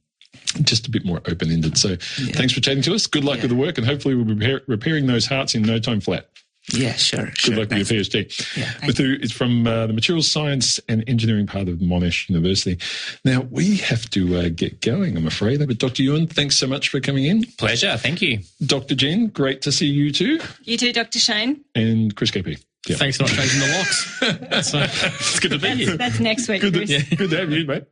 just 0.62 0.86
a 0.86 0.90
bit 0.90 1.04
more 1.04 1.20
open 1.26 1.50
ended. 1.50 1.76
So 1.76 1.96
thanks 1.96 2.52
for 2.52 2.60
chatting 2.60 2.82
to 2.84 2.94
us. 2.94 3.06
Good 3.06 3.24
luck 3.24 3.36
Yeah. 3.36 3.42
with 3.42 3.50
the 3.50 3.56
work, 3.56 3.78
and 3.78 3.86
hopefully 3.86 4.14
we'll 4.14 4.24
be 4.24 4.34
repair- 4.34 4.62
repairing 4.66 5.06
those 5.06 5.26
hearts 5.26 5.54
in 5.54 5.62
no 5.62 5.78
time 5.78 6.00
flat. 6.00 6.28
Yeah, 6.72 6.94
sure, 6.94 7.26
Good 7.26 7.38
sure. 7.38 7.56
luck 7.56 7.70
with 7.70 7.90
your 7.90 8.02
PhD. 8.02 8.56
Yeah, 8.56 8.70
thank 8.70 8.86
With 8.86 8.96
the, 8.96 9.18
it's 9.22 9.32
from 9.32 9.66
uh, 9.66 9.86
the 9.86 9.92
Materials 9.92 10.30
Science 10.30 10.80
and 10.88 11.04
Engineering 11.08 11.46
part 11.46 11.68
of 11.68 11.76
Monash 11.78 12.28
University. 12.28 12.78
Now, 13.24 13.42
we 13.50 13.76
have 13.78 14.08
to 14.10 14.36
uh, 14.36 14.48
get 14.48 14.80
going, 14.80 15.16
I'm 15.16 15.26
afraid. 15.26 15.66
But 15.66 15.78
Dr. 15.78 16.02
Ewan, 16.02 16.26
thanks 16.26 16.56
so 16.56 16.66
much 16.66 16.88
for 16.88 17.00
coming 17.00 17.24
in. 17.24 17.44
Pleasure. 17.58 17.96
Thank 17.96 18.22
you. 18.22 18.40
Dr. 18.64 18.94
Jen, 18.94 19.28
great 19.28 19.62
to 19.62 19.72
see 19.72 19.86
you 19.86 20.12
too. 20.12 20.40
You 20.62 20.76
too, 20.76 20.92
Dr. 20.92 21.18
Shane. 21.18 21.64
And 21.74 22.14
Chris 22.14 22.30
KP. 22.30 22.62
Yeah. 22.88 22.96
Thanks 22.96 23.18
for 23.18 23.24
not 23.24 23.32
changing 23.32 23.60
the 23.60 23.68
locks. 23.76 24.68
so, 24.70 24.78
it's 24.80 25.38
good 25.38 25.50
to 25.50 25.58
be 25.58 25.68
here. 25.84 25.98
That's 25.98 26.18
next 26.18 26.48
week, 26.48 26.62
Good 26.62 26.72
Chris. 26.72 26.88
to, 26.88 27.16
good 27.16 27.28
to 27.30 27.36
have 27.36 27.50
you, 27.50 27.66
mate. 27.66 27.84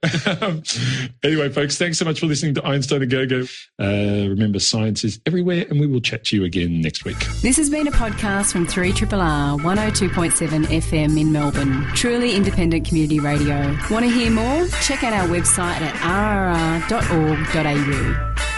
Um, 0.43 0.63
anyway, 1.23 1.51
folks, 1.51 1.77
thanks 1.77 1.99
so 1.99 2.07
much 2.07 2.21
for 2.21 2.27
listening 2.27 2.55
to 2.55 2.65
Einstein 2.65 3.03
A 3.03 3.07
Go-Go. 3.07 3.43
Uh, 3.79 4.29
remember, 4.31 4.59
science 4.59 5.05
is 5.05 5.21
everywhere, 5.27 5.67
and 5.69 5.79
we 5.79 5.87
will 5.87 6.01
chat 6.01 6.25
to 6.25 6.37
you 6.37 6.45
again 6.45 6.81
next 6.81 7.05
week. 7.05 7.19
This 7.43 7.59
has 7.59 7.69
been 7.69 7.87
a 7.87 7.93
podcast 7.93 8.51
from 8.53 8.67
3RRR 8.67 9.61
102.7 9.61 10.65
FM 10.65 11.21
in 11.21 11.33
Melbourne. 11.33 11.85
Truly 11.95 12.35
independent 12.35 12.89
community 12.89 13.21
radio. 13.21 13.77
Want 13.91 14.07
to 14.07 14.11
hear 14.11 14.31
more? 14.31 14.67
Check 14.81 15.05
out 15.05 15.13
our 15.13 15.29
website 15.29 15.83
at 15.83 15.95
rrr.org.au. 16.89 18.58